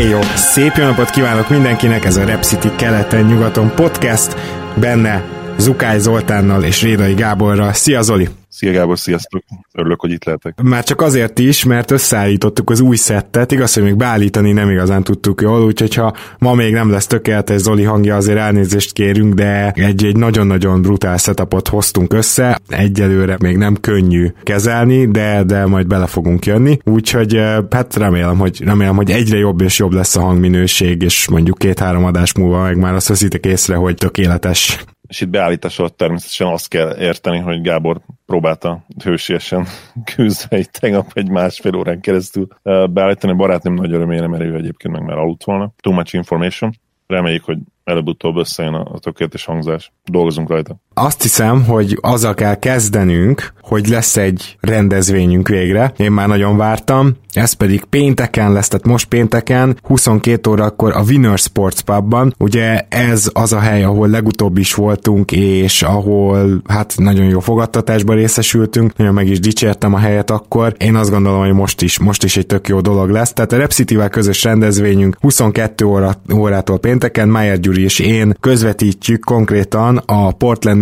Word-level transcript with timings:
Éjjó! 0.00 0.20
Szép 0.34 0.72
jó 0.76 0.84
napot 0.84 1.10
kívánok 1.10 1.48
mindenkinek, 1.48 2.04
ez 2.04 2.16
a 2.16 2.24
Rep 2.24 2.42
City 2.42 2.70
keleten-nyugaton 2.76 3.74
podcast, 3.74 4.36
benne 4.74 5.24
Zukály 5.58 5.98
Zoltánnal 5.98 6.62
és 6.62 6.82
Rédai 6.82 7.14
Gáborral. 7.14 7.72
Szia 7.72 8.02
Zoli! 8.02 8.39
Szia 8.60 8.72
Gábor, 8.72 8.98
sziasztok! 8.98 9.42
Örülök, 9.72 10.00
hogy 10.00 10.10
itt 10.10 10.24
lehetek. 10.24 10.62
Már 10.62 10.84
csak 10.84 11.00
azért 11.00 11.38
is, 11.38 11.64
mert 11.64 11.90
összeállítottuk 11.90 12.70
az 12.70 12.80
új 12.80 12.96
szettet, 12.96 13.52
igaz, 13.52 13.74
hogy 13.74 13.82
még 13.82 13.96
beállítani 13.96 14.52
nem 14.52 14.70
igazán 14.70 15.02
tudtuk 15.02 15.40
jól, 15.40 15.64
úgyhogy 15.64 15.94
ha 15.94 16.14
ma 16.38 16.54
még 16.54 16.72
nem 16.72 16.90
lesz 16.90 17.06
tökéletes 17.06 17.60
Zoli 17.60 17.82
hangja, 17.82 18.16
azért 18.16 18.38
elnézést 18.38 18.92
kérünk, 18.92 19.34
de 19.34 19.70
egy, 19.70 20.04
egy 20.04 20.16
nagyon-nagyon 20.16 20.82
brutál 20.82 21.16
setupot 21.16 21.68
hoztunk 21.68 22.12
össze, 22.12 22.58
egyelőre 22.68 23.36
még 23.40 23.56
nem 23.56 23.76
könnyű 23.80 24.32
kezelni, 24.42 25.06
de, 25.06 25.42
de 25.44 25.66
majd 25.66 25.86
bele 25.86 26.06
fogunk 26.06 26.46
jönni, 26.46 26.78
úgyhogy 26.84 27.40
hát 27.70 27.96
remélem, 27.96 28.38
hogy, 28.38 28.62
remélem, 28.64 28.96
hogy 28.96 29.10
egyre 29.10 29.38
jobb 29.38 29.60
és 29.60 29.78
jobb 29.78 29.92
lesz 29.92 30.16
a 30.16 30.20
hangminőség, 30.20 31.02
és 31.02 31.28
mondjuk 31.28 31.58
két-három 31.58 32.04
adás 32.04 32.34
múlva 32.34 32.62
meg 32.62 32.76
már 32.76 32.94
azt 32.94 33.08
veszitek 33.08 33.46
észre, 33.46 33.74
hogy 33.74 33.94
tökéletes. 33.94 34.84
És 35.10 35.20
itt 35.20 35.28
beállítás 35.28 35.80
természetesen 35.96 36.46
azt 36.46 36.68
kell 36.68 36.96
érteni, 36.98 37.38
hogy 37.38 37.60
Gábor 37.60 38.00
próbálta 38.26 38.84
hősiesen 39.04 39.66
küzdve 40.14 40.56
egy 40.56 40.70
tegnap 40.70 41.10
egy 41.12 41.30
másfél 41.30 41.74
órán 41.74 42.00
keresztül 42.00 42.48
beállítani. 42.90 43.32
A 43.32 43.36
barátnőm 43.36 43.74
nagy 43.74 43.92
örömére, 43.92 44.26
mert 44.26 44.42
ő 44.42 44.54
egyébként 44.54 44.94
meg 44.94 45.02
már 45.02 45.18
aludt 45.18 45.44
volna. 45.44 45.72
Too 45.80 45.92
much 45.92 46.14
information. 46.14 46.72
Reméljük, 47.06 47.44
hogy 47.44 47.58
előbb-utóbb 47.84 48.36
összejön 48.36 48.74
a 48.74 48.98
tökéletes 48.98 49.44
hangzás. 49.44 49.92
Dolgozunk 50.04 50.48
rajta. 50.48 50.76
Azt 51.02 51.22
hiszem, 51.22 51.64
hogy 51.64 51.98
azzal 52.00 52.34
kell 52.34 52.54
kezdenünk, 52.54 53.52
hogy 53.70 53.88
lesz 53.88 54.16
egy 54.16 54.56
rendezvényünk 54.60 55.48
végre. 55.48 55.92
Én 55.96 56.12
már 56.12 56.28
nagyon 56.28 56.56
vártam. 56.56 57.16
Ez 57.32 57.52
pedig 57.52 57.84
pénteken 57.84 58.52
lesz, 58.52 58.68
tehát 58.68 58.86
most 58.86 59.08
pénteken, 59.08 59.78
22 59.82 60.50
órakor 60.50 60.92
a 60.96 61.02
Winner 61.02 61.38
Sports 61.38 61.80
Pubban. 61.80 62.34
Ugye 62.38 62.80
ez 62.88 63.30
az 63.32 63.52
a 63.52 63.58
hely, 63.58 63.84
ahol 63.84 64.08
legutóbb 64.08 64.58
is 64.58 64.74
voltunk, 64.74 65.32
és 65.32 65.82
ahol 65.82 66.62
hát 66.68 66.94
nagyon 66.96 67.24
jó 67.24 67.40
fogadtatásban 67.40 68.16
részesültünk, 68.16 68.96
nagyon 68.96 69.14
meg 69.14 69.28
is 69.28 69.40
dicsértem 69.40 69.94
a 69.94 69.98
helyet 69.98 70.30
akkor. 70.30 70.74
Én 70.78 70.94
azt 70.94 71.10
gondolom, 71.10 71.40
hogy 71.40 71.52
most 71.52 71.82
is, 71.82 71.98
most 71.98 72.24
is 72.24 72.36
egy 72.36 72.46
tök 72.46 72.68
jó 72.68 72.80
dolog 72.80 73.10
lesz. 73.10 73.32
Tehát 73.32 73.52
a 73.52 73.56
Repcity-vel 73.56 74.08
közös 74.08 74.44
rendezvényünk 74.44 75.16
22 75.20 75.84
óra, 75.84 76.14
órától 76.34 76.78
pénteken, 76.78 77.28
Májer 77.28 77.60
Gyuri 77.60 77.82
és 77.82 77.98
én 77.98 78.36
közvetítjük 78.40 79.24
konkrétan 79.24 79.96
a 79.96 80.30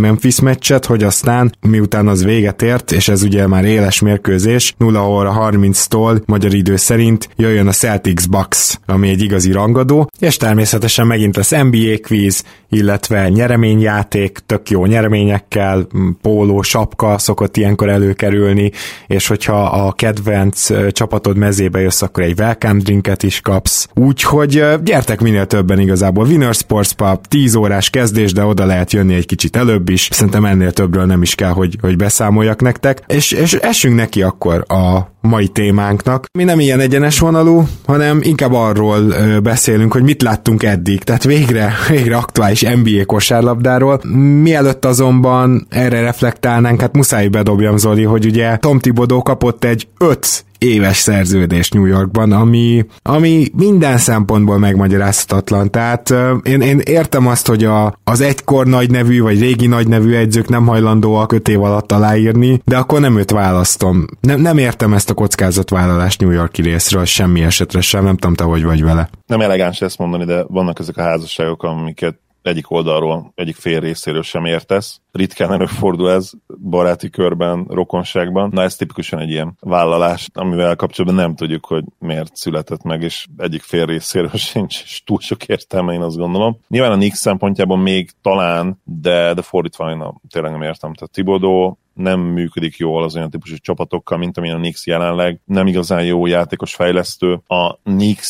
Portland-Memphis 0.09 0.41
meccset, 0.41 0.87
hogy 0.87 1.03
aztán 1.03 1.53
miután 1.61 2.09
az 2.09 2.25
véget 2.25 2.63
ért, 2.63 2.93
és 2.93 3.09
ez 3.09 3.23
ugye 3.23 3.47
már 3.47 3.65
éles 3.65 4.01
mérkőzés, 4.01 4.75
0 4.79 5.09
óra 5.09 5.51
30-tól 5.51 6.25
magyar 6.27 6.55
idő 6.55 6.77
szerint 6.77 7.29
jöjjön 7.37 7.67
a 7.67 7.73
Celtics 7.73 8.29
Bucks, 8.29 8.79
ami 8.87 9.09
egy 9.09 9.23
igazi 9.23 9.53
rangadó, 9.53 10.11
és 10.19 10.37
természetesen 10.37 11.07
megint 11.07 11.37
lesz 11.37 11.51
NBA 11.51 11.99
quiz, 12.03 12.45
illetve 12.71 13.29
nyereményjáték, 13.29 14.39
tök 14.47 14.71
jó 14.71 14.87
nyereményekkel, 14.87 15.87
póló, 16.23 16.63
sapka 16.63 17.19
szokott 17.19 17.57
ilyenkor 17.57 17.89
előkerülni, 17.89 18.71
és 19.07 19.27
hogyha 19.27 19.63
a 19.63 19.93
kedvenc 19.93 20.67
csapatod 20.93 21.37
mezébe 21.37 21.81
jössz, 21.81 22.03
akkor 22.03 22.23
egy 22.23 22.39
welcome 22.39 22.81
drinket 22.83 23.23
is 23.23 23.41
kapsz. 23.41 23.89
Úgyhogy 23.95 24.65
gyertek 24.83 25.21
minél 25.21 25.47
többen 25.47 25.81
igazából. 25.81 26.27
Winner 26.27 26.55
Sports 26.55 26.93
Pub, 26.93 27.27
10 27.27 27.55
órás 27.55 27.91
kezdés, 27.91 28.33
de 28.33 28.45
oda 28.45 28.67
lehet 28.67 28.93
jönni 28.93 29.15
egy 29.15 29.27
kicsit 29.27 29.57
előbb 29.57 29.89
is. 29.89 29.98
Szerintem 30.03 30.45
ennél 30.45 30.73
többről 30.73 31.05
nem 31.05 31.23
is 31.23 31.35
kell, 31.35 31.51
hogy, 31.51 31.77
hogy 31.81 31.97
beszámoljak 31.97 32.61
nektek. 32.61 33.03
És, 33.07 33.33
és 33.33 33.53
esünk 33.53 33.95
neki 33.95 34.23
akkor 34.23 34.65
a 34.69 35.17
mai 35.21 35.49
témánknak. 35.49 36.25
Mi 36.39 36.45
nem 36.45 36.61
ilyen 36.61 36.81
egyenes 36.81 37.19
vonalú, 37.19 37.67
hanem 37.87 38.21
inkább 38.23 38.53
arról 38.53 39.15
beszélünk, 39.43 39.93
hogy 39.93 40.03
mit 40.03 40.23
láttunk 40.23 40.63
eddig. 40.63 41.03
Tehát 41.03 41.25
végre, 41.25 41.73
végre 41.89 42.17
aktuális 42.17 42.61
NBA 42.61 43.05
kosárlabdáról. 43.07 44.01
Mielőtt 44.43 44.85
azonban 44.85 45.67
erre 45.71 46.01
reflektálnánk, 46.01 46.81
hát 46.81 46.97
muszáj 46.97 47.29
bedobjam 47.29 47.77
Zoli, 47.77 48.03
hogy 48.03 48.27
ugye 48.27 48.57
Tom 48.57 48.79
Tibodó 48.79 49.23
kapott 49.23 49.65
egy 49.65 49.89
5 49.99 50.47
éves 50.59 50.97
szerződés 50.97 51.71
New 51.71 51.85
Yorkban, 51.85 52.33
ami, 52.33 52.87
ami 53.03 53.47
minden 53.57 53.99
szempontból 53.99 54.59
megmagyarázhatatlan. 54.59 55.71
Tehát 55.71 56.15
én, 56.43 56.61
én 56.61 56.79
értem 56.85 57.27
azt, 57.27 57.47
hogy 57.47 57.65
a, 57.65 57.99
az 58.05 58.21
egykor 58.21 58.67
nagy 58.67 58.91
nevű, 58.91 59.21
vagy 59.21 59.41
régi 59.41 59.67
nagy 59.67 59.89
nevű 59.89 60.15
edzők 60.15 60.49
nem 60.49 60.67
hajlandóak 60.67 61.33
öt 61.33 61.49
év 61.49 61.63
alatt 61.63 61.93
aláírni, 61.93 62.61
de 62.65 62.77
akkor 62.77 63.01
nem 63.01 63.19
őt 63.19 63.31
választom. 63.31 64.05
Nem, 64.21 64.41
nem 64.41 64.59
értem 64.59 64.93
ezt 64.95 65.11
a 65.11 65.15
kockázatvállalást 65.15 66.21
New 66.21 66.31
Yorki 66.31 66.63
részről, 66.63 67.05
semmi 67.05 67.43
esetre 67.43 67.81
sem, 67.81 68.05
nem 68.05 68.17
tudom 68.17 68.37
te, 68.37 68.45
hogy 68.45 68.65
vagy 68.65 68.83
vele. 68.83 69.09
Nem 69.27 69.41
elegáns 69.41 69.81
ezt 69.81 69.99
mondani, 69.99 70.25
de 70.25 70.45
vannak 70.49 70.79
ezek 70.79 70.97
a 70.97 71.03
házasságok, 71.03 71.63
amiket 71.63 72.19
egyik 72.43 72.71
oldalról, 72.71 73.33
egyik 73.35 73.57
fél 73.57 73.81
részéről 73.81 74.23
sem 74.23 74.45
értesz. 74.45 75.01
Ritkán 75.13 75.53
előfordul 75.53 76.11
ez 76.11 76.31
baráti 76.63 77.11
körben, 77.11 77.67
rokonságban. 77.69 78.51
Na 78.53 78.63
ez 78.63 78.77
tipikusan 78.77 79.19
egy 79.19 79.31
ilyen 79.31 79.57
vállalás, 79.61 80.29
amivel 80.35 80.77
kapcsolatban 80.77 81.21
nem 81.21 81.35
tudjuk, 81.35 81.67
hogy 81.67 81.85
miért 81.99 82.37
született 82.37 82.83
meg, 82.83 83.03
és 83.03 83.27
egyik 83.37 83.63
fél 83.63 83.87
részéről 83.87 84.31
sincs 84.51 85.05
túl 85.05 85.19
sok 85.21 85.45
értelme, 85.45 85.93
én 85.93 86.03
azt 86.03 86.17
gondolom. 86.17 86.59
Nyilván 86.69 86.93
a 86.93 86.97
Nix 86.97 87.19
szempontjából 87.19 87.79
még 87.79 88.11
talán, 88.23 88.81
de, 88.85 89.35
de 89.35 89.43
fordítva 89.43 89.91
én 89.91 90.01
a, 90.01 90.15
tényleg 90.31 90.53
nem 90.53 90.63
értem. 90.63 90.95
Tehát 90.95 91.13
Tibodó 91.13 91.79
nem 91.99 92.21
működik 92.21 92.77
jól 92.77 93.05
az 93.05 93.17
olyan 93.17 93.31
típusú 93.31 93.57
csapatokkal, 93.57 94.19
mint 94.19 94.39
amilyen 94.39 94.57
a 94.57 94.61
Nix 94.61 94.87
jelenleg. 94.87 95.41
Nem 95.45 95.67
igazán 95.67 96.05
jó 96.05 96.27
játékos 96.27 96.75
fejlesztő. 96.75 97.41
A 97.47 97.79
Nix 97.83 98.27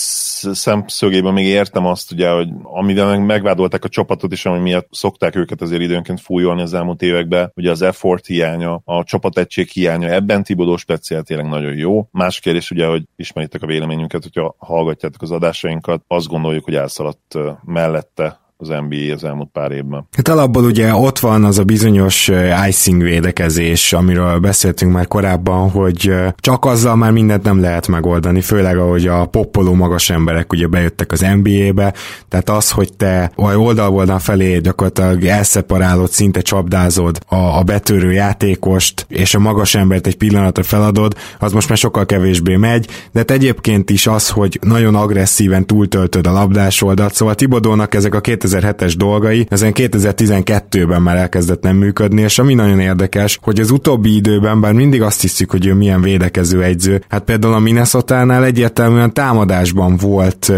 szemszögében 0.52 1.32
még 1.32 1.46
értem 1.46 1.86
azt, 1.86 2.12
ugye, 2.12 2.30
hogy 2.30 2.48
amivel 2.62 3.06
meg 3.06 3.26
megvádolták 3.26 3.84
a 3.84 3.88
csapatot 3.88 4.32
is, 4.32 4.46
ami 4.46 4.58
miatt 4.58 4.88
szokták 4.90 5.36
őket 5.36 5.60
azért 5.60 5.82
időnként 5.82 6.20
fújolni 6.20 6.62
az 6.62 6.74
elmúlt 6.74 7.02
években, 7.02 7.52
ugye 7.56 7.70
az 7.70 7.82
effort 7.82 8.26
hiánya, 8.26 8.80
a 8.84 9.04
csapategység 9.04 9.68
hiánya, 9.68 10.08
ebben 10.08 10.42
Tibodó 10.42 10.76
speciál 10.76 11.22
tényleg 11.22 11.46
nagyon 11.46 11.76
jó. 11.76 12.08
Más 12.10 12.40
kérdés 12.40 12.70
ugye, 12.70 12.86
hogy 12.86 13.02
ismeritek 13.16 13.62
a 13.62 13.66
véleményünket, 13.66 14.22
hogyha 14.22 14.54
hallgatjátok 14.58 15.22
az 15.22 15.30
adásainkat, 15.30 16.02
azt 16.06 16.26
gondoljuk, 16.26 16.64
hogy 16.64 16.74
elszaladt 16.74 17.34
mellette 17.64 18.46
az 18.60 18.68
NBA 18.68 19.14
az 19.14 19.24
elmúlt 19.24 19.48
pár 19.52 19.72
évben. 19.72 20.08
Hát 20.16 20.28
alapból 20.28 20.64
ugye 20.64 20.94
ott 20.94 21.18
van 21.18 21.44
az 21.44 21.58
a 21.58 21.64
bizonyos 21.64 22.30
icing 22.68 23.02
védekezés, 23.02 23.92
amiről 23.92 24.38
beszéltünk 24.38 24.92
már 24.92 25.06
korábban, 25.06 25.70
hogy 25.70 26.14
csak 26.36 26.64
azzal 26.64 26.96
már 26.96 27.12
mindent 27.12 27.42
nem 27.42 27.60
lehet 27.60 27.88
megoldani, 27.88 28.40
főleg 28.40 28.78
ahogy 28.78 29.06
a 29.06 29.26
poppoló 29.26 29.74
magas 29.74 30.10
emberek 30.10 30.52
ugye 30.52 30.66
bejöttek 30.66 31.12
az 31.12 31.26
NBA-be, 31.42 31.94
tehát 32.28 32.50
az, 32.50 32.70
hogy 32.70 32.92
te 32.96 33.30
oldalvoldal 33.36 34.18
felé 34.18 34.58
gyakorlatilag 34.58 35.24
elszeparálod, 35.24 36.10
szinte 36.10 36.40
csapdázod 36.40 37.18
a, 37.26 37.36
a 37.36 37.62
betörő 37.62 38.12
játékost, 38.12 39.06
és 39.08 39.34
a 39.34 39.38
magas 39.38 39.74
embert 39.74 40.06
egy 40.06 40.16
pillanatra 40.16 40.62
feladod, 40.62 41.14
az 41.38 41.52
most 41.52 41.68
már 41.68 41.78
sokkal 41.78 42.06
kevésbé 42.06 42.56
megy, 42.56 42.86
de 43.12 43.24
egyébként 43.26 43.90
is 43.90 44.06
az, 44.06 44.28
hogy 44.28 44.58
nagyon 44.62 44.94
agresszíven 44.94 45.66
túltöltöd 45.66 46.26
a 46.26 46.32
labdás 46.32 46.82
oldalt, 46.82 47.14
szóval 47.14 47.34
Tibodónak 47.34 47.94
ezek 47.94 48.14
a 48.14 48.20
2007-es 48.48 48.94
dolgai, 48.96 49.46
ezen 49.50 49.72
2012-ben 49.74 51.02
már 51.02 51.16
elkezdett 51.16 51.62
nem 51.62 51.76
működni, 51.76 52.22
és 52.22 52.38
ami 52.38 52.54
nagyon 52.54 52.80
érdekes, 52.80 53.38
hogy 53.42 53.60
az 53.60 53.70
utóbbi 53.70 54.16
időben, 54.16 54.60
bár 54.60 54.72
mindig 54.72 55.02
azt 55.02 55.20
hiszük, 55.20 55.50
hogy 55.50 55.66
ő 55.66 55.74
milyen 55.74 56.00
védekező 56.00 56.62
egyző, 56.62 57.02
hát 57.08 57.24
például 57.24 57.54
a 57.54 57.58
Minnesota-nál 57.58 58.44
egyértelműen 58.44 59.12
támadásban 59.12 59.96
volt, 59.96 60.52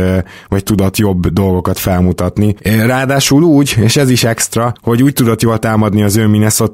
vagy 0.48 0.62
tudott 0.62 0.96
jobb 0.96 1.26
dolgokat 1.26 1.78
felmutatni. 1.78 2.54
Ráadásul 2.62 3.42
úgy, 3.42 3.74
és 3.80 3.96
ez 3.96 4.10
is 4.10 4.24
extra, 4.24 4.74
hogy 4.82 5.02
úgy 5.02 5.12
tudott 5.12 5.42
jól 5.42 5.58
támadni 5.58 6.02
az 6.02 6.16
ő 6.16 6.26
minnesota 6.26 6.68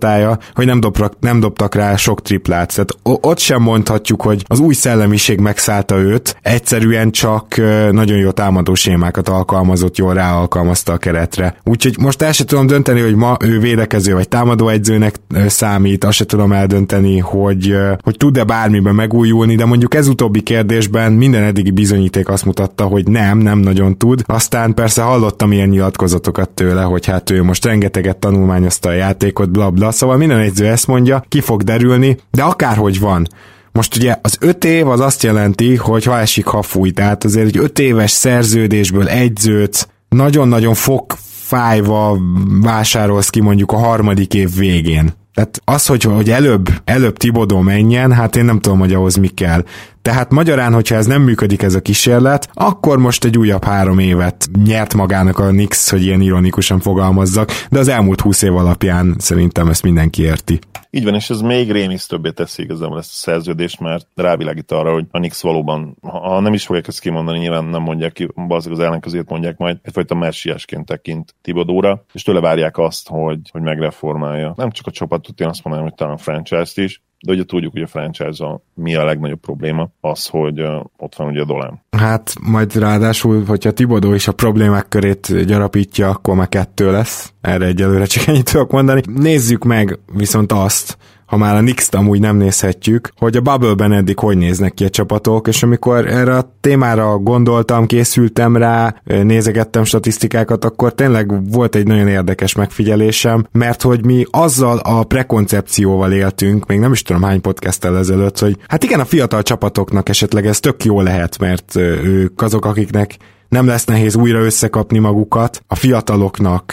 hogy 0.55 0.67
nem, 0.67 0.81
dobrak, 0.81 1.13
nem 1.21 1.41
dobtak 1.41 1.75
rá 1.75 1.97
sok 1.97 2.23
triplát. 2.23 2.75
Tehát 2.75 3.23
ott 3.25 3.39
sem 3.39 3.63
mondhatjuk, 3.63 4.23
hogy 4.23 4.45
az 4.47 4.59
új 4.59 4.75
szellemiség 4.75 5.39
megszállta 5.39 5.97
őt, 5.97 6.37
egyszerűen 6.43 7.11
csak 7.11 7.57
nagyon 7.91 8.19
jó 8.19 8.31
támadó 8.31 8.75
sémákat 8.75 9.29
alkalmazott, 9.29 9.97
jól 9.97 10.15
ráalkalmazta 10.15 10.93
a 10.93 10.97
keretre. 11.07 11.57
Úgyhogy 11.65 11.97
most 11.99 12.23
el 12.23 12.33
sem 12.33 12.47
tudom 12.47 12.67
dönteni, 12.67 13.01
hogy 13.01 13.15
ma 13.15 13.37
ő 13.45 13.59
védekező 13.59 14.15
vagy 14.15 14.29
támadó 14.29 14.69
egyzőnek 14.69 15.15
számít, 15.47 16.05
azt 16.05 16.17
sem 16.17 16.27
tudom 16.27 16.53
eldönteni, 16.53 17.19
hogy, 17.19 17.77
hogy 18.01 18.17
tud-e 18.17 18.45
bármiben 18.45 18.95
megújulni, 18.95 19.55
de 19.55 19.65
mondjuk 19.65 19.95
ez 19.95 20.09
utóbbi 20.09 20.41
kérdésben 20.41 21.13
minden 21.13 21.43
eddigi 21.43 21.71
bizonyíték 21.71 22.29
azt 22.29 22.45
mutatta, 22.45 22.85
hogy 22.85 23.09
nem, 23.09 23.39
nem 23.39 23.59
nagyon 23.59 23.99
tud. 23.99 24.23
Aztán 24.27 24.75
persze 24.75 25.03
hallottam 25.03 25.53
ilyen 25.53 25.69
nyilatkozatokat 25.69 26.51
tőle, 26.51 26.83
hogy 26.83 27.07
hát 27.07 27.31
ő 27.31 27.43
most 27.43 27.65
rengeteget 27.65 28.17
tanulmányozta 28.17 28.89
a 28.89 28.93
játékot, 28.93 29.51
bla 29.51 29.71
bla, 29.71 29.91
szóval 29.91 30.17
minden 30.17 30.39
egyző 30.39 30.67
ezt 30.67 30.87
mondja, 30.87 31.25
ki 31.29 31.41
fog 31.41 31.63
derülni, 31.63 32.17
de 32.31 32.43
akárhogy 32.43 33.01
van, 33.01 33.27
most 33.73 33.97
ugye 33.97 34.17
az 34.23 34.37
öt 34.41 34.65
év 34.65 34.89
az 34.89 35.01
azt 35.01 35.23
jelenti, 35.23 35.77
hogy 35.77 36.05
ha 36.05 36.19
esik, 36.19 36.47
ha 36.47 36.63
fúj, 36.63 36.91
tehát 36.91 37.25
azért 37.25 37.47
egy 37.47 37.59
öt 37.59 37.79
éves 37.79 38.11
szerződésből 38.11 39.09
egyzőt 39.09 39.89
nagyon-nagyon 40.17 40.75
fog 40.75 41.15
fájva 41.47 42.19
vásárolsz 42.63 43.31
ki 43.31 43.41
mondjuk 43.41 43.73
a 43.73 43.77
harmadik 43.77 44.35
év 44.35 44.55
végén. 44.55 45.13
Tehát 45.35 45.61
az, 45.65 45.87
hogy, 45.87 46.03
hogy 46.03 46.31
előbb, 46.31 46.69
előbb 46.85 47.17
Tibodó 47.17 47.61
menjen, 47.61 48.13
hát 48.13 48.37
én 48.37 48.45
nem 48.45 48.61
tudom, 48.61 48.79
hogy 48.79 48.93
ahhoz 48.93 49.17
mi 49.17 49.29
kell. 49.29 49.65
Tehát 50.07 50.31
magyarán, 50.31 50.73
hogyha 50.73 50.95
ez 50.95 51.07
nem 51.07 51.23
működik 51.23 51.63
ez 51.63 51.75
a 51.75 51.81
kísérlet, 51.81 52.49
akkor 52.55 52.99
most 52.99 53.25
egy 53.25 53.39
újabb 53.39 53.65
három 53.65 53.99
évet 53.99 54.49
nyert 54.65 54.95
magának 54.95 55.39
a 55.39 55.51
Nix, 55.51 55.91
hogy 55.91 56.03
ilyen 56.03 56.21
ironikusan 56.21 56.81
fogalmazzak, 56.81 57.51
de 57.71 57.79
az 57.79 57.89
elmúlt 57.89 58.21
húsz 58.21 58.43
év 58.43 58.57
alapján 58.57 59.15
szerintem 59.19 59.69
ezt 59.69 59.83
mindenki 59.83 60.23
érti. 60.23 60.59
Így 60.91 61.05
van, 61.05 61.15
és 61.15 61.31
ez 61.31 61.41
még 61.41 61.73
rémisz 61.73 62.07
többé 62.07 62.31
teszi 62.31 62.63
igazából 62.63 62.99
ezt 62.99 63.11
a 63.11 63.15
szerződést, 63.15 63.81
mert 63.81 64.07
rávilágít 64.15 64.73
arra, 64.73 64.93
hogy 64.93 65.05
a 65.11 65.19
Nix 65.19 65.43
valóban, 65.43 65.97
ha 66.03 66.41
nem 66.41 66.55
is 66.55 66.67
fogják 66.67 66.87
ezt 66.87 67.01
kimondani, 67.01 67.39
nyilván 67.39 67.65
nem 67.65 67.83
mondják 67.83 68.13
ki, 68.13 68.29
az 68.49 68.67
az 68.67 68.81
ellenkezőjét 68.81 69.29
mondják 69.29 69.57
majd, 69.57 69.79
egyfajta 69.83 70.15
messiásként 70.15 70.87
tekint 70.87 71.35
Tibodóra, 71.43 72.05
és 72.13 72.23
tőle 72.23 72.41
várják 72.41 72.79
azt, 72.79 73.09
hogy, 73.09 73.39
hogy 73.53 73.63
megreformálja. 73.63 74.53
Nem 74.57 74.71
csak 74.71 74.87
a 74.87 74.91
csapatot, 74.91 75.41
én 75.41 75.49
azt 75.49 75.65
mondanám, 75.65 75.89
hogy 75.89 75.99
talán 75.99 76.15
a 76.15 76.19
franchise-t 76.19 76.77
is, 76.77 77.03
de 77.21 77.33
ugye 77.33 77.45
tudjuk, 77.45 77.73
hogy 77.73 77.83
a 77.83 77.87
franchise 77.87 78.61
mi 78.75 78.95
a 78.95 79.05
legnagyobb 79.05 79.41
probléma, 79.41 79.89
az, 80.01 80.27
hogy 80.27 80.61
ott 80.97 81.15
van 81.17 81.29
ugye 81.29 81.41
a 81.41 81.45
Dolán. 81.45 81.81
Hát 81.91 82.35
majd 82.41 82.75
ráadásul, 82.75 83.45
hogyha 83.45 83.71
Tibodó 83.71 84.13
is 84.13 84.29
a 84.29 84.33
problémák 84.33 84.89
körét 84.89 85.45
gyarapítja, 85.47 86.09
akkor 86.09 86.35
már 86.35 86.49
kettő 86.49 86.91
lesz. 86.91 87.33
Erre 87.41 87.67
egyelőre 87.67 88.05
csak 88.05 88.27
ennyit 88.27 88.51
tudok 88.53 88.71
mondani. 88.71 89.03
Nézzük 89.15 89.65
meg 89.65 89.99
viszont 90.13 90.53
azt, 90.53 90.99
ha 91.27 91.37
már 91.37 91.57
a 91.57 91.61
Nix-t 91.61 91.95
amúgy 91.95 92.21
nem 92.21 92.37
nézhetjük, 92.37 93.11
hogy 93.17 93.37
a 93.37 93.41
Bubble-ben 93.41 93.93
eddig 93.93 94.19
hogy 94.19 94.37
néznek 94.37 94.75
ki 94.75 94.85
a 94.85 94.89
csapatok, 94.89 95.49
és 95.49 95.63
amikor 95.63 96.07
erre 96.07 96.37
a 96.37 96.57
témára 96.61 97.19
gondoltam, 97.19 97.87
készültem 97.87 98.57
rá, 98.57 98.95
nézegettem 99.05 99.85
statisztikákat, 99.85 100.65
akkor 100.65 100.95
tényleg 100.95 101.51
volt 101.53 101.75
egy 101.75 101.87
nagyon 101.87 102.09
érdekes 102.09 102.55
megfigyelésem, 102.55 103.47
mert 103.53 103.83
hogy 103.83 104.05
mi 104.05 104.25
azzal 104.31 104.79
a 104.79 105.05
prekoncepcióval 105.05 106.13
éltünk, 106.13 106.67
még 106.67 106.79
nem 106.79 106.93
is 106.93 107.03
tudom 107.03 107.23
hány 107.23 107.41
podcasttel 107.41 107.99
ezelőtt, 107.99 108.39
hogy 108.39 108.57
hát 108.69 108.85
igen, 108.85 109.01
a 109.01 109.05
fiatal 109.05 109.43
csapatoknak 109.43 110.09
esetleg 110.09 110.47
ez 110.47 110.61
tök 110.61 110.85
jó 110.85 111.01
lehet, 111.01 111.39
mert 111.39 111.77
ők 112.05 112.43
azok, 112.43 112.65
akiknek 112.65 113.17
nem 113.49 113.67
lesz 113.67 113.85
nehéz 113.85 114.17
újra 114.17 114.39
összekapni 114.39 114.99
magukat, 114.99 115.63
a 115.67 115.75
fiataloknak 115.75 116.73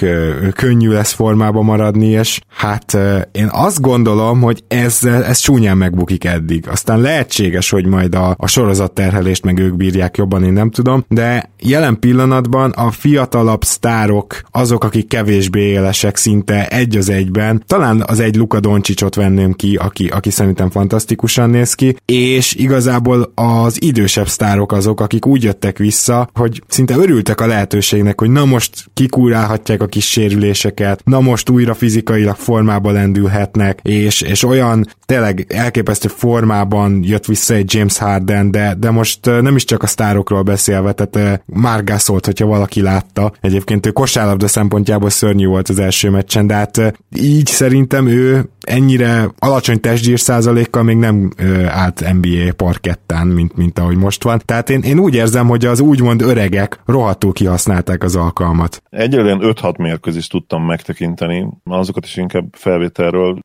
könnyű 0.56 0.90
lesz 0.90 1.12
formába 1.12 1.62
maradni, 1.62 2.08
és 2.08 2.40
hát 2.48 2.98
én 3.31 3.50
azt 3.52 3.81
gondolom, 3.81 4.42
hogy 4.42 4.64
ezzel, 4.68 5.24
ez 5.24 5.38
csúnyán 5.38 5.78
megbukik 5.78 6.25
eddig. 6.25 6.68
Aztán 6.68 7.02
lehetséges, 7.02 7.70
hogy 7.70 7.86
majd 7.86 8.16
a, 8.16 8.36
a 8.38 8.48
sorozatterhelést 8.48 9.44
meg 9.44 9.60
ők 9.60 9.75
bírják 9.75 10.18
jobban, 10.18 10.44
én 10.44 10.54
nem 10.54 10.70
tudom, 10.70 11.06
de 11.08 11.52
jelen 11.60 12.00
pillanatban 12.00 12.72
a 12.72 12.92
fiatalabb 12.92 13.64
sztárok 13.64 14.42
azok, 14.52 14.84
akik 14.84 15.08
kevésbé 15.08 15.62
élesek 15.62 16.16
szinte 16.16 16.68
egy 16.68 16.98
az 16.98 17.10
egyben, 17.10 17.64
talán 17.68 18.04
az 18.08 18.20
egy 18.20 18.36
Luka 18.36 18.60
Doncsicsot 18.60 19.16
venném 19.16 19.54
ki, 19.54 19.75
aki, 19.75 20.08
aki 20.08 20.30
szerintem 20.30 20.70
fantasztikusan 20.70 21.50
néz 21.50 21.74
ki, 21.74 21.96
és 22.06 22.56
igazából 22.56 23.31
az 23.36 23.81
idősebb 23.81 24.28
sztárok 24.28 24.72
azok, 24.72 25.02
akik 25.02 25.25
úgy 25.25 25.44
jöttek 25.44 25.78
vissza, 25.78 26.30
hogy 26.34 26.62
szinte 26.68 26.95
örültek 26.95 27.42
a 27.42 27.48
lehetőségnek, 27.48 28.19
hogy 28.19 28.30
na 28.30 28.45
most 28.45 28.86
kikúrálhatják 28.94 29.81
a 29.81 29.86
kis 29.86 30.10
sérüléseket, 30.10 31.01
na 31.06 31.19
most 31.19 31.50
újra 31.50 31.74
fizikailag 31.74 32.36
formába 32.36 32.92
lendülhetnek, 32.92 33.80
és, 33.81 34.21
és 34.21 34.44
olyan 34.44 34.88
tényleg 35.06 35.45
elképesztő 35.50 36.07
formában 36.07 37.00
jött 37.04 37.25
vissza 37.25 37.54
egy 37.54 37.74
James 37.74 37.98
Harden, 37.98 38.51
de, 38.51 38.75
de 38.80 38.92
most 38.92 39.25
nem 39.25 39.56
is 39.56 39.63
csak 39.63 39.83
a 39.83 39.88
sztárokról 39.88 40.42
beszélve, 40.42 40.92
tehát 40.92 41.44
már 41.45 41.83
szólt, 41.98 42.25
hogyha 42.25 42.45
valaki 42.45 42.81
látta. 42.81 43.33
Egyébként 43.42 43.86
ő 43.86 43.92
kosárlabda 43.92 44.48
szempontjából 44.48 45.10
szörnyű 45.10 45.45
volt 45.45 45.69
az 45.69 45.80
első 45.80 46.10
meccsen, 46.10 46.48
de 46.48 46.54
hát 46.54 46.94
így 47.15 47.48
szerintem 47.48 48.07
ő 48.07 48.50
ennyire 48.68 49.30
alacsony 49.39 49.80
testgyír 49.80 50.19
százalékkal 50.19 50.83
még 50.83 50.98
nem 50.98 51.31
ö, 51.38 51.65
állt 51.65 52.13
NBA 52.13 52.54
parkettán, 52.56 53.27
mint, 53.27 53.56
mint 53.56 53.80
ahogy 53.80 53.98
most 53.98 54.24
van. 54.24 54.42
Tehát 54.45 54.69
én, 54.69 54.81
én 54.81 55.00
úgy 55.00 55.15
érzem, 55.15 55.48
hogy 55.48 55.65
az 55.65 55.80
úgymond 55.80 56.21
öregek 56.21 56.80
rohadtul 56.86 57.33
kihasználták 57.33 58.04
az 58.04 58.15
alkalmat. 58.15 58.81
Egyelőre 58.89 59.38
5-6 59.39 59.77
mérkőzést 59.77 60.31
tudtam 60.31 60.65
megtekinteni, 60.65 61.48
azokat 61.63 62.06
is 62.06 62.18
inkább 62.18 62.45
felvételről. 62.51 63.39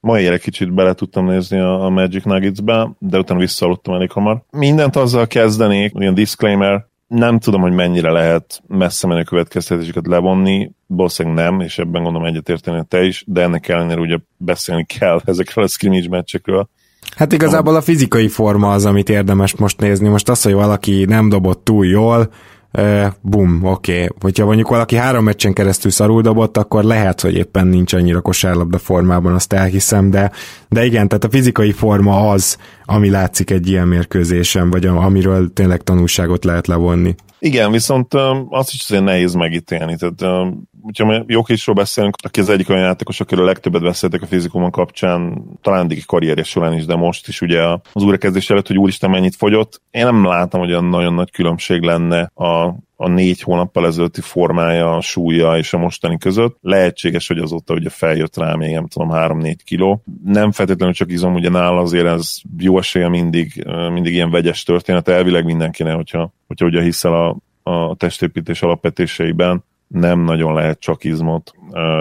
Ma 0.00 0.18
éjjel 0.18 0.38
kicsit 0.38 0.74
bele 0.74 0.92
tudtam 0.92 1.26
nézni 1.26 1.58
a 1.58 1.88
Magic 1.88 2.24
Nuggets-be, 2.24 2.90
de 2.98 3.18
utána 3.18 3.40
visszaaludtam 3.40 3.94
elég 3.94 4.10
hamar. 4.10 4.42
Mindent 4.50 4.96
azzal 4.96 5.26
kezdenék, 5.26 5.92
ilyen 5.94 6.14
disclaimer, 6.14 6.86
nem 7.10 7.38
tudom, 7.38 7.60
hogy 7.60 7.72
mennyire 7.72 8.10
lehet 8.10 8.62
messze 8.66 9.06
menő 9.06 9.22
következtetéseket 9.22 10.06
levonni, 10.06 10.70
valószínűleg 10.86 11.44
nem, 11.44 11.60
és 11.60 11.78
ebben 11.78 12.02
gondolom 12.02 12.28
egyetérteni 12.28 12.84
te 12.88 13.04
is, 13.04 13.24
de 13.26 13.42
ennek 13.42 13.68
ellenére 13.68 14.00
ugye 14.00 14.18
beszélni 14.36 14.84
kell 14.84 15.20
ezekről 15.24 15.64
a 15.64 15.68
scrimmage 15.68 16.08
meccsekről. 16.08 16.68
Hát 17.16 17.32
igazából 17.32 17.76
a 17.76 17.80
fizikai 17.80 18.28
forma 18.28 18.72
az, 18.72 18.86
amit 18.86 19.08
érdemes 19.08 19.56
most 19.56 19.80
nézni. 19.80 20.08
Most 20.08 20.28
az, 20.28 20.42
hogy 20.42 20.52
valaki 20.52 21.04
nem 21.04 21.28
dobott 21.28 21.64
túl 21.64 21.86
jól, 21.86 22.32
Uh, 22.78 23.06
bum, 23.20 23.64
oké. 23.64 23.94
Okay. 23.94 24.08
Hogyha 24.20 24.44
mondjuk 24.44 24.68
valaki 24.68 24.96
három 24.96 25.24
meccsen 25.24 25.52
keresztül 25.52 25.90
szarul 25.90 26.22
dobott, 26.22 26.56
akkor 26.56 26.84
lehet, 26.84 27.20
hogy 27.20 27.34
éppen 27.34 27.66
nincs 27.66 27.92
annyira 27.92 28.20
kosárlabda 28.20 28.78
formában, 28.78 29.34
azt 29.34 29.52
elhiszem, 29.52 30.10
de, 30.10 30.30
de 30.68 30.84
igen, 30.84 31.08
tehát 31.08 31.24
a 31.24 31.30
fizikai 31.30 31.72
forma 31.72 32.30
az, 32.30 32.56
ami 32.84 33.10
látszik 33.10 33.50
egy 33.50 33.68
ilyen 33.68 33.88
mérkőzésen, 33.88 34.70
vagy 34.70 34.86
amiről 34.86 35.52
tényleg 35.52 35.82
tanulságot 35.82 36.44
lehet 36.44 36.66
levonni. 36.66 37.14
Igen, 37.38 37.70
viszont 37.70 38.14
azt 38.48 38.72
is 38.72 38.82
azért 38.82 39.04
nehéz 39.04 39.34
megítélni. 39.34 39.96
Tehát, 39.96 40.44
hogyha 40.82 41.24
Jokisról 41.26 41.74
beszélünk, 41.74 42.16
aki 42.24 42.40
az 42.40 42.48
egyik 42.48 42.68
olyan 42.68 42.82
játékos, 42.82 43.20
akiről 43.20 43.44
legtöbbet 43.44 43.82
beszéltek 43.82 44.22
a 44.22 44.26
fizikumon 44.26 44.70
kapcsán, 44.70 45.44
talán 45.62 45.84
eddig 45.84 46.06
karrierje 46.06 46.44
során 46.44 46.74
is, 46.74 46.84
de 46.84 46.96
most 46.96 47.28
is 47.28 47.40
ugye 47.40 47.62
az 47.92 48.02
újrakezdés 48.02 48.50
előtt, 48.50 48.66
hogy 48.66 48.78
úristen 48.78 49.10
mennyit 49.10 49.36
fogyott. 49.36 49.82
Én 49.90 50.04
nem 50.04 50.24
látom, 50.24 50.60
hogy 50.60 50.70
olyan 50.70 50.84
nagyon 50.84 51.14
nagy 51.14 51.30
különbség 51.30 51.82
lenne 51.82 52.20
a 52.20 52.74
a 53.02 53.08
négy 53.08 53.40
hónappal 53.40 53.86
ezelőtti 53.86 54.20
formája, 54.20 54.96
a 54.96 55.00
súlya 55.00 55.56
és 55.56 55.72
a 55.72 55.78
mostani 55.78 56.18
között. 56.18 56.56
Lehetséges, 56.60 57.28
hogy 57.28 57.38
azóta 57.38 57.74
ugye 57.74 57.88
feljött 57.88 58.36
rá 58.36 58.54
még, 58.54 58.72
nem 58.72 58.86
tudom, 58.86 59.08
3-4 59.12 59.54
kiló. 59.64 60.02
Nem 60.24 60.52
feltétlenül 60.52 60.94
csak 60.94 61.10
izom, 61.10 61.34
ugye 61.34 61.48
nála 61.48 61.80
azért 61.80 62.06
ez 62.06 62.36
jó 62.58 62.78
esélye 62.78 63.08
mindig, 63.08 63.64
mindig 63.92 64.12
ilyen 64.12 64.30
vegyes 64.30 64.62
történet, 64.62 65.08
elvileg 65.08 65.44
mindenkinek, 65.44 65.94
hogyha, 65.94 66.32
hogyha 66.46 66.66
ugye 66.66 66.82
hiszel 66.82 67.12
a, 67.12 67.36
a 67.70 67.94
testépítés 67.94 68.62
alapvetéseiben, 68.62 69.64
nem 69.92 70.20
nagyon 70.20 70.54
lehet 70.54 70.80
csak 70.80 71.04
izmot 71.04 71.52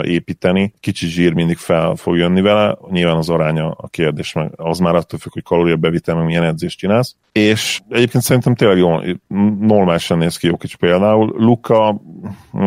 építeni. 0.01 0.73
Kicsi 0.79 1.07
zsír 1.07 1.33
mindig 1.33 1.57
fel 1.57 1.95
fog 1.95 2.17
jönni 2.17 2.41
vele, 2.41 2.77
nyilván 2.89 3.17
az 3.17 3.29
aránya 3.29 3.71
a 3.71 3.87
kérdés, 3.87 4.33
meg 4.33 4.51
az 4.55 4.79
már 4.79 4.95
attól 4.95 5.19
függ, 5.19 5.33
hogy 5.33 5.43
kalóriabevitel, 5.43 6.15
meg 6.15 6.25
milyen 6.25 6.43
edzést 6.43 6.77
csinálsz. 6.77 7.15
És 7.31 7.81
egyébként 7.89 8.23
szerintem 8.23 8.55
tényleg 8.55 8.77
jó, 8.77 8.97
normálisan 9.59 10.17
néz 10.17 10.37
ki 10.37 10.57
kicsi 10.57 10.77
például. 10.77 11.33
Luka 11.37 12.01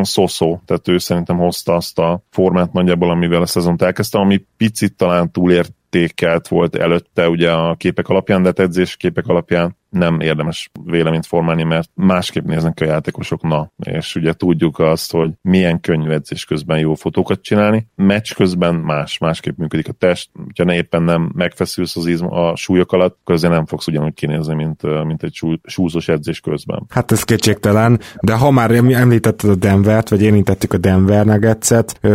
szó-szó, 0.03 0.61
tehát 0.65 0.89
ő 0.89 0.99
szerintem 0.99 1.37
hozta 1.37 1.75
azt 1.75 1.99
a 1.99 2.23
formát 2.31 2.73
nagyjából, 2.73 3.11
amivel 3.11 3.43
a 3.43 3.47
szezont 3.47 3.83
elkezdte, 3.83 4.19
ami 4.19 4.45
picit 4.57 4.97
talán 4.97 5.31
túlért 5.31 5.73
értékelt 5.93 6.49
volt 6.49 6.77
előtte 6.77 7.29
ugye 7.29 7.51
a 7.53 7.75
képek 7.75 8.09
alapján, 8.09 8.43
de 8.43 8.53
edzés 8.57 8.97
képek 8.97 9.27
alapján 9.27 9.77
nem 9.93 10.21
érdemes 10.21 10.71
véleményt 10.85 11.27
formálni, 11.27 11.63
mert 11.63 11.91
másképp 11.95 12.45
néznek 12.45 12.79
a 12.81 12.85
játékosok, 12.85 13.43
na, 13.43 13.73
és 13.77 14.15
ugye 14.15 14.33
tudjuk 14.33 14.79
azt, 14.79 15.13
hogy 15.13 15.31
milyen 15.43 15.81
könnyű 15.81 16.11
edzés 16.11 16.45
közben 16.45 16.79
jó 16.79 16.95
fotókat 16.95 17.43
csinálni, 17.43 17.87
meccs 17.95 18.35
közben 18.35 18.75
más, 18.75 19.19
másképp 19.19 19.59
működik 19.59 19.89
a 19.89 19.93
test, 19.93 20.31
hogyha 20.45 20.65
ne 20.65 20.75
éppen 20.75 21.03
nem 21.03 21.33
megfeszülsz 21.35 21.97
az 21.97 22.07
izm 22.07 22.27
a 22.27 22.57
súlyok 22.57 22.93
alatt, 22.93 23.19
közben 23.25 23.51
nem 23.51 23.67
fogsz 23.67 23.87
ugyanúgy 23.87 24.15
kinézni, 24.15 24.55
mint, 24.55 25.05
mint 25.05 25.23
egy 25.23 25.35
sú, 25.65 25.87
edzés 26.07 26.41
közben. 26.41 26.87
Hát 26.89 27.13
ez 27.13 27.25
kétségtelen, 27.25 28.01
de 28.21 28.35
ha 28.35 28.51
már 28.51 28.71
említetted 28.71 29.51
a 29.51 29.55
Denvert, 29.55 30.09
vagy 30.09 30.23
érintettük 30.23 30.73
a 30.73 30.79
Denver 30.79 31.25
nuggets 31.25 31.71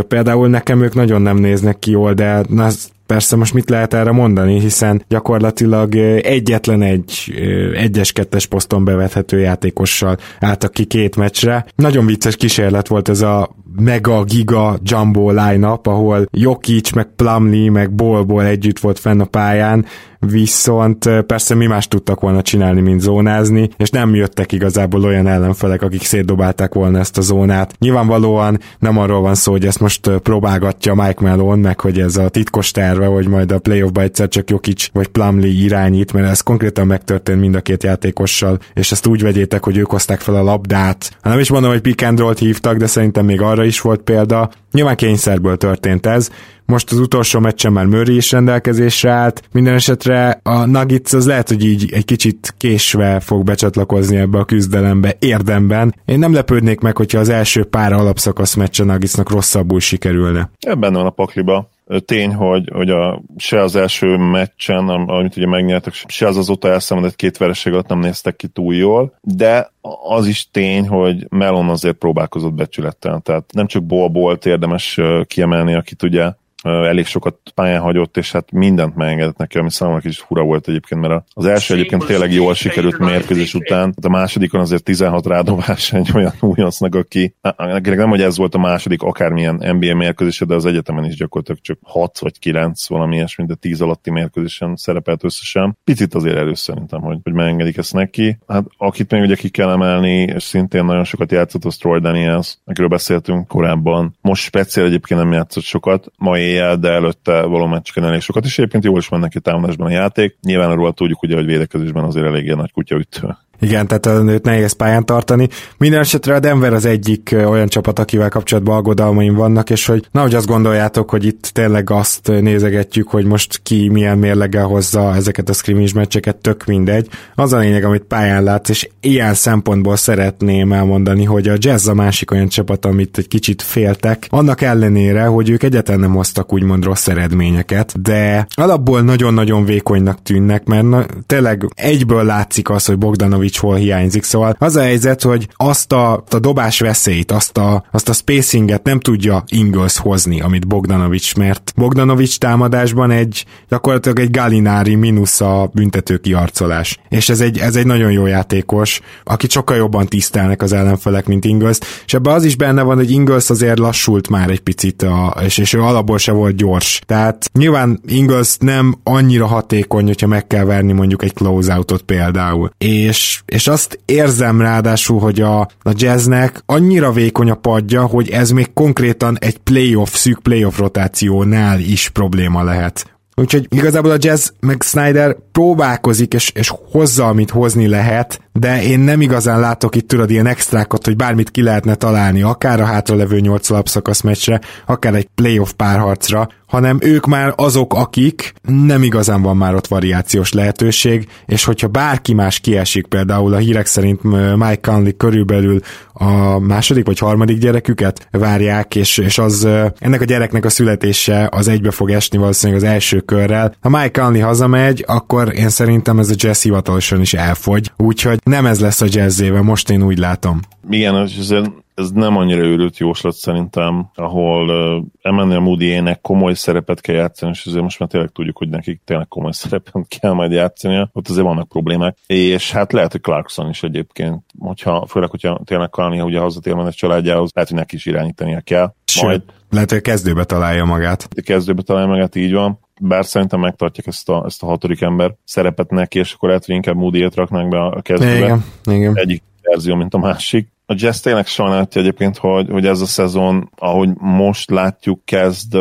például 0.07 0.47
nekem 0.47 0.81
ők 0.81 0.93
nagyon 0.93 1.21
nem 1.21 1.37
néznek 1.37 1.79
ki 1.79 1.91
jól, 1.91 2.13
de 2.13 2.43
az 2.57 2.95
persze 3.07 3.35
most 3.35 3.53
mit 3.53 3.69
lehet 3.69 3.93
erre 3.93 4.11
mondani, 4.11 4.59
hiszen 4.59 5.03
gyakorlatilag 5.07 5.95
egyetlen 6.21 6.81
egy 6.81 7.33
egyes-kettes 7.75 8.45
poszton 8.45 8.83
bevethető 8.83 9.39
játékossal 9.39 10.17
álltak 10.39 10.71
ki 10.71 10.85
két 10.85 11.15
meccsre. 11.15 11.65
Nagyon 11.75 12.05
vicces 12.05 12.35
kísérlet 12.35 12.87
volt 12.87 13.09
ez 13.09 13.21
a 13.21 13.55
mega 13.75 14.23
giga 14.23 14.77
jumbo 14.83 15.31
line 15.31 15.67
ahol 15.83 16.27
Jokic, 16.31 16.91
meg 16.91 17.07
Plumlee, 17.15 17.71
meg 17.71 17.91
Bolból 17.91 18.45
együtt 18.45 18.79
volt 18.79 18.99
fenn 18.99 19.19
a 19.19 19.25
pályán, 19.25 19.85
viszont 20.29 21.09
persze 21.25 21.55
mi 21.55 21.65
más 21.65 21.87
tudtak 21.87 22.19
volna 22.19 22.41
csinálni, 22.41 22.81
mint 22.81 23.01
zónázni, 23.01 23.69
és 23.77 23.89
nem 23.89 24.15
jöttek 24.15 24.51
igazából 24.51 25.03
olyan 25.03 25.27
ellenfelek, 25.27 25.81
akik 25.81 26.03
szétdobálták 26.03 26.73
volna 26.73 26.99
ezt 26.99 27.17
a 27.17 27.21
zónát. 27.21 27.73
Nyilvánvalóan 27.79 28.59
nem 28.79 28.97
arról 28.97 29.21
van 29.21 29.35
szó, 29.35 29.51
hogy 29.51 29.65
ezt 29.65 29.79
most 29.79 30.09
próbálgatja 30.09 30.93
Mike 30.93 31.21
Malone, 31.21 31.61
meg 31.61 31.79
hogy 31.79 31.99
ez 31.99 32.17
a 32.17 32.29
titkos 32.29 32.71
terve, 32.71 33.05
hogy 33.05 33.27
majd 33.27 33.51
a 33.51 33.59
playoffba 33.59 34.01
egyszer 34.01 34.27
csak 34.27 34.49
Jokic 34.49 34.87
vagy 34.93 35.07
Plumlee 35.07 35.51
irányít, 35.63 36.13
mert 36.13 36.29
ez 36.29 36.41
konkrétan 36.41 36.87
megtörtént 36.87 37.39
mind 37.39 37.55
a 37.55 37.61
két 37.61 37.83
játékossal, 37.83 38.59
és 38.73 38.91
ezt 38.91 39.07
úgy 39.07 39.21
vegyétek, 39.21 39.63
hogy 39.63 39.77
ők 39.77 39.89
hozták 39.89 40.19
fel 40.19 40.35
a 40.35 40.43
labdát. 40.43 41.17
Ha 41.21 41.29
nem 41.29 41.39
is 41.39 41.49
mondom, 41.49 41.71
hogy 41.71 41.81
pick 41.81 42.03
and 42.03 42.37
hívtak, 42.37 42.77
de 42.77 42.87
szerintem 42.87 43.25
még 43.25 43.41
arra 43.41 43.63
is 43.63 43.81
volt 43.81 44.01
példa. 44.01 44.49
Nyilván 44.71 44.95
kényszerből 44.95 45.57
történt 45.57 46.05
ez, 46.05 46.29
most 46.67 46.91
az 46.91 46.99
utolsó 46.99 47.39
meccsen 47.39 47.71
már 47.71 47.85
Murray 47.85 48.15
is 48.15 48.31
rendelkezésre 48.31 49.11
állt. 49.11 49.43
Minden 49.51 49.73
esetre 49.73 50.39
a 50.43 50.65
Nuggets 50.65 51.13
az 51.13 51.25
lehet, 51.25 51.47
hogy 51.47 51.65
így 51.65 51.91
egy 51.93 52.05
kicsit 52.05 52.53
késve 52.57 53.19
fog 53.19 53.43
becsatlakozni 53.43 54.17
ebbe 54.17 54.37
a 54.37 54.45
küzdelembe 54.45 55.15
érdemben. 55.19 55.95
Én 56.05 56.19
nem 56.19 56.33
lepődnék 56.33 56.79
meg, 56.79 56.97
hogyha 56.97 57.19
az 57.19 57.29
első 57.29 57.63
pár 57.63 57.93
alapszakasz 57.93 58.55
meccse 58.55 58.83
Nuggetsnak 58.83 59.29
rosszabbul 59.29 59.79
sikerülne. 59.79 60.49
Ebben 60.59 60.93
van 60.93 61.05
a 61.05 61.09
pakliba. 61.09 61.69
Tény, 62.05 62.33
hogy, 62.33 62.69
hogy 62.73 62.89
a, 62.89 63.21
se 63.37 63.61
az 63.61 63.75
első 63.75 64.17
meccsen, 64.17 64.89
amit 64.89 65.37
ugye 65.37 65.47
megnyertek, 65.47 65.93
se 66.07 66.27
az 66.27 66.37
azóta 66.37 66.69
elszenvedett 66.69 67.15
két 67.15 67.37
vereség 67.37 67.73
alatt 67.73 67.87
nem 67.87 67.99
néztek 67.99 68.35
ki 68.35 68.47
túl 68.47 68.75
jól, 68.75 69.13
de 69.21 69.71
az 70.07 70.27
is 70.27 70.49
tény, 70.51 70.87
hogy 70.87 71.25
Melon 71.29 71.69
azért 71.69 71.95
próbálkozott 71.95 72.53
becsülettel, 72.53 73.19
tehát 73.23 73.43
nem 73.53 73.67
csak 73.67 73.83
Bol 73.83 74.09
volt 74.09 74.45
érdemes 74.45 74.99
kiemelni, 75.27 75.73
akit 75.73 76.03
ugye 76.03 76.31
elég 76.67 77.05
sokat 77.05 77.37
pályán 77.55 77.81
hagyott, 77.81 78.17
és 78.17 78.31
hát 78.31 78.51
mindent 78.51 78.95
megengedett 78.95 79.37
neki, 79.37 79.57
ami 79.57 79.71
számomra 79.71 80.01
kicsit 80.01 80.23
fura 80.25 80.43
volt 80.43 80.67
egyébként, 80.67 81.01
mert 81.01 81.23
az 81.33 81.45
első 81.45 81.73
egyébként 81.73 82.05
tényleg 82.05 82.33
jól 82.33 82.53
sikerült 82.53 82.97
mérkőzés 82.97 83.53
után, 83.53 83.93
a 84.01 84.09
másodikon 84.09 84.59
azért 84.59 84.83
16 84.83 85.25
rádobás 85.25 85.93
egy 85.93 86.09
olyan 86.13 86.33
újoncnak, 86.39 86.95
aki, 86.95 87.35
akinek 87.41 87.97
nem, 87.97 88.09
hogy 88.09 88.21
ez 88.21 88.37
volt 88.37 88.55
a 88.55 88.57
második 88.57 89.01
akármilyen 89.01 89.55
NBA 89.55 89.95
mérkőzése, 89.95 90.45
de 90.45 90.55
az 90.55 90.65
egyetemen 90.65 91.05
is 91.05 91.15
gyakorlatilag 91.15 91.61
csak 91.61 91.79
6 91.83 92.19
vagy 92.19 92.39
9 92.39 92.87
valami 92.87 93.15
ilyesmi, 93.15 93.45
de 93.45 93.55
10 93.55 93.81
alatti 93.81 94.11
mérkőzésen 94.11 94.75
szerepelt 94.75 95.23
összesen. 95.23 95.77
Picit 95.83 96.13
azért 96.13 96.37
erős 96.37 96.59
szerintem, 96.59 97.01
hogy, 97.01 97.17
hogy 97.23 97.33
megengedik 97.33 97.77
ezt 97.77 97.93
neki. 97.93 98.37
Hát 98.47 98.65
akit 98.77 99.11
még 99.11 99.21
ugye 99.21 99.35
ki 99.35 99.49
kell 99.49 99.69
emelni, 99.69 100.21
és 100.21 100.43
szintén 100.43 100.85
nagyon 100.85 101.03
sokat 101.03 101.31
játszott, 101.31 101.65
az 101.65 101.77
Troy 101.77 101.99
Daniels, 101.99 102.57
akiről 102.65 102.89
beszéltünk 102.89 103.47
korábban. 103.47 104.17
Most 104.21 104.43
speciál 104.43 104.85
egyébként 104.85 105.19
nem 105.19 105.31
játszott 105.31 105.63
sokat, 105.63 106.11
ma 106.17 106.37
éjjel, 106.57 106.77
de 106.77 106.89
előtte 106.89 107.41
való 107.41 107.65
meccseken 107.65 108.03
elég 108.03 108.21
sokat, 108.21 108.45
és 108.45 108.57
egyébként 108.57 108.83
jól 108.83 108.97
is 108.97 109.09
mennek 109.09 109.33
neki 109.33 109.39
támadásban 109.39 109.87
a 109.87 109.91
játék. 109.91 110.37
Nyilván 110.41 110.69
arról 110.69 110.93
tudjuk, 110.93 111.23
ugye, 111.23 111.35
hogy 111.35 111.45
védekezésben 111.45 112.03
azért 112.03 112.25
eléggé 112.25 112.53
nagy 112.53 112.71
kutyaütő. 112.71 113.37
Igen, 113.59 113.87
tehát 113.87 114.29
őt 114.29 114.43
nehéz 114.43 114.71
pályán 114.71 115.05
tartani. 115.05 115.47
Minden 115.77 115.99
esetre 115.99 116.35
a 116.35 116.39
Denver 116.39 116.73
az 116.73 116.85
egyik 116.85 117.35
olyan 117.45 117.67
csapat, 117.67 117.99
akivel 117.99 118.29
kapcsolatban 118.29 118.77
aggodalmaim 118.77 119.35
vannak, 119.35 119.69
és 119.69 119.85
hogy 119.85 120.07
na, 120.11 120.21
hogy 120.21 120.35
azt 120.35 120.47
gondoljátok, 120.47 121.09
hogy 121.09 121.25
itt 121.25 121.49
tényleg 121.53 121.89
azt 121.89 122.27
nézegetjük, 122.27 123.07
hogy 123.07 123.25
most 123.25 123.59
ki 123.63 123.89
milyen 123.89 124.17
mérleggel 124.17 124.65
hozza 124.65 125.15
ezeket 125.15 125.49
a 125.49 125.53
scrimmage 125.53 125.91
meccseket, 125.93 126.35
tök 126.35 126.65
mindegy. 126.65 127.07
Az 127.35 127.53
a 127.53 127.57
lényeg, 127.57 127.83
amit 127.83 128.03
pályán 128.03 128.43
látsz, 128.43 128.69
és 128.69 128.89
ilyen 129.01 129.33
szempontból 129.33 129.95
szeretném 129.95 130.71
elmondani, 130.71 131.23
hogy 131.23 131.47
a 131.47 131.55
Jazz 131.57 131.87
a 131.87 131.93
másik 131.93 132.31
olyan 132.31 132.47
csapat, 132.47 132.85
amit 132.85 133.17
egy 133.17 133.27
kicsit 133.27 133.61
féltek, 133.61 134.27
annak 134.29 134.61
ellenére, 134.61 135.25
hogy 135.25 135.49
ők 135.49 135.63
egyáltalán 135.63 135.99
nem 135.99 136.13
hoztak 136.13 136.53
úgymond 136.53 136.83
rossz 136.83 137.07
eredményeket, 137.07 138.01
de 138.01 138.47
alapból 138.55 139.01
nagyon-nagyon 139.01 139.65
vékonynak 139.65 140.21
tűnnek, 140.21 140.65
mert 140.65 140.83
na, 140.83 141.05
tényleg 141.25 141.67
egyből 141.75 142.23
látszik 142.23 142.69
az, 142.69 142.85
hogy 142.85 142.97
Bogdanovic 142.97 143.46
Hol 143.55 143.75
hiányzik, 143.75 144.23
szóval 144.23 144.55
az 144.59 144.75
a 144.75 144.81
helyzet, 144.81 145.21
hogy 145.21 145.47
azt 145.55 145.91
a, 145.91 146.23
a 146.29 146.39
dobás 146.39 146.79
veszélyt, 146.79 147.31
azt 147.31 147.57
a, 147.57 147.83
azt 147.91 148.09
a 148.09 148.13
spacinget 148.13 148.83
nem 148.83 148.99
tudja 148.99 149.43
Ingles 149.47 149.97
hozni, 149.97 150.41
amit 150.41 150.67
Bogdanovics, 150.67 151.35
mert 151.35 151.73
Bogdanovics 151.75 152.37
támadásban 152.37 153.11
egy 153.11 153.45
gyakorlatilag 153.69 154.19
egy 154.19 154.31
Galinári 154.31 154.95
mínusz 154.95 155.41
a 155.41 155.69
büntető 155.73 156.17
kiarcolás. 156.17 156.99
És 157.09 157.29
ez 157.29 157.39
egy, 157.39 157.57
ez 157.57 157.75
egy 157.75 157.85
nagyon 157.85 158.11
jó 158.11 158.25
játékos, 158.25 159.01
akit 159.23 159.51
sokkal 159.51 159.77
jobban 159.77 160.05
tisztelnek 160.05 160.61
az 160.61 160.73
ellenfelek, 160.73 161.25
mint 161.25 161.45
Ingles, 161.45 161.77
és 162.05 162.13
ebben 162.13 162.33
az 162.33 162.43
is 162.43 162.55
benne 162.55 162.81
van, 162.81 162.95
hogy 162.95 163.11
Ingles 163.11 163.49
azért 163.49 163.79
lassult 163.79 164.29
már 164.29 164.49
egy 164.49 164.59
picit, 164.59 165.01
a, 165.01 165.35
és, 165.43 165.57
és 165.57 165.73
ő 165.73 165.81
alapból 165.81 166.17
se 166.17 166.31
volt 166.31 166.55
gyors. 166.55 167.01
Tehát 167.05 167.49
nyilván 167.53 167.99
Ingles 168.07 168.55
nem 168.59 168.95
annyira 169.03 169.45
hatékony, 169.45 170.05
hogyha 170.05 170.27
meg 170.27 170.47
kell 170.47 170.65
verni 170.65 170.91
mondjuk 170.91 171.23
egy 171.23 171.33
closeoutot 171.33 172.01
például. 172.01 172.71
És 172.77 173.36
és, 173.45 173.67
azt 173.67 173.99
érzem 174.05 174.61
ráadásul, 174.61 175.19
hogy 175.19 175.41
a, 175.41 175.59
a 175.59 175.91
jazznek 175.91 176.63
annyira 176.65 177.11
vékony 177.11 177.49
a 177.49 177.55
padja, 177.55 178.05
hogy 178.05 178.29
ez 178.29 178.51
még 178.51 178.73
konkrétan 178.73 179.37
egy 179.39 179.57
playoff, 179.57 180.13
szűk 180.13 180.39
playoff 180.39 180.77
rotációnál 180.77 181.79
is 181.79 182.09
probléma 182.09 182.63
lehet. 182.63 183.17
Úgyhogy 183.35 183.67
igazából 183.69 184.11
a 184.11 184.17
jazz 184.19 184.49
meg 184.59 184.81
Snyder 184.81 185.37
próbálkozik, 185.51 186.33
és, 186.33 186.51
és 186.55 186.73
hozza, 186.91 187.27
amit 187.27 187.49
hozni 187.49 187.87
lehet, 187.87 188.41
de 188.59 188.83
én 188.83 188.99
nem 188.99 189.21
igazán 189.21 189.59
látok 189.59 189.95
itt 189.95 190.07
tudod 190.07 190.29
ilyen 190.29 190.45
extrákat, 190.45 191.05
hogy 191.05 191.15
bármit 191.15 191.51
ki 191.51 191.61
lehetne 191.61 191.95
találni, 191.95 192.41
akár 192.41 192.81
a 192.81 192.85
hátralevő 192.85 193.39
nyolc 193.39 193.69
alapszakasz 193.69 194.21
meccsre, 194.21 194.61
akár 194.85 195.15
egy 195.15 195.27
playoff 195.35 195.71
párharcra, 195.71 196.47
hanem 196.67 196.97
ők 197.01 197.25
már 197.25 197.53
azok, 197.55 197.93
akik 197.93 198.53
nem 198.61 199.03
igazán 199.03 199.41
van 199.41 199.57
már 199.57 199.75
ott 199.75 199.87
variációs 199.87 200.53
lehetőség, 200.53 201.27
és 201.45 201.63
hogyha 201.63 201.87
bárki 201.87 202.33
más 202.33 202.59
kiesik, 202.59 203.07
például 203.07 203.53
a 203.53 203.57
hírek 203.57 203.85
szerint 203.85 204.23
Mike 204.55 204.79
Conley 204.81 205.17
körülbelül 205.17 205.79
a 206.13 206.59
második 206.59 207.05
vagy 207.05 207.19
harmadik 207.19 207.57
gyereküket 207.57 208.27
várják, 208.31 208.95
és, 208.95 209.17
és 209.17 209.37
az 209.37 209.67
ennek 209.99 210.21
a 210.21 210.25
gyereknek 210.25 210.65
a 210.65 210.69
születése 210.69 211.49
az 211.51 211.67
egybe 211.67 211.91
fog 211.91 212.11
esni 212.11 212.37
valószínűleg 212.37 212.83
az 212.83 212.89
első 212.89 213.19
körrel. 213.19 213.75
Ha 213.81 213.89
Mike 213.89 214.21
Conley 214.21 214.41
hazamegy, 214.41 215.03
akkor 215.07 215.55
én 215.55 215.69
szerintem 215.69 216.19
ez 216.19 216.29
a 216.29 216.35
jazz 216.35 216.61
hivatalosan 216.61 217.21
is 217.21 217.33
elfogy, 217.33 217.91
úgyhogy 217.97 218.39
nem 218.47 218.65
ez 218.65 218.79
lesz 218.79 219.01
a 219.01 219.05
jazzéve, 219.09 219.61
most 219.61 219.89
én 219.89 220.03
úgy 220.03 220.17
látom. 220.17 220.59
Igen, 220.89 221.27
és 221.27 221.49
ez 221.97 222.11
nem 222.11 222.37
annyira 222.37 222.61
őrült 222.61 222.97
jóslat 222.97 223.35
szerintem, 223.35 224.09
ahol 224.15 224.69
uh, 224.69 225.05
Emmanuel 225.21 225.59
Moody-ének 225.59 226.21
komoly 226.21 226.53
szerepet 226.53 227.01
kell 227.01 227.15
játszani, 227.15 227.51
és 227.51 227.65
azért 227.65 227.83
most 227.83 227.99
már 227.99 228.09
tényleg 228.09 228.29
tudjuk, 228.29 228.57
hogy 228.57 228.69
nekik 228.69 229.01
tényleg 229.05 229.27
komoly 229.27 229.51
szerepet 229.61 229.93
kell 230.19 230.31
majd 230.31 230.51
játszania, 230.51 231.09
ott 231.13 231.29
azért 231.29 231.45
vannak 231.45 231.67
problémák. 231.67 232.17
És 232.27 232.71
hát 232.71 232.91
lehet, 232.91 233.11
hogy 233.11 233.21
Clarkson 233.21 233.69
is 233.69 233.83
egyébként, 233.83 234.43
hogyha, 234.59 235.05
főleg, 235.05 235.29
hogyha 235.29 235.61
tényleg 235.65 235.89
Kalnia 235.89 236.23
ugye 236.23 236.39
hazatér 236.39 236.73
a 236.73 236.91
családjához, 236.91 237.51
lehet, 237.53 237.69
hogy 237.69 237.79
neki 237.79 237.95
is 237.95 238.05
irányítania 238.05 238.61
kell. 238.61 238.93
Majd, 239.21 239.41
Sőt, 239.41 239.53
lehet, 239.69 239.91
hogy 239.91 240.01
kezdőbe 240.01 240.43
találja 240.43 240.85
magát. 240.85 241.27
Kezdőbe 241.43 241.81
találja 241.81 242.07
magát, 242.07 242.35
így 242.35 242.53
van 242.53 242.79
bár 242.99 243.25
szerintem 243.25 243.59
megtartják 243.59 244.07
ezt 244.07 244.29
a, 244.29 244.43
ezt 244.45 244.63
a 244.63 244.65
hatodik 244.65 245.01
ember 245.01 245.33
szerepet 245.43 245.91
neki, 245.91 246.19
és 246.19 246.33
akkor 246.33 246.49
lehet, 246.49 246.65
hogy 246.65 246.75
inkább 246.75 246.95
moody 246.95 247.29
raknánk 247.35 247.69
be 247.69 247.79
a 247.79 248.01
kezdőbe. 248.01 248.35
Igen, 248.35 248.63
igen. 248.83 249.17
Egyik 249.17 249.43
verzió, 249.61 249.95
mint 249.95 250.13
a 250.13 250.17
másik. 250.17 250.67
A 250.85 250.93
Jazz 250.97 251.19
tényleg 251.19 251.45
sajnálja 251.45 251.87
egyébként, 251.91 252.37
hogy, 252.37 252.69
hogy 252.69 252.85
ez 252.85 253.01
a 253.01 253.05
szezon, 253.05 253.69
ahogy 253.75 254.09
most 254.17 254.69
látjuk, 254.69 255.25
kezd, 255.25 255.77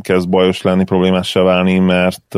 kezd 0.00 0.28
bajos 0.28 0.62
lenni, 0.62 0.84
problémássá 0.84 1.42
válni, 1.42 1.78
mert 1.78 2.34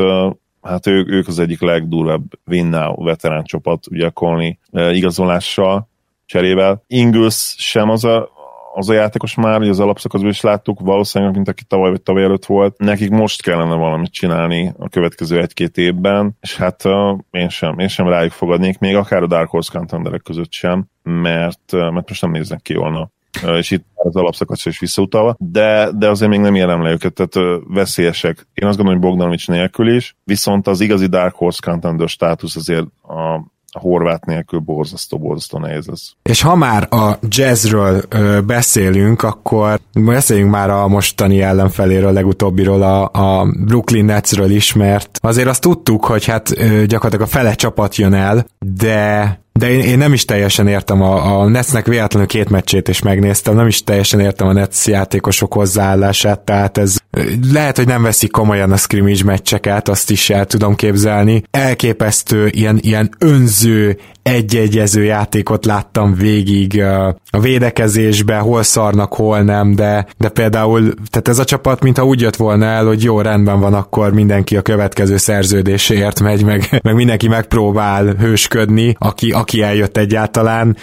hát 0.61 0.87
ők, 0.87 1.09
ők 1.09 1.27
az 1.27 1.39
egyik 1.39 1.61
legdurvább 1.61 2.21
win 2.45 2.65
now 2.65 3.03
veterán 3.03 3.43
csapat, 3.43 3.87
ugye 3.91 4.05
a 4.05 4.11
Conley 4.11 4.51
igazolással, 4.71 5.89
cserével. 6.25 6.83
Ingles 6.87 7.55
sem 7.57 7.89
az 7.89 8.03
a, 8.03 8.29
az 8.79 8.89
a 8.89 8.93
játékos 8.93 9.35
már, 9.35 9.57
hogy 9.57 9.69
az 9.69 9.79
alapszakaszban 9.79 10.29
is 10.29 10.41
láttuk, 10.41 10.79
valószínűleg, 10.79 11.35
mint 11.35 11.47
aki 11.47 11.63
tavaly 11.63 11.89
vagy 11.89 12.01
tavaly 12.01 12.23
előtt 12.23 12.45
volt, 12.45 12.77
nekik 12.77 13.09
most 13.09 13.41
kellene 13.41 13.75
valamit 13.75 14.11
csinálni 14.11 14.73
a 14.77 14.89
következő 14.89 15.41
egy-két 15.41 15.77
évben, 15.77 16.37
és 16.41 16.57
hát 16.57 16.85
uh, 16.85 17.19
én 17.31 17.49
sem, 17.49 17.79
én 17.79 17.87
sem 17.87 18.07
rájuk 18.07 18.31
fogadnék, 18.31 18.79
még 18.79 18.95
akár 18.95 19.23
a 19.23 19.27
Dark 19.27 19.49
Horse 19.49 19.77
contenderek 19.77 20.21
között 20.21 20.51
sem, 20.51 20.85
mert, 21.03 21.71
mert 21.71 22.09
most 22.09 22.21
nem 22.21 22.31
néznek 22.31 22.61
ki 22.61 22.73
volna 22.73 23.09
és 23.57 23.71
itt 23.71 23.85
az 23.95 24.15
alapszakasz 24.15 24.65
is 24.65 24.79
visszautalva, 24.79 25.35
de, 25.39 25.89
de 25.95 26.09
azért 26.09 26.31
még 26.31 26.39
nem 26.39 26.55
érem 26.55 26.83
le 26.83 26.91
őket, 26.91 27.13
tehát 27.13 27.61
veszélyesek. 27.67 28.47
Én 28.53 28.67
azt 28.67 28.77
gondolom, 28.77 28.99
hogy 28.99 29.09
Bogdanovics 29.09 29.47
nélkül 29.47 29.95
is, 29.95 30.15
viszont 30.23 30.67
az 30.67 30.81
igazi 30.81 31.07
Dark 31.07 31.35
Horse 31.35 31.59
contender 31.61 32.09
státusz 32.09 32.55
azért 32.55 32.85
a 33.03 33.43
a 33.71 33.79
horvát 33.79 34.25
nélkül 34.25 34.59
borzasztó, 34.59 35.17
borzasztó 35.17 35.57
nehéz 35.57 35.87
ez. 35.91 36.01
És 36.23 36.41
ha 36.41 36.55
már 36.55 36.87
a 36.93 37.17
jazzről 37.27 38.01
ö, 38.09 38.41
beszélünk, 38.41 39.23
akkor 39.23 39.79
beszéljünk 39.93 40.51
már 40.51 40.69
a 40.69 40.87
mostani 40.87 41.41
ellenfeléről, 41.41 42.13
legutóbbiról, 42.13 42.81
a, 42.81 43.09
a 43.11 43.45
Brooklyn 43.65 44.05
Netsről 44.05 44.51
is, 44.51 44.73
mert 44.73 45.19
azért 45.21 45.47
azt 45.47 45.61
tudtuk, 45.61 46.05
hogy 46.05 46.25
hát 46.25 46.49
gyakorlatilag 46.85 47.21
a 47.21 47.31
fele 47.31 47.53
csapat 47.53 47.95
jön 47.95 48.13
el, 48.13 48.45
de 48.59 49.39
de 49.59 49.69
én, 49.69 49.79
én 49.79 49.97
nem 49.97 50.13
is 50.13 50.25
teljesen 50.25 50.67
értem 50.67 51.01
a, 51.01 51.39
a 51.39 51.47
Netsnek 51.47 51.85
véletlenül 51.85 52.27
két 52.27 52.49
meccsét 52.49 52.87
is 52.87 53.01
megnéztem, 53.01 53.55
nem 53.55 53.67
is 53.67 53.83
teljesen 53.83 54.19
értem 54.19 54.47
a 54.47 54.53
Nets 54.53 54.85
játékosok 54.87 55.53
hozzáállását, 55.53 56.39
tehát 56.39 56.77
ez 56.77 56.97
lehet, 57.51 57.77
hogy 57.77 57.87
nem 57.87 58.01
veszik 58.01 58.31
komolyan 58.31 58.71
a 58.71 58.77
scrimmage 58.77 59.23
meccseket, 59.23 59.89
azt 59.89 60.11
is 60.11 60.29
el 60.29 60.45
tudom 60.45 60.75
képzelni. 60.75 61.43
Elképesztő, 61.51 62.47
ilyen, 62.47 62.77
ilyen 62.81 63.09
önző, 63.17 63.97
egyegyező 64.23 65.03
játékot 65.03 65.65
láttam 65.65 66.13
végig 66.13 66.81
a 67.31 67.39
védekezésbe, 67.39 68.37
hol 68.37 68.63
szarnak, 68.63 69.13
hol 69.13 69.41
nem, 69.41 69.75
de, 69.75 70.07
de 70.17 70.29
például, 70.29 70.93
tehát 71.09 71.27
ez 71.27 71.39
a 71.39 71.43
csapat, 71.43 71.83
mintha 71.83 72.05
úgy 72.05 72.21
jött 72.21 72.35
volna 72.35 72.65
el, 72.65 72.85
hogy 72.85 73.03
jó, 73.03 73.21
rendben 73.21 73.59
van, 73.59 73.73
akkor 73.73 74.13
mindenki 74.13 74.57
a 74.57 74.61
következő 74.61 75.17
szerződéséért 75.17 76.19
megy, 76.19 76.43
meg, 76.43 76.79
meg 76.83 76.95
mindenki 76.95 77.27
megpróbál 77.27 78.05
hősködni, 78.05 78.95
aki, 78.99 79.31
aki 79.31 79.48
eljött 79.53 79.97
egyáltalán 79.97 80.77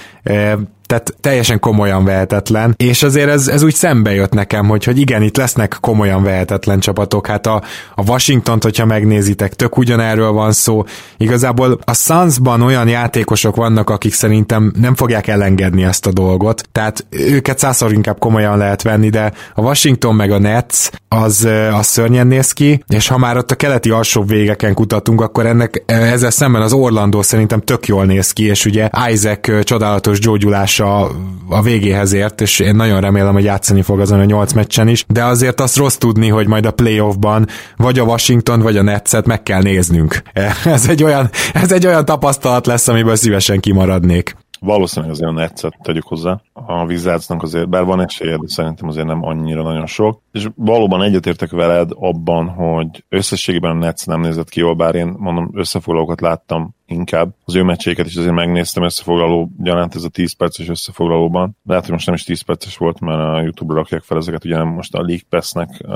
tehát 0.87 1.15
teljesen 1.21 1.61
komolyan 1.61 2.05
vehetetlen, 2.05 2.75
és 2.77 3.03
azért 3.03 3.29
ez, 3.29 3.49
ez 3.49 3.63
úgy 3.63 3.75
szembe 3.75 4.15
jött 4.15 4.33
nekem, 4.33 4.69
hogy, 4.69 4.85
hogy 4.85 4.99
igen, 4.99 5.23
itt 5.23 5.37
lesznek 5.37 5.77
komolyan 5.81 6.23
vehetetlen 6.23 6.81
csapatok, 6.81 7.27
hát 7.27 7.47
a, 7.47 7.63
a 7.95 8.03
Washington-t, 8.03 8.63
hogyha 8.63 8.85
megnézitek, 8.85 9.55
tök 9.55 9.77
ugyanerről 9.77 10.33
van 10.33 10.53
szó, 10.53 10.85
igazából 11.17 11.79
a 11.85 11.95
Sunsban 11.95 12.63
olyan 12.63 12.89
játékosok 12.89 13.57
vannak, 13.57 13.91
akik 13.91 14.13
szerintem 14.13 14.73
nem 14.81 14.95
fogják 14.95 15.27
elengedni 15.27 15.85
ezt 15.85 16.07
a 16.07 16.13
dolgot, 16.13 16.69
tehát 16.73 17.07
őket 17.11 17.59
százszor 17.59 17.93
inkább 17.93 18.19
komolyan 18.19 18.59
lehet 18.59 18.83
venni, 18.83 19.09
de 19.09 19.33
a 19.55 19.61
Washington 19.61 20.15
meg 20.15 20.31
a 20.31 20.39
Nets 20.39 20.89
az, 21.09 21.49
az 21.73 21.87
szörnyen 21.87 22.27
néz 22.27 22.53
ki, 22.53 22.85
és 22.87 23.09
ha 23.09 23.19
már 23.19 23.37
ott 23.37 23.51
a 23.51 23.55
keleti 23.55 23.91
alsó 23.91 24.23
végeken 24.23 24.75
kutatunk, 24.75 25.21
akkor 25.21 25.47
ennek 25.47 25.83
ezzel 25.87 26.31
szemben 26.31 26.63
az 26.63 26.73
Orlandó 26.73 27.23
szerintem 27.23 27.61
tök 27.61 27.87
jól 27.87 28.05
néz 28.05 28.33
ki, 28.33 28.45
és 28.45 28.65
ugye 28.65 28.89
Isaac 29.11 29.65
csodálatos 29.65 30.19
gyógyulás 30.19 30.76
a, 30.81 31.11
a 31.49 31.63
végéhez 31.63 32.13
ért, 32.13 32.41
és 32.41 32.59
én 32.59 32.77
nagyon 32.77 33.01
remélem, 33.01 33.33
hogy 33.33 33.45
játszani 33.45 33.83
fog 33.83 34.01
azon 34.01 34.21
a 34.21 34.25
nyolc 34.25 34.53
meccsen 34.53 34.89
is, 34.89 35.05
de 35.09 35.25
azért 35.25 35.61
azt 35.61 35.77
rossz 35.77 35.97
tudni, 35.97 36.29
hogy 36.29 36.47
majd 36.47 36.67
a 36.67 36.71
playoffban 36.71 37.47
vagy 37.77 37.99
a 37.99 38.05
Washington, 38.05 38.61
vagy 38.61 38.77
a 38.77 38.83
Netset 38.83 39.27
meg 39.27 39.43
kell 39.43 39.63
néznünk. 39.63 40.23
Ez 40.65 40.89
egy 40.89 41.03
olyan, 41.03 41.31
ez 41.53 41.73
egy 41.73 41.87
olyan 41.87 42.05
tapasztalat 42.05 42.67
lesz, 42.67 42.89
amiből 42.89 43.17
szívesen 43.17 43.61
kimaradnék. 43.61 44.37
Valószínűleg 44.61 45.15
azért 45.15 45.31
a 45.31 45.33
Netszet 45.33 45.79
tegyük 45.83 46.05
hozzá. 46.05 46.41
A 46.53 46.85
Wizardsnak 46.85 47.43
azért, 47.43 47.69
bár 47.69 47.85
van 47.85 48.01
esélye, 48.01 48.37
de 48.37 48.47
szerintem 48.47 48.89
azért 48.89 49.07
nem 49.07 49.25
annyira 49.25 49.63
nagyon 49.63 49.87
sok. 49.87 50.21
És 50.33 50.49
valóban 50.55 51.03
egyetértek 51.03 51.51
veled 51.51 51.91
abban, 51.95 52.49
hogy 52.49 53.05
összességében 53.09 53.71
a 53.71 53.75
Netsz 53.75 54.05
nem 54.05 54.21
nézett 54.21 54.49
ki 54.49 54.61
jól, 54.61 54.75
bár 54.75 54.95
én 54.95 55.15
mondom, 55.19 55.51
összefoglalókat 55.55 56.21
láttam 56.21 56.75
inkább. 56.87 57.35
Az 57.45 57.57
ő 57.57 57.63
meccseiket 57.63 58.07
is 58.07 58.17
azért 58.17 58.35
megnéztem 58.35 58.83
összefoglaló 58.83 59.51
gyanánt 59.59 59.95
ez 59.95 60.03
a 60.03 60.09
10 60.09 60.33
perces 60.33 60.69
összefoglalóban. 60.69 61.57
Lehet, 61.65 61.85
hogy 61.85 61.93
most 61.93 62.07
nem 62.07 62.15
is 62.15 62.25
10 62.25 62.41
perces 62.41 62.77
volt, 62.77 63.01
mert 63.01 63.19
a 63.19 63.41
YouTube-ra 63.41 63.79
rakják 63.79 64.03
fel 64.03 64.17
ezeket, 64.17 64.45
ugye 64.45 64.57
nem 64.57 64.69
most 64.69 64.95
a 64.95 64.99
League 64.99 65.27
Pass-nek, 65.29 65.69
uh, 65.83 65.95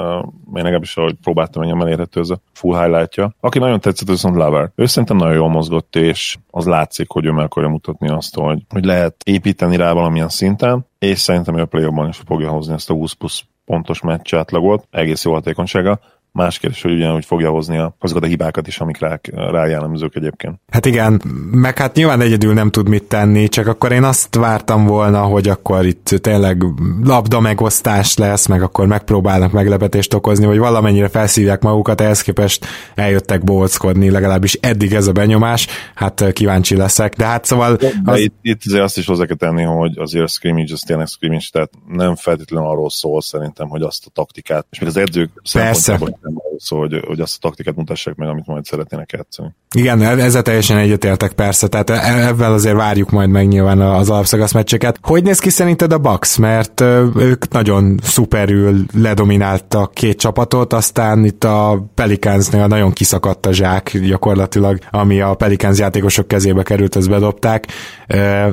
én 0.55 0.63
legalábbis 0.63 0.97
ahogy 0.97 1.15
próbáltam, 1.23 1.63
engem 1.63 1.81
elérhető 1.81 2.21
ez 2.21 2.31
a 2.31 2.41
full 2.53 2.81
highlightja. 2.81 3.35
Aki 3.41 3.59
nagyon 3.59 3.81
tetszett, 3.81 4.09
viszont 4.09 4.37
Lover. 4.37 4.71
Ő 4.75 4.87
szerintem 4.87 5.17
nagyon 5.17 5.35
jól 5.35 5.49
mozgott, 5.49 5.97
és 5.97 6.37
az 6.51 6.67
látszik, 6.67 7.11
hogy 7.11 7.25
ő 7.25 7.31
meg 7.31 7.45
akarja 7.45 7.69
mutatni 7.69 8.09
azt, 8.09 8.35
hogy, 8.35 8.63
hogy 8.69 8.85
lehet 8.85 9.15
építeni 9.25 9.77
rá 9.77 9.93
valamilyen 9.93 10.29
szinten, 10.29 10.87
és 10.99 11.19
szerintem 11.19 11.59
ő 11.59 11.61
a 11.61 11.67
play 11.67 12.09
is 12.09 12.21
fogja 12.27 12.51
hozni 12.51 12.73
ezt 12.75 12.91
a 12.91 12.95
20 12.95 13.13
plusz 13.13 13.45
pontos 13.65 14.01
meccs 14.01 14.35
átlagot, 14.35 14.87
egész 14.91 15.25
jó 15.25 15.33
hatékonysága. 15.33 16.01
Más 16.33 16.59
kérdés, 16.59 16.83
hogy 16.83 16.93
ugyanúgy 16.93 17.25
fogja 17.25 17.51
hozni 17.51 17.79
a, 17.79 17.95
azokat 17.99 18.23
a 18.23 18.27
hibákat 18.27 18.67
is, 18.67 18.79
amik 18.79 18.99
rá, 18.99 19.21
rá 19.33 19.67
jellemzők 19.67 20.17
egyébként. 20.17 20.61
Hát 20.69 20.87
igen, 20.87 21.23
meg 21.51 21.79
hát 21.79 21.95
nyilván 21.95 22.21
egyedül 22.21 22.55
nem 22.55 22.71
tud 22.71 22.89
mit 22.89 23.05
tenni, 23.05 23.49
csak 23.49 23.67
akkor 23.67 23.93
én 23.93 24.03
azt 24.03 24.35
vártam 24.35 24.87
volna, 24.87 25.23
hogy 25.23 25.49
akkor 25.49 25.87
itt 25.87 26.09
tényleg 26.21 26.65
labda 27.03 27.41
megosztás 27.41 28.17
lesz, 28.17 28.47
meg 28.47 28.63
akkor 28.63 28.87
megpróbálnak 28.87 29.53
meglepetést 29.53 30.15
okozni, 30.15 30.45
hogy 30.47 30.59
valamennyire 30.59 31.09
felszívják 31.09 31.63
magukat, 31.63 32.01
ehhez 32.01 32.23
képest 32.23 32.67
eljöttek 32.95 33.45
bolckodni, 33.45 34.11
legalábbis 34.11 34.55
eddig 34.55 34.93
ez 34.93 35.07
a 35.07 35.13
benyomás, 35.13 35.67
hát 35.95 36.33
kíváncsi 36.33 36.77
leszek. 36.77 37.17
De 37.17 37.25
hát 37.25 37.45
szóval... 37.45 37.77
De 37.77 37.93
az... 38.05 38.19
itt, 38.19 38.35
itt 38.43 38.61
azért 38.67 38.83
azt 38.83 38.99
is 38.99 39.07
hozzá 39.07 39.25
kell 39.27 39.37
tenni, 39.37 39.63
hogy 39.63 39.99
azért 39.99 40.25
a 40.25 40.29
scrimmage 40.29 40.73
az 40.73 40.81
tényleg 40.87 41.07
scrimmage, 41.07 41.45
tehát 41.53 41.71
nem 41.89 42.17
feltétlenül 42.17 42.69
arról 42.69 42.91
szól 42.91 43.21
szerintem, 43.21 43.69
hogy 43.69 43.83
azt 43.83 44.07
a 44.07 44.11
taktikát, 44.11 44.67
és 44.71 44.79
még 44.79 44.89
az 44.89 44.97
edzők 44.97 45.31
Persze 45.53 45.99
nem 46.23 46.35
szól, 46.57 46.79
hogy, 46.79 47.01
hogy 47.07 47.21
azt 47.21 47.35
a 47.37 47.39
taktikát 47.41 47.77
mutassák 47.77 48.15
meg, 48.15 48.29
amit 48.29 48.47
majd 48.47 48.65
szeretnének 48.65 49.13
játszani. 49.13 49.55
Igen, 49.75 50.03
e- 50.03 50.25
ezzel 50.25 50.43
teljesen 50.43 50.77
egyetértek 50.77 51.33
persze, 51.33 51.69
tehát 51.69 51.91
e- 51.91 52.27
ebben 52.27 52.53
azért 52.53 52.77
várjuk 52.77 53.11
majd 53.11 53.31
meg 53.31 53.49
nyilván 53.49 53.81
az 53.81 54.11
alapszakasz 54.11 54.53
meccseket. 54.53 54.99
Hogy 55.03 55.23
néz 55.23 55.39
ki 55.39 55.51
szerinted 55.51 55.93
a 55.93 55.99
Bucks? 55.99 56.37
Mert 56.37 56.81
ők 57.17 57.49
nagyon 57.49 57.99
szuperül 58.03 58.85
ledomináltak 58.95 59.95
két 59.95 60.19
csapatot, 60.19 60.73
aztán 60.73 61.25
itt 61.25 61.45
a 61.45 61.87
Pelicansnél 61.95 62.67
nagyon 62.67 62.93
kiszakadt 62.93 63.47
a 63.47 63.53
zsák 63.53 63.99
gyakorlatilag, 63.99 64.79
ami 64.91 65.21
a 65.21 65.35
Pelicans 65.35 65.79
játékosok 65.79 66.29
kezébe 66.29 66.63
került, 66.63 66.97
azt 66.97 67.11
bedobták. 67.11 67.67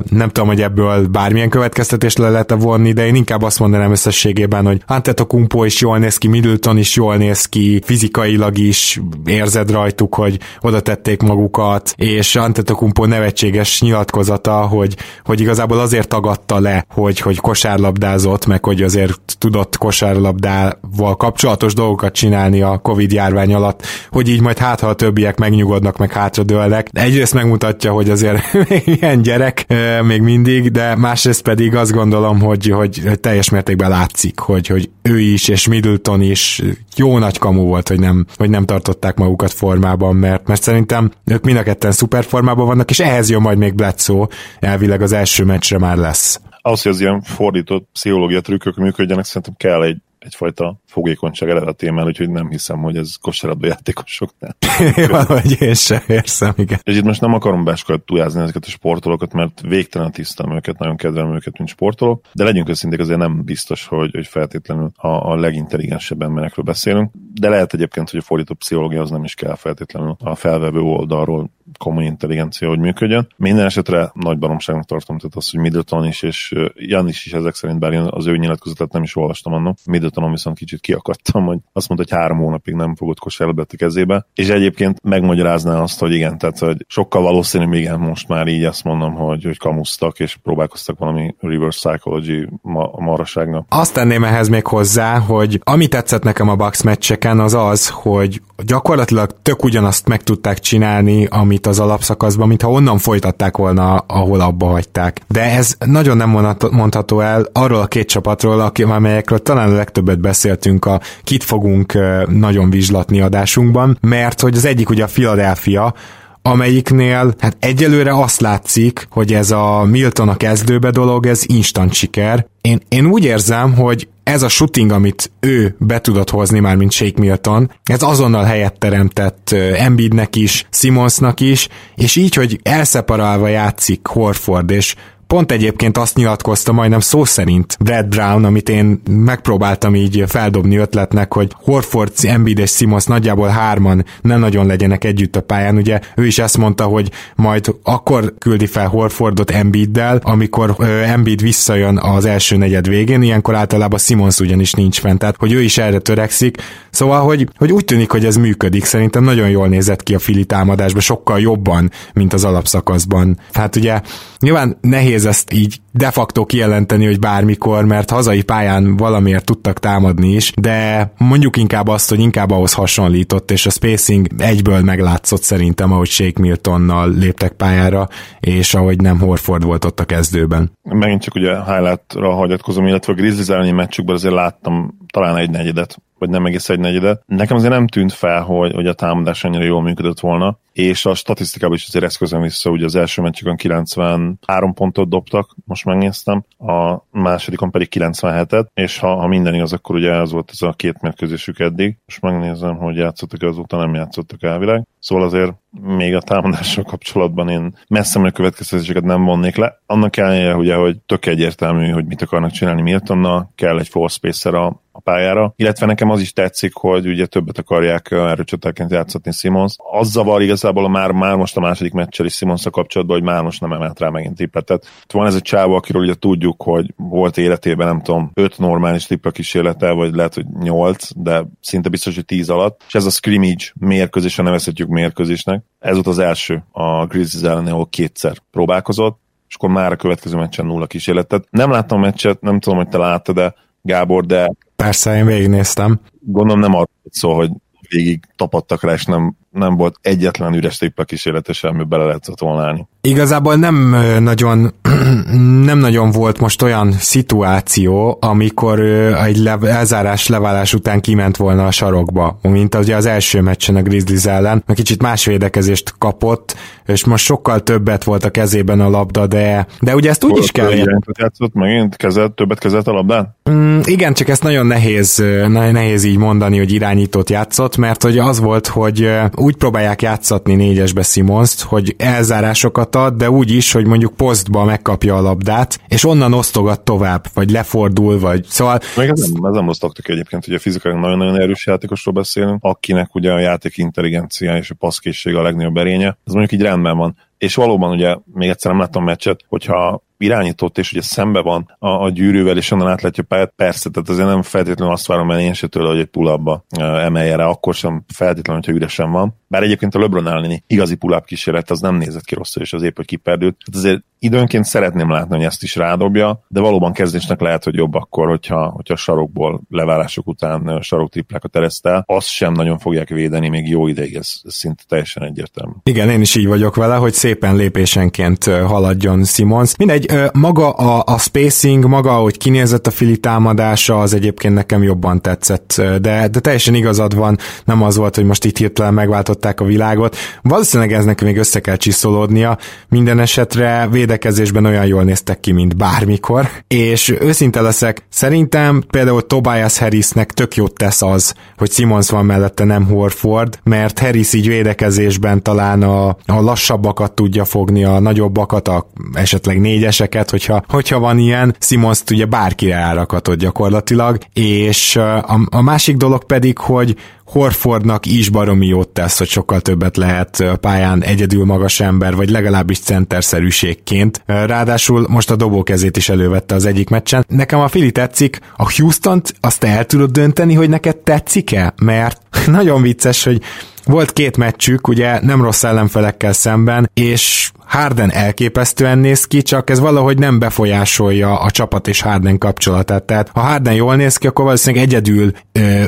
Nem 0.08 0.28
tudom, 0.28 0.48
hogy 0.48 0.60
ebből 0.60 1.06
bármilyen 1.06 1.48
következtetést 1.48 2.18
le 2.18 2.30
lehet 2.30 2.54
vonni, 2.58 2.92
de 2.92 3.06
én 3.06 3.14
inkább 3.14 3.42
azt 3.42 3.58
mondanám 3.58 3.90
összességében, 3.90 4.66
hogy 4.66 4.82
Antetokumpo 4.86 5.64
is 5.64 5.80
jól 5.80 5.98
néz 5.98 6.16
ki, 6.16 6.28
Middleton 6.28 6.78
is 6.78 6.96
jól 6.96 7.16
néz 7.16 7.46
ki, 7.46 7.57
fizikailag 7.84 8.58
is 8.58 9.00
érzed 9.26 9.70
rajtuk, 9.70 10.14
hogy 10.14 10.38
oda 10.60 10.80
tették 10.80 11.22
magukat, 11.22 11.92
és 11.96 12.36
Antetokumpo 12.36 13.06
nevetséges 13.06 13.80
nyilatkozata, 13.80 14.66
hogy, 14.66 14.96
hogy 15.24 15.40
igazából 15.40 15.78
azért 15.78 16.08
tagadta 16.08 16.60
le, 16.60 16.84
hogy, 16.88 17.20
hogy 17.20 17.36
kosárlabdázott, 17.36 18.46
meg 18.46 18.64
hogy 18.64 18.82
azért 18.82 19.36
tudott 19.38 19.76
kosárlabdával 19.76 21.16
kapcsolatos 21.16 21.74
dolgokat 21.74 22.12
csinálni 22.12 22.60
a 22.60 22.78
Covid 22.78 23.12
járvány 23.12 23.54
alatt, 23.54 23.86
hogy 24.10 24.28
így 24.28 24.40
majd 24.40 24.58
hát, 24.58 24.80
ha 24.80 24.86
a 24.86 24.94
többiek 24.94 25.38
megnyugodnak, 25.38 25.96
meg 25.96 26.12
hátradőlnek. 26.12 26.88
Egyrészt 26.92 27.34
megmutatja, 27.34 27.92
hogy 27.92 28.10
azért 28.10 28.42
ilyen 29.00 29.22
gyerek 29.22 29.66
még 30.02 30.20
mindig, 30.20 30.70
de 30.70 30.96
másrészt 30.96 31.42
pedig 31.42 31.74
azt 31.74 31.92
gondolom, 31.92 32.40
hogy, 32.40 32.68
hogy 32.68 33.02
teljes 33.20 33.48
mértékben 33.48 33.90
látszik, 33.90 34.38
hogy, 34.38 34.66
hogy 34.66 34.90
ő 35.02 35.20
is, 35.20 35.48
és 35.48 35.66
Middleton 35.68 36.22
is 36.22 36.62
jó 36.96 37.18
nagy 37.18 37.38
kamu 37.48 37.66
volt, 37.66 37.88
hogy 37.88 37.98
nem, 37.98 38.26
hogy 38.36 38.50
nem 38.50 38.64
tartották 38.64 39.16
magukat 39.16 39.52
formában, 39.52 40.16
mert, 40.16 40.46
mert 40.46 40.62
szerintem 40.62 41.10
ők 41.24 41.44
mind 41.44 41.56
a 41.56 41.62
ketten 41.62 41.92
szuper 41.92 42.24
formában 42.24 42.66
vannak, 42.66 42.90
és 42.90 43.00
ehhez 43.00 43.30
jön 43.30 43.40
majd 43.40 43.58
még 43.58 43.74
Bledsoe, 43.74 44.26
elvileg 44.60 45.02
az 45.02 45.12
első 45.12 45.44
meccsre 45.44 45.78
már 45.78 45.96
lesz. 45.96 46.40
Ahhoz, 46.62 46.82
hogy 46.82 46.92
az 46.92 47.00
ilyen 47.00 47.20
fordított 47.22 47.88
pszichológia 47.92 48.40
trükkök 48.40 48.76
működjenek, 48.76 49.24
szerintem 49.24 49.54
kell 49.56 49.82
egy 49.82 49.96
egyfajta 50.18 50.80
fogékonyság 50.86 51.48
erre 51.48 51.66
a 51.66 51.72
témán, 51.72 52.06
úgyhogy 52.06 52.30
nem 52.30 52.50
hiszem, 52.50 52.78
hogy 52.78 52.96
ez 52.96 53.14
kosárlabda 53.20 53.66
játékosoknál. 53.66 54.56
Valahogy 55.08 55.62
én 55.62 55.74
sem 55.74 56.02
érzem, 56.06 56.52
igen. 56.56 56.80
És 56.82 56.96
itt 56.96 57.04
most 57.04 57.20
nem 57.20 57.34
akarom 57.34 57.66
túljázni 58.04 58.40
ezeket 58.40 58.64
a 58.64 58.70
sportolókat, 58.70 59.32
mert 59.32 59.60
végtelen 59.60 60.12
tisztelem 60.12 60.56
őket, 60.56 60.78
nagyon 60.78 60.96
kedvelem 60.96 61.34
őket, 61.34 61.58
mint 61.58 61.70
sportolók, 61.70 62.24
de 62.32 62.44
legyünk 62.44 62.68
őszinték, 62.68 63.00
azért 63.00 63.18
nem 63.18 63.44
biztos, 63.44 63.86
hogy, 63.86 64.10
hogy 64.14 64.26
feltétlenül 64.26 64.90
a, 64.96 65.08
a 65.08 65.36
legintelligensebb 65.36 66.22
emberekről 66.22 66.64
beszélünk, 66.64 67.10
de 67.34 67.48
lehet 67.48 67.74
egyébként, 67.74 68.10
hogy 68.10 68.20
a 68.20 68.22
fordító 68.22 68.54
pszichológia 68.54 69.02
az 69.02 69.10
nem 69.10 69.24
is 69.24 69.34
kell 69.34 69.54
feltétlenül 69.54 70.16
a 70.18 70.34
felvevő 70.34 70.80
oldalról 70.80 71.50
komoly 71.78 72.04
intelligencia, 72.04 72.68
hogy 72.68 72.78
működjön. 72.78 73.28
Minden 73.36 73.64
esetre 73.64 74.10
nagy 74.14 74.38
baromságnak 74.38 74.84
tartom, 74.84 75.18
tehát 75.18 75.36
az, 75.36 75.50
hogy 75.50 75.60
Middleton 75.60 76.06
is, 76.06 76.22
és 76.22 76.54
Janis 76.74 77.26
is 77.26 77.32
ezek 77.32 77.54
szerint, 77.54 77.78
bár 77.78 77.92
az 77.92 78.26
ő 78.26 78.36
nyilatkozatát 78.36 78.92
nem 78.92 79.02
is 79.02 79.16
olvastam 79.16 79.52
annak, 79.52 79.78
Middletonon 80.08 80.30
viszont 80.30 80.58
kicsit 80.58 80.80
kiakadtam, 80.80 81.44
hogy 81.44 81.58
azt 81.72 81.88
mondta, 81.88 82.06
hogy 82.08 82.20
három 82.20 82.38
hónapig 82.38 82.74
nem 82.74 82.94
fogott 82.94 83.18
kosárlabdát 83.18 83.72
a 83.72 83.76
kezébe, 83.76 84.26
és 84.34 84.48
egyébként 84.48 85.02
megmagyarázná 85.02 85.80
azt, 85.82 86.00
hogy 86.00 86.12
igen, 86.12 86.38
tehát 86.38 86.58
hogy 86.58 86.84
sokkal 86.86 87.22
valószínűbb, 87.22 87.72
igen, 87.72 87.98
most 87.98 88.28
már 88.28 88.46
így 88.46 88.64
azt 88.64 88.84
mondom, 88.84 89.14
hogy, 89.14 89.44
hogy 89.44 89.58
kamusztak, 89.58 90.20
és 90.20 90.36
próbálkoztak 90.36 90.98
valami 90.98 91.34
reverse 91.40 91.88
psychology 91.88 92.48
ma, 92.62 92.90
maraságnak. 92.98 93.66
Azt 93.68 93.94
tenném 93.94 94.24
ehhez 94.24 94.48
még 94.48 94.66
hozzá, 94.66 95.18
hogy 95.18 95.60
ami 95.64 95.86
tetszett 95.86 96.22
nekem 96.22 96.48
a 96.48 96.56
Bucks 96.56 96.82
meccseken, 96.82 97.40
az 97.40 97.54
az, 97.54 97.88
hogy 97.88 98.40
gyakorlatilag 98.64 99.30
tök 99.42 99.64
ugyanazt 99.64 100.08
meg 100.08 100.22
tudták 100.22 100.58
csinálni, 100.58 101.26
amit 101.30 101.66
az 101.66 101.80
alapszakaszban, 101.80 102.48
mintha 102.48 102.70
onnan 102.70 102.98
folytatták 102.98 103.56
volna, 103.56 103.96
ahol 103.96 104.40
abba 104.40 104.66
hagyták. 104.66 105.20
De 105.28 105.42
ez 105.42 105.76
nagyon 105.86 106.16
nem 106.16 106.30
mondható 106.70 107.20
el 107.20 107.46
arról 107.52 107.80
a 107.80 107.86
két 107.86 108.08
csapatról, 108.08 108.72
amelyekről 108.86 109.38
talán 109.38 109.68
a 109.68 109.74
legtöbbet 109.98 110.20
beszéltünk 110.20 110.84
a 110.84 111.00
kit 111.24 111.44
fogunk 111.44 111.98
nagyon 112.28 112.70
vizslatni 112.70 113.20
adásunkban, 113.20 113.98
mert 114.00 114.40
hogy 114.40 114.56
az 114.56 114.64
egyik 114.64 114.90
ugye 114.90 115.04
a 115.04 115.06
Philadelphia, 115.06 115.94
amelyiknél 116.42 117.34
hát 117.38 117.56
egyelőre 117.60 118.12
azt 118.20 118.40
látszik, 118.40 119.06
hogy 119.10 119.32
ez 119.32 119.50
a 119.50 119.84
Milton 119.84 120.28
a 120.28 120.36
kezdőbe 120.36 120.90
dolog, 120.90 121.26
ez 121.26 121.42
instant 121.46 121.92
siker. 121.92 122.46
Én, 122.60 122.80
én 122.88 123.06
úgy 123.06 123.24
érzem, 123.24 123.74
hogy 123.74 124.08
ez 124.22 124.42
a 124.42 124.48
shooting, 124.48 124.90
amit 124.90 125.30
ő 125.40 125.74
be 125.78 126.00
tudott 126.00 126.30
hozni 126.30 126.60
már, 126.60 126.76
mint 126.76 126.92
Shake 126.92 127.20
Milton, 127.20 127.70
ez 127.84 128.02
azonnal 128.02 128.44
helyet 128.44 128.78
teremtett 128.78 129.50
Embiidnek 129.74 130.36
is, 130.36 130.66
Simonsnak 130.70 131.40
is, 131.40 131.68
és 131.94 132.16
így, 132.16 132.34
hogy 132.34 132.60
elszeparálva 132.62 133.48
játszik 133.48 134.06
Horford, 134.06 134.70
és 134.70 134.94
Pont 135.28 135.52
egyébként 135.52 135.98
azt 135.98 136.16
nyilatkozta 136.16 136.72
majdnem 136.72 137.00
szó 137.00 137.24
szerint 137.24 137.76
Brad 137.80 138.06
Brown, 138.06 138.44
amit 138.44 138.68
én 138.68 139.02
megpróbáltam 139.10 139.94
így 139.94 140.24
feldobni 140.26 140.76
ötletnek, 140.76 141.32
hogy 141.34 141.52
Horford, 141.56 142.12
Embiid 142.22 142.58
és 142.58 142.70
Simons 142.70 143.04
nagyjából 143.04 143.48
hárman 143.48 144.04
nem 144.20 144.40
nagyon 144.40 144.66
legyenek 144.66 145.04
együtt 145.04 145.36
a 145.36 145.40
pályán. 145.40 145.76
Ugye 145.76 146.00
ő 146.16 146.26
is 146.26 146.38
ezt 146.38 146.58
mondta, 146.58 146.84
hogy 146.84 147.10
majd 147.34 147.74
akkor 147.82 148.34
küldi 148.38 148.66
fel 148.66 148.86
Horfordot 148.86 149.50
Embiiddel, 149.50 150.20
amikor 150.22 150.74
uh, 150.78 151.10
Embiid 151.10 151.42
visszajön 151.42 151.98
az 151.98 152.24
első 152.24 152.56
negyed 152.56 152.88
végén, 152.88 153.22
ilyenkor 153.22 153.54
általában 153.54 153.98
Simons 153.98 154.40
ugyanis 154.40 154.72
nincs 154.72 155.00
fent, 155.00 155.18
tehát 155.18 155.36
hogy 155.38 155.52
ő 155.52 155.62
is 155.62 155.78
erre 155.78 155.98
törekszik. 155.98 156.56
Szóval, 156.90 157.22
hogy, 157.22 157.48
hogy 157.56 157.72
úgy 157.72 157.84
tűnik, 157.84 158.10
hogy 158.10 158.24
ez 158.24 158.36
működik. 158.36 158.84
Szerintem 158.84 159.24
nagyon 159.24 159.48
jól 159.48 159.68
nézett 159.68 160.02
ki 160.02 160.14
a 160.14 160.18
Fili 160.18 160.44
támadásban, 160.44 161.00
sokkal 161.00 161.40
jobban, 161.40 161.90
mint 162.12 162.32
az 162.32 162.44
alapszakaszban. 162.44 163.38
Tehát 163.52 163.76
ugye 163.76 164.00
nyilván 164.40 164.78
nehéz 164.80 165.17
nehéz 165.18 165.36
ezt 165.36 165.52
így 165.52 165.80
de 165.92 166.10
facto 166.10 166.44
kijelenteni, 166.44 167.04
hogy 167.06 167.18
bármikor, 167.18 167.84
mert 167.84 168.10
hazai 168.10 168.42
pályán 168.42 168.96
valamiért 168.96 169.44
tudtak 169.44 169.78
támadni 169.78 170.28
is, 170.28 170.52
de 170.56 171.12
mondjuk 171.18 171.56
inkább 171.56 171.88
azt, 171.88 172.08
hogy 172.08 172.20
inkább 172.20 172.50
ahhoz 172.50 172.72
hasonlított, 172.72 173.50
és 173.50 173.66
a 173.66 173.70
spacing 173.70 174.26
egyből 174.38 174.80
meglátszott 174.80 175.42
szerintem, 175.42 175.92
ahogy 175.92 176.08
Shake 176.08 176.40
Miltonnal 176.40 177.14
léptek 177.14 177.52
pályára, 177.52 178.08
és 178.40 178.74
ahogy 178.74 179.00
nem 179.00 179.20
Horford 179.20 179.64
volt 179.64 179.84
ott 179.84 180.00
a 180.00 180.04
kezdőben. 180.04 180.70
Megint 180.82 181.22
csak 181.22 181.34
ugye 181.34 181.64
highlightra 181.64 182.34
hagyatkozom, 182.34 182.86
illetve 182.86 183.12
a 183.12 183.16
Grizzlies 183.16 183.48
elleni 183.48 183.70
meccsükben 183.70 184.14
azért 184.14 184.34
láttam 184.34 184.98
talán 185.12 185.36
egy 185.36 185.50
negyedet, 185.50 185.96
vagy 186.18 186.28
nem 186.28 186.46
egész 186.46 186.68
egy 186.68 186.80
negyedet. 186.80 187.22
Nekem 187.26 187.56
azért 187.56 187.72
nem 187.72 187.86
tűnt 187.86 188.12
fel, 188.12 188.42
hogy, 188.42 188.74
hogy 188.74 188.86
a 188.86 188.92
támadás 188.92 189.44
ennyire 189.44 189.64
jól 189.64 189.82
működött 189.82 190.20
volna, 190.20 190.58
és 190.72 191.06
a 191.06 191.14
statisztikában 191.14 191.76
is 191.76 191.86
azért 191.86 192.04
eszközöm 192.04 192.40
vissza, 192.40 192.70
ugye 192.70 192.84
az 192.84 192.94
első 192.94 193.22
meccsükön 193.22 193.56
93 193.56 194.74
pontot 194.74 195.08
dobtak, 195.08 195.54
most 195.64 195.84
megnéztem, 195.84 196.44
a 196.58 196.98
másodikon 197.10 197.70
pedig 197.70 197.88
97-et, 197.90 198.66
és 198.74 198.98
ha, 198.98 199.14
ha 199.14 199.26
minden 199.26 199.54
igaz, 199.54 199.72
akkor 199.72 199.96
ugye 199.96 200.12
ez 200.12 200.32
volt 200.32 200.50
ez 200.52 200.62
a 200.62 200.72
két 200.72 201.00
mérkőzésük 201.00 201.58
eddig. 201.58 201.96
Most 202.06 202.20
megnézem, 202.20 202.76
hogy 202.76 202.96
játszottak 202.96 203.42
azóta, 203.42 203.76
nem 203.76 203.94
játszottak 203.94 204.42
elvileg. 204.42 204.86
Szóval 204.98 205.24
azért 205.24 205.52
még 205.70 206.14
a 206.14 206.20
támadással 206.20 206.84
kapcsolatban 206.84 207.48
én 207.48 207.76
messze 207.88 208.20
a 208.20 208.30
következtetéseket 208.30 209.04
nem 209.04 209.24
vonnék 209.24 209.56
le. 209.56 209.80
Annak 209.86 210.16
ellenére, 210.16 210.56
ugye, 210.56 210.74
hogy 210.74 210.96
tök 211.06 211.26
egyértelmű, 211.26 211.90
hogy 211.90 212.06
mit 212.06 212.22
akarnak 212.22 212.50
csinálni 212.50 212.82
Miltonnal, 212.82 213.52
kell 213.54 213.78
egy 213.78 213.88
force 213.88 214.16
spacer 214.16 214.54
a, 214.54 214.82
a 214.92 215.00
pályára, 215.00 215.52
illetve 215.56 215.86
nekem 215.86 216.10
az 216.10 216.20
is 216.20 216.32
tetszik, 216.32 216.74
hogy 216.74 217.06
ugye 217.06 217.26
többet 217.26 217.58
akarják 217.58 218.10
erőcsatárként 218.10 218.90
játszatni 218.90 219.32
Simons. 219.32 219.76
Az 219.90 220.10
zavar 220.10 220.42
igazából 220.42 220.84
a 220.84 220.88
már, 220.88 221.10
már 221.10 221.36
most 221.36 221.56
a 221.56 221.60
második 221.60 221.92
meccsel 221.92 222.26
is 222.26 222.34
simons 222.34 222.66
kapcsolatban, 222.70 223.16
hogy 223.16 223.26
már 223.26 223.42
most 223.42 223.60
nem 223.60 223.72
emelt 223.72 224.00
rá 224.00 224.08
megint 224.08 224.36
tippet. 224.36 224.64
Tehát 224.64 224.86
van 225.12 225.26
ez 225.26 225.34
a 225.34 225.40
csávó, 225.40 225.74
akiről 225.74 226.02
ugye 226.02 226.14
tudjuk, 226.14 226.62
hogy 226.62 226.94
volt 226.96 227.36
életében, 227.36 227.86
nem 227.86 228.02
tudom, 228.02 228.30
öt 228.34 228.58
normális 228.58 229.06
tippra 229.06 229.30
kísérlete, 229.30 229.90
vagy 229.90 230.14
lehet, 230.14 230.34
hogy 230.34 230.46
nyolc, 230.60 231.08
de 231.16 231.46
szinte 231.60 231.88
biztos, 231.88 232.14
hogy 232.14 232.24
tíz 232.24 232.50
alatt. 232.50 232.84
És 232.86 232.94
ez 232.94 233.06
a 233.06 233.10
scrimmage 233.10 233.64
mérkőzés, 233.74 234.36
ha 234.36 234.42
nevezhetjük 234.42 234.88
mérkőzésnek, 234.88 235.57
ez 235.78 235.94
volt 235.94 236.06
az 236.06 236.18
első 236.18 236.64
a 236.72 237.06
Grizzlies 237.06 237.50
ellen, 237.50 237.66
ahol 237.66 237.86
kétszer 237.86 238.36
próbálkozott, 238.50 239.18
és 239.48 239.54
akkor 239.54 239.68
már 239.68 239.92
a 239.92 239.96
következő 239.96 240.36
meccsen 240.36 240.66
nulla 240.66 240.86
kísérletet. 240.86 241.46
Nem 241.50 241.70
láttam 241.70 241.98
a 241.98 242.00
meccset, 242.00 242.40
nem 242.40 242.60
tudom, 242.60 242.78
hogy 242.78 242.88
te 242.88 242.98
láttad, 242.98 243.34
de 243.34 243.54
Gábor, 243.82 244.26
de... 244.26 244.52
Persze, 244.76 245.16
én 245.16 245.26
végignéztem. 245.26 246.00
Gondolom 246.20 246.60
nem 246.60 246.74
arról 246.74 246.88
szó, 247.10 247.34
hogy 247.34 247.50
végig 247.88 248.24
tapadtak 248.36 248.82
rá, 248.82 248.92
és 248.92 249.04
nem, 249.04 249.36
nem 249.50 249.76
volt 249.76 249.98
egyetlen 250.02 250.54
üres 250.54 250.76
tripla 250.76 251.04
kísérlete 251.04 251.52
sem, 251.52 251.74
ami 251.74 251.84
bele 251.84 252.04
lehetett 252.04 252.38
volna 252.38 252.62
állni. 252.62 252.88
Igazából 253.00 253.56
nem 253.56 253.74
nagyon, 254.22 254.74
nem 255.64 255.78
nagyon 255.78 256.10
volt 256.10 256.38
most 256.38 256.62
olyan 256.62 256.92
szituáció, 256.92 258.18
amikor 258.20 258.80
egy 259.24 259.36
le, 259.36 259.58
elzárás 259.62 260.26
leválás 260.26 260.74
után 260.74 261.00
kiment 261.00 261.36
volna 261.36 261.66
a 261.66 261.70
sarokba, 261.70 262.38
mint 262.42 262.74
ugye 262.74 262.96
az 262.96 263.06
első 263.06 263.40
meccsen 263.40 263.76
a 263.76 263.82
Grizzlies 263.82 264.24
ellen, 264.24 264.62
a 264.66 264.72
kicsit 264.72 265.02
más 265.02 265.24
védekezést 265.24 265.94
kapott, 265.98 266.56
és 266.86 267.04
most 267.04 267.24
sokkal 267.24 267.62
többet 267.62 268.04
volt 268.04 268.24
a 268.24 268.30
kezében 268.30 268.80
a 268.80 268.88
labda, 268.88 269.26
de, 269.26 269.66
de 269.80 269.94
ugye 269.94 270.10
ezt 270.10 270.24
úgy 270.24 270.30
volt, 270.30 270.42
is 270.42 270.50
kell... 270.50 270.70
játszott 271.18 271.54
megint, 271.54 271.96
kezet, 271.96 272.32
többet 272.32 272.58
kezelt 272.58 272.86
a 272.86 272.92
labdán? 272.92 273.36
Mm, 273.50 273.80
igen, 273.84 274.14
csak 274.14 274.28
ezt 274.28 274.42
nagyon 274.42 274.66
nehéz, 274.66 275.24
nehéz 275.48 276.04
így 276.04 276.16
mondani, 276.16 276.58
hogy 276.58 276.72
irányítót 276.72 277.30
játszott, 277.30 277.76
mert 277.76 278.02
hogy 278.02 278.18
az 278.18 278.40
volt, 278.40 278.66
hogy 278.66 279.10
úgy 279.34 279.56
próbálják 279.56 280.02
játszatni 280.02 280.54
négyesbe 280.54 281.02
Simonszt, 281.02 281.62
hogy 281.62 281.94
elzárásokat 281.98 282.96
ad, 282.96 283.14
de 283.14 283.30
úgy 283.30 283.50
is, 283.50 283.72
hogy 283.72 283.86
mondjuk 283.86 284.16
posztba 284.16 284.64
megkapja 284.88 285.16
a 285.16 285.20
labdát, 285.20 285.80
és 285.88 286.04
onnan 286.04 286.32
osztogat 286.32 286.80
tovább, 286.80 287.24
vagy 287.34 287.50
lefordul, 287.50 288.18
vagy 288.18 288.44
szóval... 288.44 288.78
Még 288.96 289.08
ez 289.08 289.30
nem, 289.30 289.44
ez 289.44 289.54
nem 289.54 289.68
osztogtak 289.68 290.08
egyébként, 290.08 290.44
hogy 290.44 290.54
a 290.54 290.58
fizikailag 290.58 291.00
nagyon-nagyon 291.00 291.40
erős 291.40 291.66
játékosról 291.66 292.14
beszélünk, 292.14 292.58
akinek 292.64 293.14
ugye 293.14 293.32
a 293.32 293.38
játék 293.38 293.76
intelligencia 293.76 294.56
és 294.56 294.70
a 294.70 294.74
passzkészsége 294.74 295.38
a 295.38 295.42
legnagyobb 295.42 295.76
erénye. 295.76 296.06
Ez 296.06 296.32
mondjuk 296.32 296.52
így 296.52 296.66
rendben 296.66 296.96
van 296.96 297.16
és 297.38 297.54
valóban 297.54 297.90
ugye 297.90 298.16
még 298.34 298.48
egyszer 298.48 298.70
nem 298.70 298.80
láttam 298.80 299.04
meccset, 299.04 299.44
hogyha 299.48 300.02
irányított, 300.18 300.78
és 300.78 300.92
ugye 300.92 301.02
szembe 301.02 301.40
van 301.40 301.76
a, 301.78 301.88
a 301.88 302.10
gyűrűvel, 302.10 302.56
és 302.56 302.70
onnan 302.70 302.88
átlátja 302.88 303.22
pályát, 303.22 303.52
persze, 303.56 303.90
tehát 303.90 304.08
azért 304.08 304.28
nem 304.28 304.42
feltétlenül 304.42 304.94
azt 304.94 305.06
várom 305.06 305.30
el 305.30 305.40
én 305.40 305.52
se 305.52 305.66
tőle, 305.66 305.88
hogy 305.88 305.98
egy 305.98 306.06
pull 306.06 306.62
emelje 306.78 307.36
rá, 307.36 307.46
akkor 307.46 307.74
sem 307.74 308.04
feltétlenül, 308.14 308.62
hogyha 308.62 308.78
üresen 308.78 309.10
van. 309.10 309.36
Bár 309.46 309.62
egyébként 309.62 309.94
a 309.94 309.98
LeBron 309.98 310.28
elleni 310.28 310.62
igazi 310.66 310.94
pull 310.94 311.22
kísérlet 311.24 311.70
az 311.70 311.80
nem 311.80 311.94
nézett 311.94 312.24
ki 312.24 312.34
rosszul, 312.34 312.62
és 312.62 312.72
az 312.72 312.82
épp, 312.82 312.96
hogy 312.96 313.06
kiperdült. 313.06 313.56
Tehát 313.64 313.84
azért 313.84 314.04
időnként 314.18 314.64
szeretném 314.64 315.10
látni, 315.10 315.36
hogy 315.36 315.44
ezt 315.44 315.62
is 315.62 315.76
rádobja, 315.76 316.44
de 316.48 316.60
valóban 316.60 316.92
kezdésnek 316.92 317.40
lehet, 317.40 317.64
hogy 317.64 317.74
jobb 317.74 317.94
akkor, 317.94 318.28
hogyha, 318.28 318.68
hogyha 318.68 318.96
sarokból 318.96 319.60
leválások 319.70 320.26
után 320.26 320.78
sarok 320.82 321.10
triplákat 321.10 321.56
eresztel. 321.56 322.04
Azt 322.06 322.28
sem 322.28 322.52
nagyon 322.52 322.78
fogják 322.78 323.08
védeni 323.08 323.48
még 323.48 323.68
jó 323.68 323.86
ideig, 323.86 324.14
ez, 324.14 324.32
ez 324.42 324.54
szinte 324.54 324.82
teljesen 324.88 325.22
egyértelmű. 325.22 325.72
Igen, 325.82 326.10
én 326.10 326.20
is 326.20 326.34
így 326.34 326.46
vagyok 326.46 326.76
vele, 326.76 326.94
hogy 326.94 327.12
szépen 327.12 327.56
lépésenként 327.56 328.44
haladjon 328.44 329.24
Simons. 329.24 329.76
Mindegy, 329.76 330.06
maga 330.32 330.70
a, 330.70 331.02
a 331.06 331.18
spacing, 331.18 331.86
maga, 331.86 332.12
hogy 332.12 332.38
kinézett 332.38 332.86
a 332.86 332.90
fili 332.90 333.16
támadása, 333.16 334.00
az 334.00 334.14
egyébként 334.14 334.54
nekem 334.54 334.82
jobban 334.82 335.22
tetszett, 335.22 335.74
de, 335.76 336.28
de 336.28 336.40
teljesen 336.40 336.74
igazad 336.74 337.14
van, 337.14 337.38
nem 337.64 337.82
az 337.82 337.96
volt, 337.96 338.14
hogy 338.14 338.24
most 338.24 338.44
itt 338.44 338.58
hirtelen 338.58 338.94
megváltották 338.94 339.60
a 339.60 339.64
világot. 339.64 340.16
Valószínűleg 340.42 340.92
eznek 340.92 341.22
még 341.22 341.36
össze 341.36 341.60
kell 341.60 341.76
csiszolódnia, 341.76 342.58
minden 342.88 343.20
esetre 343.20 343.88
védekezésben 343.90 344.64
olyan 344.64 344.86
jól 344.86 345.02
néztek 345.02 345.40
ki, 345.40 345.52
mint 345.52 345.76
bármikor, 345.76 346.48
és 346.68 347.14
őszinte 347.20 347.60
leszek, 347.60 348.06
szerintem 348.08 348.82
például 348.90 349.26
Tobias 349.26 349.78
Harrisnek 349.78 350.32
tök 350.32 350.56
jót 350.56 350.74
tesz 350.74 351.02
az, 351.02 351.34
hogy 351.56 351.70
Simons 351.70 352.10
van 352.10 352.24
mellette, 352.24 352.64
nem 352.64 352.86
Horford, 352.86 353.58
mert 353.62 353.98
Harris 353.98 354.32
így 354.32 354.48
védekezésben 354.48 355.42
talán 355.42 355.82
a, 355.82 356.08
a 356.08 356.40
lassabbakat 356.40 357.12
tudja 357.12 357.44
fogni, 357.44 357.84
a 357.84 357.98
nagyobbakat, 357.98 358.68
a 358.68 358.86
esetleg 359.12 359.60
négyes 359.60 359.97
kérdéseket, 360.06 360.30
hogyha, 360.30 360.62
hogyha 360.68 360.98
van 360.98 361.18
ilyen, 361.18 361.56
Simons 361.60 362.02
ugye 362.10 362.24
bárkire 362.24 362.74
elrakhatod 362.76 363.38
gyakorlatilag, 363.38 364.18
és 364.32 364.96
a, 364.96 365.40
a 365.50 365.62
másik 365.62 365.96
dolog 365.96 366.24
pedig, 366.24 366.58
hogy 366.58 366.96
Horfordnak 367.28 368.06
is 368.06 368.28
baromi 368.28 368.66
jót 368.66 368.88
tesz, 368.88 369.18
hogy 369.18 369.28
sokkal 369.28 369.60
többet 369.60 369.96
lehet 369.96 370.44
pályán 370.60 371.02
egyedül 371.02 371.44
magas 371.44 371.80
ember, 371.80 372.14
vagy 372.14 372.30
legalábbis 372.30 372.78
centerszerűségként. 372.78 374.22
Ráadásul 374.26 375.06
most 375.08 375.30
a 375.30 375.36
dobókezét 375.36 375.96
is 375.96 376.08
elővette 376.08 376.54
az 376.54 376.64
egyik 376.64 376.88
meccsen. 376.88 377.24
Nekem 377.28 377.60
a 377.60 377.68
Fili 377.68 377.90
tetszik, 377.90 378.38
a 378.56 378.72
Houston-t 378.76 379.34
azt 379.40 379.64
el 379.64 379.86
tudod 379.86 380.10
dönteni, 380.10 380.54
hogy 380.54 380.68
neked 380.68 380.96
tetszik-e? 380.96 381.74
Mert 381.82 382.20
nagyon 382.46 382.82
vicces, 382.82 383.24
hogy 383.24 383.42
volt 383.84 384.12
két 384.12 384.36
meccsük, 384.36 384.88
ugye 384.88 385.20
nem 385.22 385.42
rossz 385.42 385.64
ellenfelekkel 385.64 386.32
szemben, 386.32 386.90
és 386.94 387.50
Harden 387.68 388.12
elképesztően 388.12 388.98
néz 388.98 389.24
ki, 389.24 389.42
csak 389.42 389.70
ez 389.70 389.80
valahogy 389.80 390.18
nem 390.18 390.38
befolyásolja 390.38 391.40
a 391.40 391.50
csapat 391.50 391.88
és 391.88 392.00
Harden 392.00 392.38
kapcsolatát. 392.38 393.02
Tehát 393.02 393.30
ha 393.34 393.40
Harden 393.40 393.74
jól 393.74 393.96
néz 393.96 394.16
ki, 394.16 394.26
akkor 394.26 394.44
valószínűleg 394.44 394.86
egyedül 394.86 395.32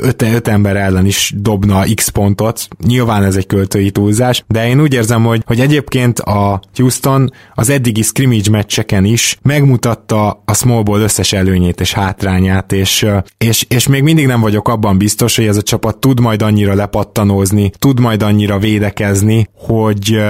öt, 0.00 0.22
öt 0.22 0.48
ember 0.48 0.76
ellen 0.76 1.06
is 1.06 1.29
dobna 1.36 1.84
x 1.94 2.08
pontot. 2.08 2.68
Nyilván 2.86 3.24
ez 3.24 3.36
egy 3.36 3.46
költői 3.46 3.90
túlzás, 3.90 4.44
de 4.48 4.68
én 4.68 4.80
úgy 4.80 4.94
érzem, 4.94 5.24
hogy, 5.24 5.42
hogy 5.46 5.60
egyébként 5.60 6.18
a 6.18 6.60
Houston 6.74 7.32
az 7.54 7.70
eddigi 7.70 8.02
scrimmage 8.02 8.50
meccseken 8.50 9.04
is 9.04 9.38
megmutatta 9.42 10.42
a 10.44 10.54
small 10.54 10.82
ball 10.82 11.00
összes 11.00 11.32
előnyét 11.32 11.80
és 11.80 11.92
hátrányát, 11.92 12.72
és, 12.72 13.06
és, 13.38 13.64
és 13.68 13.88
még 13.88 14.02
mindig 14.02 14.26
nem 14.26 14.40
vagyok 14.40 14.68
abban 14.68 14.98
biztos, 14.98 15.36
hogy 15.36 15.46
ez 15.46 15.56
a 15.56 15.62
csapat 15.62 15.98
tud 15.98 16.20
majd 16.20 16.42
annyira 16.42 16.74
lepattanózni, 16.74 17.70
tud 17.78 18.00
majd 18.00 18.22
annyira 18.22 18.58
védekezni, 18.58 19.48
hogy, 19.54 20.20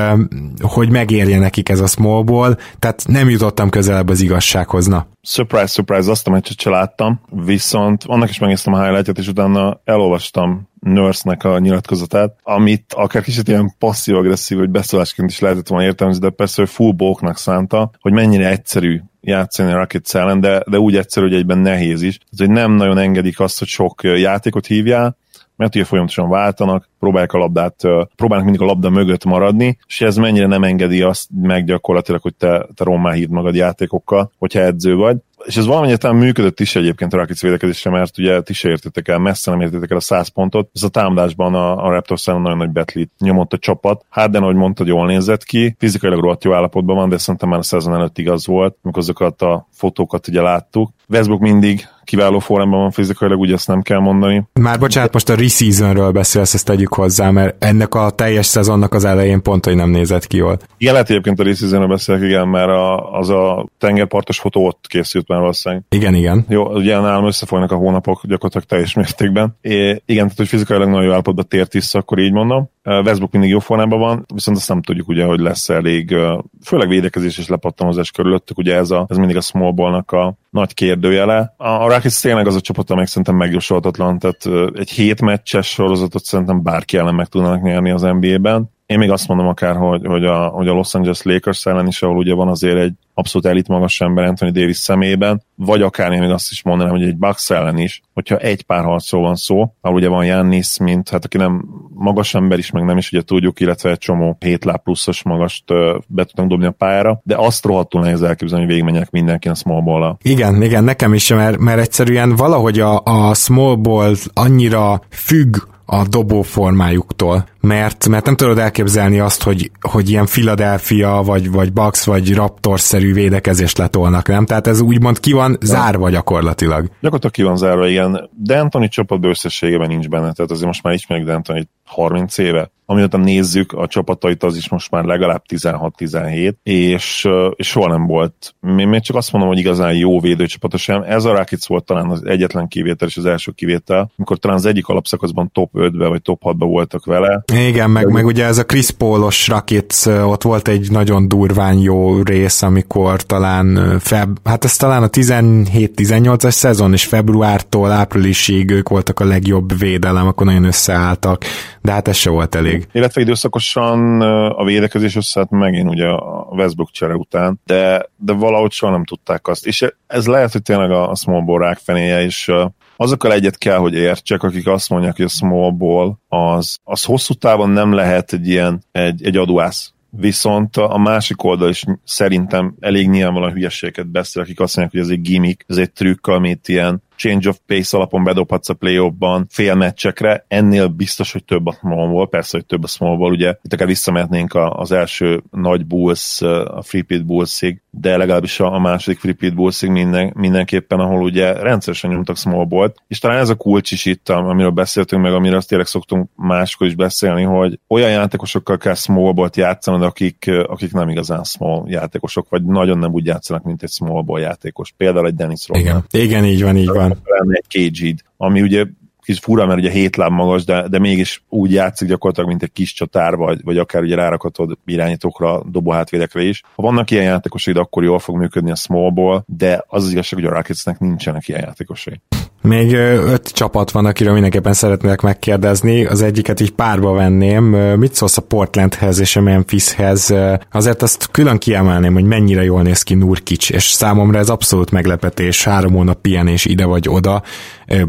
hogy 0.61 0.91
megérje 0.91 1.39
nekik 1.39 1.69
ez 1.69 1.81
a 1.81 1.87
small 1.87 2.23
ball, 2.23 2.57
tehát 2.79 3.03
nem 3.07 3.31
jutottam 3.31 3.71
közelebb 3.71 4.09
az 4.09 4.21
igazsághoz, 4.21 4.87
na. 4.87 5.07
Surprise, 5.23 5.67
surprise, 5.67 6.11
azt 6.11 6.27
a 6.27 6.31
meccset 6.31 6.61
se 6.61 6.71
láttam, 6.71 7.21
viszont 7.31 8.05
annak 8.07 8.31
is 8.31 8.39
megnéztem 8.39 8.73
a 8.73 8.85
highlight 8.85 9.19
és 9.19 9.29
utána 9.29 9.81
elolvastam 9.85 10.69
Nurse-nek 10.81 11.45
a 11.45 11.59
nyilatkozatát, 11.59 12.37
amit 12.43 12.93
akár 12.93 13.23
kicsit 13.23 13.49
ilyen 13.49 13.75
passzív-agresszív, 13.79 14.59
vagy 14.59 14.71
beszólásként 14.71 15.31
is 15.31 15.39
lehetett 15.39 15.69
volna 15.69 15.85
értelmezni, 15.85 16.23
de 16.23 16.31
persze, 16.31 16.63
hogy 16.63 16.71
full 16.71 16.93
bóknak 16.93 17.39
szánta, 17.39 17.91
hogy 18.01 18.13
mennyire 18.13 18.49
egyszerű 18.49 19.01
játszani 19.21 19.73
a 19.73 19.77
Rockets 19.77 20.15
ellen, 20.15 20.41
de, 20.41 20.63
de 20.67 20.79
úgy 20.79 20.97
egyszerű, 20.97 21.27
hogy 21.27 21.37
egyben 21.37 21.59
nehéz 21.59 22.03
is. 22.03 22.19
Tehát, 22.19 22.37
hogy 22.37 22.51
nem 22.51 22.73
nagyon 22.73 22.99
engedik 22.99 23.41
azt, 23.41 23.59
hogy 23.59 23.69
sok 23.69 24.01
játékot 24.03 24.67
hívjál, 24.67 25.17
mert 25.61 25.75
ugye 25.75 25.85
folyamatosan 25.85 26.29
váltanak, 26.29 26.89
próbálják 26.99 27.33
a 27.33 27.39
labdát, 27.39 27.75
próbálnak 28.17 28.47
mindig 28.47 28.63
a 28.63 28.65
labda 28.65 28.91
mögött 28.91 29.25
maradni, 29.25 29.79
és 29.87 30.01
ez 30.01 30.17
mennyire 30.17 30.47
nem 30.47 30.65
engedi 30.65 31.03
azt 31.03 31.29
meg 31.43 31.65
gyakorlatilag, 31.65 32.21
hogy 32.23 32.35
te, 32.35 32.67
te 32.75 32.85
rommá 32.85 33.13
hívd 33.13 33.31
magad 33.31 33.55
játékokkal, 33.55 34.33
hogyha 34.39 34.61
edző 34.61 34.95
vagy 34.95 35.17
és 35.45 35.57
ez 35.57 35.67
valamennyire 35.67 35.97
talán 35.97 36.17
működött 36.17 36.61
is 36.61 36.77
egyébként 36.77 37.13
a 37.13 37.17
Rakic 37.17 37.43
védekezésre, 37.43 37.91
mert 37.91 38.19
ugye 38.19 38.41
ti 38.41 38.53
se 38.53 38.69
értétek 38.69 39.09
el, 39.09 39.19
messze 39.19 39.51
nem 39.51 39.61
értétek 39.61 39.91
el 39.91 39.97
a 39.97 40.01
100 40.01 40.29
pontot. 40.29 40.71
Ez 40.75 40.83
a 40.83 40.89
támadásban 40.89 41.55
a, 41.55 41.85
a 41.87 41.91
Raptors 41.91 42.25
nagyon 42.25 42.57
nagy 42.57 42.71
betlit 42.71 43.13
nyomott 43.19 43.53
a 43.53 43.59
csapat. 43.59 44.05
Harden, 44.09 44.43
ahogy 44.43 44.55
mondtad, 44.55 44.87
jól 44.87 45.07
nézett 45.07 45.45
ki, 45.45 45.77
fizikailag 45.79 46.21
rohadt 46.21 46.45
jó 46.45 46.55
állapotban 46.55 46.97
van, 46.97 47.09
de 47.09 47.19
szerintem 47.19 47.49
már 47.49 47.59
a 47.59 47.63
szezon 47.63 47.95
előtt 47.95 48.19
igaz 48.19 48.47
volt, 48.47 48.77
amikor 48.83 49.03
azokat 49.03 49.43
a 49.43 49.69
fotókat 49.73 50.29
ugye 50.29 50.41
láttuk. 50.41 50.91
Westbrook 51.09 51.41
mindig 51.41 51.89
kiváló 52.05 52.39
formában 52.39 52.81
van 52.81 52.91
fizikailag, 52.91 53.41
ugye 53.41 53.55
ezt 53.55 53.69
nem 53.69 53.83
kell 53.83 53.99
mondani. 53.99 54.45
Már 54.53 54.79
bocsánat, 54.79 55.13
most 55.13 55.29
a 55.29 55.35
reseasonről 55.35 56.11
beszélsz, 56.11 56.55
ezt 56.55 56.65
tegyük 56.65 56.95
hozzá, 56.95 57.31
mert 57.31 57.65
ennek 57.65 57.95
a 57.95 58.11
teljes 58.11 58.47
szezonnak 58.47 58.95
az 58.95 59.05
elején 59.05 59.43
pont, 59.43 59.65
hogy 59.65 59.75
nem 59.75 59.91
nézett 59.91 60.27
ki 60.27 60.37
jól. 60.37 60.59
Igen, 60.77 60.93
lehet 60.93 61.11
egyébként 61.11 61.41
a 61.41 61.43
reseasonről 61.43 61.89
beszélek, 61.89 62.23
igen, 62.23 62.49
mert 62.49 62.69
a, 62.69 63.13
az 63.13 63.29
a 63.29 63.69
tengerpartos 63.79 64.39
fotó 64.39 64.67
ott 64.67 64.85
készült 64.89 65.29
már 65.31 65.41
valószínűleg. 65.41 65.85
Igen, 65.89 66.15
igen. 66.15 66.45
Jó, 66.49 66.75
ugye 66.75 66.99
nálam 66.99 67.27
összefolynak 67.27 67.73
a 67.73 67.77
hónapok 67.77 68.21
gyakorlatilag 68.27 68.67
teljes 68.67 68.95
mértékben. 68.95 69.57
É, 69.61 69.89
igen, 69.89 70.23
tehát 70.23 70.37
hogy 70.37 70.49
fizikailag 70.49 70.89
nagyon 70.89 71.05
jó 71.05 71.13
állapotban 71.13 71.49
tért 71.49 71.73
vissza, 71.73 71.99
akkor 71.99 72.19
így 72.19 72.33
mondom. 72.33 72.71
Westbrook 72.83 73.33
mindig 73.33 73.51
jó 73.51 73.59
formában 73.59 73.99
van, 73.99 74.25
viszont 74.35 74.57
azt 74.57 74.69
nem 74.69 74.83
tudjuk 74.83 75.09
ugye, 75.09 75.25
hogy 75.25 75.41
lesz 75.41 75.69
elég, 75.69 76.17
főleg 76.65 76.89
védekezés 76.89 77.39
és 77.39 77.49
lepattanozás 77.49 78.11
körülöttük, 78.11 78.59
ugye 78.59 78.75
ez, 78.75 78.91
a, 78.91 79.07
ez 79.09 79.17
mindig 79.17 79.37
a 79.37 79.41
small 79.41 79.73
ballnak 79.73 80.13
a 80.13 80.35
nagy 80.51 80.75
kérdőjele. 80.75 81.55
A, 81.57 81.69
a 81.69 81.89
Rockets 81.89 82.21
tényleg 82.21 82.47
az 82.47 82.55
a 82.55 82.61
csapat, 82.61 82.91
amelyik 82.91 83.09
szerintem 83.09 83.37
megjósolhatatlan, 83.37 84.19
tehát 84.19 84.71
egy 84.79 84.91
hét 84.91 85.21
meccses 85.21 85.69
sorozatot 85.69 86.25
szerintem 86.25 86.63
bárki 86.63 86.97
ellen 86.97 87.15
meg 87.15 87.27
tudnának 87.27 87.63
nyerni 87.63 87.91
az 87.91 88.03
NBA-ben. 88.03 88.71
Én 88.91 88.99
még 88.99 89.11
azt 89.11 89.29
mondom 89.29 89.47
akár, 89.47 89.77
hogy, 89.77 90.07
hogy, 90.07 90.25
a, 90.25 90.47
hogy 90.47 90.69
a 90.69 90.73
Los 90.73 90.95
Angeles 90.95 91.23
Lakers 91.23 91.67
ellen 91.67 91.87
is, 91.87 92.03
ahol 92.03 92.17
ugye 92.17 92.35
van 92.35 92.49
azért 92.49 92.79
egy 92.79 92.93
abszolút 93.15 93.47
elit 93.47 93.69
magas 93.69 94.01
ember 94.01 94.25
Anthony 94.25 94.53
Davis 94.53 94.77
szemében, 94.77 95.43
vagy 95.55 95.83
akár 95.83 96.13
én 96.13 96.21
még 96.21 96.31
azt 96.31 96.51
is 96.51 96.63
mondanám, 96.63 96.93
hogy 96.93 97.03
egy 97.03 97.17
Bucks 97.17 97.51
ellen 97.51 97.79
is, 97.79 98.01
hogyha 98.15 98.37
egy 98.37 98.63
pár 98.63 98.85
harcról 98.85 99.23
van 99.23 99.35
szó, 99.35 99.75
ahol 99.81 99.97
ugye 99.97 100.09
van 100.09 100.25
Jannis, 100.25 100.79
mint 100.79 101.09
hát 101.09 101.25
aki 101.25 101.37
nem 101.37 101.65
magas 101.95 102.35
ember 102.35 102.59
is, 102.59 102.71
meg 102.71 102.85
nem 102.85 102.97
is 102.97 103.13
ugye 103.13 103.23
tudjuk, 103.23 103.61
illetve 103.61 103.91
egy 103.91 103.99
csomó 103.99 104.37
7 104.41 104.65
láb 104.65 104.83
pluszos 104.83 105.23
magast 105.23 105.65
be 106.07 106.25
tudnak 106.25 106.47
dobni 106.49 106.67
a 106.67 106.71
pályára, 106.71 107.21
de 107.25 107.37
azt 107.37 107.65
rohadtul 107.65 108.01
nehéz 108.01 108.23
elképzelni, 108.23 108.65
hogy 108.65 108.73
végigmenjek 108.73 109.11
mindenki 109.11 109.49
a 109.49 109.55
small 109.55 109.83
ball. 109.83 110.17
Igen, 110.23 110.63
igen, 110.63 110.85
nekem 110.85 111.15
is, 111.15 111.29
mert, 111.29 111.59
mert 111.59 111.81
egyszerűen 111.81 112.37
valahogy 112.37 112.81
a, 112.81 113.03
a 113.05 113.35
small 113.35 113.75
ball 113.75 114.15
annyira 114.35 115.01
függ 115.11 115.57
a 115.93 116.07
dobó 116.09 116.43
formájuktól, 116.43 117.45
mert, 117.61 118.09
mert 118.09 118.25
nem 118.25 118.37
tudod 118.37 118.59
elképzelni 118.59 119.19
azt, 119.19 119.43
hogy, 119.43 119.71
hogy 119.81 120.11
ilyen 120.11 120.25
Philadelphia, 120.25 121.23
vagy, 121.25 121.51
vagy 121.51 121.73
Bucks, 121.73 122.05
vagy 122.05 122.35
Raptors-szerű 122.35 123.13
védekezést 123.13 123.79
letolnak, 123.79 124.29
nem? 124.29 124.47
Tehát 124.47 124.67
ez 124.67 124.81
úgymond 124.81 125.21
ki 125.21 125.33
van 125.33 125.57
zárva 125.61 126.11
gyakorlatilag. 126.11 126.91
Gyakorlatilag 127.01 127.35
ki 127.35 127.43
van 127.43 127.57
zárva, 127.57 127.87
igen. 127.87 128.31
De 128.37 128.61
Anthony 128.61 128.89
csapat 128.89 129.25
összességében 129.25 129.89
nincs 129.89 130.09
benne, 130.09 130.33
tehát 130.33 130.51
azért 130.51 130.67
most 130.67 130.83
már 130.83 130.95
ismerjük 130.95 131.29
D'Antoni 131.29 131.65
30 131.85 132.39
éve. 132.39 132.71
Amióta 132.87 133.17
nézzük 133.17 133.73
a 133.73 133.87
csapatait, 133.87 134.43
az 134.43 134.57
is 134.57 134.69
most 134.69 134.91
már 134.91 135.05
legalább 135.05 135.43
16-17, 135.49 136.55
és, 136.63 137.29
és 137.55 137.69
soha 137.69 137.89
nem 137.89 138.07
volt. 138.07 138.55
Én 138.79 138.89
még 138.89 139.01
csak 139.01 139.17
azt 139.17 139.33
mondom, 139.33 139.51
hogy 139.51 139.59
igazán 139.59 139.95
jó 139.95 140.21
védőcsapata 140.21 140.77
sem. 140.77 141.03
Ez 141.03 141.25
a 141.25 141.33
Rakic 141.33 141.67
volt 141.67 141.85
talán 141.85 142.11
az 142.11 142.23
egyetlen 142.25 142.69
kivétel 142.69 143.09
és 143.09 143.17
az 143.17 143.27
első 143.27 143.53
kivétel, 143.53 144.13
amikor 144.17 144.39
talán 144.39 144.57
az 144.57 144.67
egyik 144.67 144.87
alapszakaszban 144.87 145.51
top 145.53 145.71
5-be 145.75 146.07
vagy 146.07 146.23
top 146.23 146.41
6-ba 146.45 146.57
voltak 146.59 147.05
vele. 147.05 147.43
Igen, 147.53 147.91
meg, 147.91 148.09
meg 148.09 148.27
ugye 148.27 148.45
ez 148.45 148.59
a 148.59 148.65
Chris 148.65 148.91
Paulos 148.91 149.49
Rakic, 149.49 150.07
ott 150.07 150.43
volt 150.43 150.69
egy 150.69 150.91
nagyon 150.91 151.29
durván 151.29 151.79
jó 151.79 152.23
rész, 152.23 152.63
amikor 152.63 153.23
talán 153.23 153.99
feb, 153.99 154.39
hát 154.45 154.65
ez 154.65 154.77
talán 154.77 155.03
a 155.03 155.09
17-18-as 155.09 156.51
szezon, 156.51 156.93
és 156.93 157.05
februártól 157.05 157.91
áprilisig 157.91 158.71
ők 158.71 158.89
voltak 158.89 159.21
a 159.21 159.25
legjobb 159.25 159.79
védelem, 159.79 160.27
akkor 160.27 160.47
nagyon 160.47 160.65
összeálltak 160.65 161.45
de 161.83 161.93
hát 161.93 162.09
ez 162.09 162.17
se 162.17 162.31
volt 162.31 162.55
elég. 162.55 162.87
Illetve 162.93 163.21
időszakosan 163.21 164.21
a 164.51 164.65
védekezés 164.65 165.17
összeállt 165.17 165.51
megint 165.51 165.89
ugye 165.89 166.07
a 166.07 166.49
Westbrook 166.51 166.91
csere 166.91 167.15
után, 167.15 167.61
de, 167.65 168.09
de 168.17 168.33
valahogy 168.33 168.73
soha 168.73 168.93
nem 168.93 169.05
tudták 169.05 169.49
azt. 169.49 169.67
És 169.67 169.87
ez 170.07 170.27
lehet, 170.27 170.53
hogy 170.53 170.63
tényleg 170.63 170.91
a 170.91 171.15
small 171.15 171.45
ball 171.45 171.59
rákfenéje, 171.59 172.23
és 172.23 172.53
azokkal 173.01 173.33
egyet 173.33 173.59
kell, 173.59 173.77
hogy 173.77 173.95
értsek, 173.95 174.43
akik 174.43 174.67
azt 174.67 174.89
mondják, 174.89 175.17
hogy 175.17 175.25
a 175.25 175.29
small 175.29 175.71
ball 175.71 176.15
az, 176.29 176.79
az 176.85 177.05
hosszú 177.05 177.35
távon 177.35 177.71
nem 177.71 177.93
lehet 177.93 178.33
egy 178.33 178.49
ilyen, 178.49 178.83
egy, 178.93 179.25
egy 179.25 179.37
aduász. 179.37 179.93
Viszont 180.11 180.77
a 180.77 180.99
másik 180.99 181.43
oldal 181.43 181.69
is 181.69 181.85
szerintem 182.05 182.75
elég 182.81 183.09
nyilvánvalóan 183.09 183.53
hülyeségeket 183.53 184.07
beszél, 184.07 184.43
akik 184.43 184.61
azt 184.61 184.77
mondják, 184.77 185.03
hogy 185.03 185.11
ez 185.13 185.19
egy 185.19 185.29
gimmick, 185.29 185.65
ez 185.67 185.77
egy 185.77 185.93
trükk, 185.93 186.27
amit 186.27 186.69
ilyen 186.69 187.03
change 187.21 187.49
of 187.49 187.59
pace 187.67 187.97
alapon 187.97 188.25
bedobhatsz 188.25 188.69
a 188.69 188.75
play 188.75 189.11
ban 189.19 189.47
fél 189.51 189.75
meccsekre, 189.75 190.45
ennél 190.49 190.87
biztos, 190.87 191.33
hogy 191.33 191.45
több 191.45 191.67
a 191.67 191.73
small 191.73 192.29
persze, 192.29 192.57
hogy 192.57 192.67
több 192.67 192.85
a 192.85 192.87
small 192.87 193.31
ugye 193.31 193.55
itt 193.63 193.73
akár 193.73 193.87
visszamehetnénk 193.87 194.55
az 194.55 194.93
első 194.93 195.43
nagy 195.51 195.87
Bulls, 195.87 196.41
a 196.65 196.83
Free 196.83 197.03
Pit 197.03 197.27
Bullsig, 197.27 197.83
de 197.91 198.17
legalábbis 198.17 198.61
a 198.61 198.79
második 198.79 199.19
Free 199.19 199.33
Pit 199.33 199.55
Bullsig 199.55 199.91
minden, 199.91 200.33
mindenképpen, 200.37 200.99
ahol 200.99 201.23
ugye 201.23 201.53
rendszeresen 201.53 202.11
nyomtak 202.11 202.37
small 202.37 202.65
ball 202.65 202.93
és 203.09 203.19
talán 203.19 203.39
ez 203.39 203.49
a 203.49 203.55
kulcs 203.55 203.91
is 203.91 204.05
itt, 204.05 204.29
amiről 204.29 204.71
beszéltünk 204.71 205.23
meg, 205.23 205.33
amiről 205.33 205.57
azt 205.57 205.69
tényleg 205.69 205.87
szoktunk 205.87 206.31
máskor 206.37 206.87
is 206.87 206.95
beszélni, 206.95 207.43
hogy 207.43 207.79
olyan 207.89 208.11
játékosokkal 208.11 208.77
kell 208.77 208.95
small 208.95 209.33
ball 209.33 209.49
játszanod, 209.55 210.03
akik, 210.03 210.51
akik 210.67 210.93
nem 210.93 211.09
igazán 211.09 211.45
small 211.45 211.85
játékosok, 211.87 212.49
vagy 212.49 212.65
nagyon 212.65 212.99
nem 212.99 213.13
úgy 213.13 213.27
játszanak, 213.27 213.63
mint 213.63 213.83
egy 213.83 213.91
small 213.91 214.23
ball 214.23 214.41
játékos. 214.41 214.93
Például 214.97 215.27
egy 215.27 215.35
Dennis 215.35 215.69
Rodman. 215.69 216.05
Igen. 216.11 216.25
Igen, 216.25 216.45
így 216.45 216.63
van, 216.63 216.77
így 216.77 216.89
van 216.89 217.10
lenne 217.25 217.61
egy 217.63 217.91
kg 217.91 218.21
ami 218.37 218.63
ugye 218.63 218.85
kis 219.31 219.39
fura, 219.39 219.67
mert 219.67 219.79
ugye 219.79 219.91
hét 219.91 220.17
láb 220.17 220.33
magas, 220.33 220.65
de, 220.65 220.89
de 220.89 220.99
mégis 220.99 221.43
úgy 221.49 221.73
játszik 221.73 222.09
gyakorlatilag, 222.09 222.49
mint 222.49 222.63
egy 222.63 222.73
kis 222.73 222.93
csatár, 222.93 223.37
vagy, 223.37 223.63
vagy 223.65 223.79
akár 223.79 224.03
ugye 224.03 224.15
rárakhatod 224.15 224.79
irányítókra, 224.85 225.63
dobóhátvédekre 225.71 226.43
is. 226.43 226.63
Ha 226.75 226.83
vannak 226.83 227.11
ilyen 227.11 227.25
játékosai, 227.25 227.75
akkor 227.75 228.05
jól 228.05 228.19
fog 228.19 228.37
működni 228.37 228.71
a 228.71 228.75
smallból, 228.75 229.45
de 229.47 229.85
az 229.87 230.05
az 230.05 230.11
igazság, 230.11 230.41
hogy 230.41 230.49
a 230.49 230.55
Rocketsnek 230.55 230.99
nincsenek 230.99 231.49
ilyen 231.49 231.61
játékosai. 231.61 232.21
Még 232.63 232.93
öt 232.93 233.49
csapat 233.49 233.91
van, 233.91 234.07
akiről 234.07 234.33
mindenképpen 234.33 234.73
szeretnék 234.73 235.21
megkérdezni. 235.21 236.05
Az 236.05 236.23
egyiket 236.23 236.61
így 236.61 236.71
párba 236.71 237.13
venném. 237.13 237.65
Mit 237.99 238.15
szólsz 238.15 238.37
a 238.37 238.43
Portlandhez 238.43 239.19
és 239.19 239.37
a 239.37 239.41
Memphishez? 239.41 240.35
Azért 240.73 241.03
azt 241.03 241.29
külön 241.31 241.59
kiemelném, 241.59 242.13
hogy 242.13 242.25
mennyire 242.25 242.63
jól 242.63 242.83
néz 242.83 243.03
ki 243.03 243.15
Nurkic, 243.15 243.71
és 243.71 243.85
számomra 243.85 244.39
ez 244.39 244.49
abszolút 244.49 244.91
meglepetés. 244.91 245.65
Három 245.65 245.93
hónap 245.93 246.21
pihenés 246.21 246.65
ide 246.65 246.85
vagy 246.85 247.09
oda. 247.09 247.43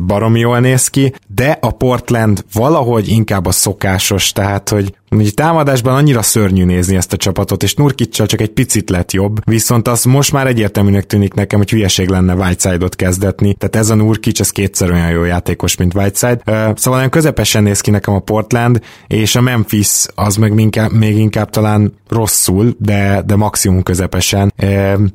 Baromi 0.06 0.40
jól 0.40 0.60
néz 0.60 0.88
ki, 0.88 1.14
de 1.28 1.58
a 1.62 1.72
Portland 1.72 2.46
valahogy 2.54 3.08
inkább 3.08 3.46
a 3.46 3.52
szokásos, 3.52 4.32
tehát 4.32 4.70
hogy 4.70 4.96
Ugye 5.16 5.32
támadásban 5.32 5.96
annyira 5.96 6.22
szörnyű 6.22 6.66
nézni 6.66 6.96
ezt 6.96 7.14
a 7.14 7.18
csapatot, 7.18 7.64
és 7.64 7.74
Nurkicsal 7.74 8.26
csak 8.26 8.42
egy 8.42 8.50
picit 8.50 8.90
lett 8.90 9.12
jobb, 9.12 9.40
viszont 9.46 9.88
az 9.88 10.04
most 10.04 10.32
már 10.32 10.48
egyértelműnek 10.48 11.06
tűnik 11.06 11.34
nekem, 11.34 11.60
hogy 11.60 11.70
hülyeség 11.70 12.10
lenne 12.10 12.34
Whiteside-ot 12.34 12.96
kezdetni, 12.96 13.54
tehát 13.54 13.76
ez 13.76 13.90
a 13.90 13.96
Nurkic, 13.96 14.40
ez 14.40 14.50
kétszer 14.50 14.92
olyan 14.92 15.10
jó 15.10 15.24
játékos, 15.24 15.76
mint 15.76 15.94
Whiteside. 15.94 16.42
Szóval 16.46 16.94
nagyon 16.94 17.10
közepesen 17.10 17.64
néz 17.64 17.82
ki 17.82 17.92
nekem 17.92 18.14
a 18.14 18.20
Portland, 18.20 18.82
és 19.08 19.36
a 19.36 19.42
Memphis 19.42 20.06
az 20.16 20.36
meg 20.36 20.60
inkább, 20.60 20.92
még 20.92 21.18
inkább 21.18 21.50
talán 21.50 21.94
rosszul, 22.10 22.76
de, 22.78 23.24
de 23.26 23.36
maximum 23.36 23.84
közepesen. 23.84 24.54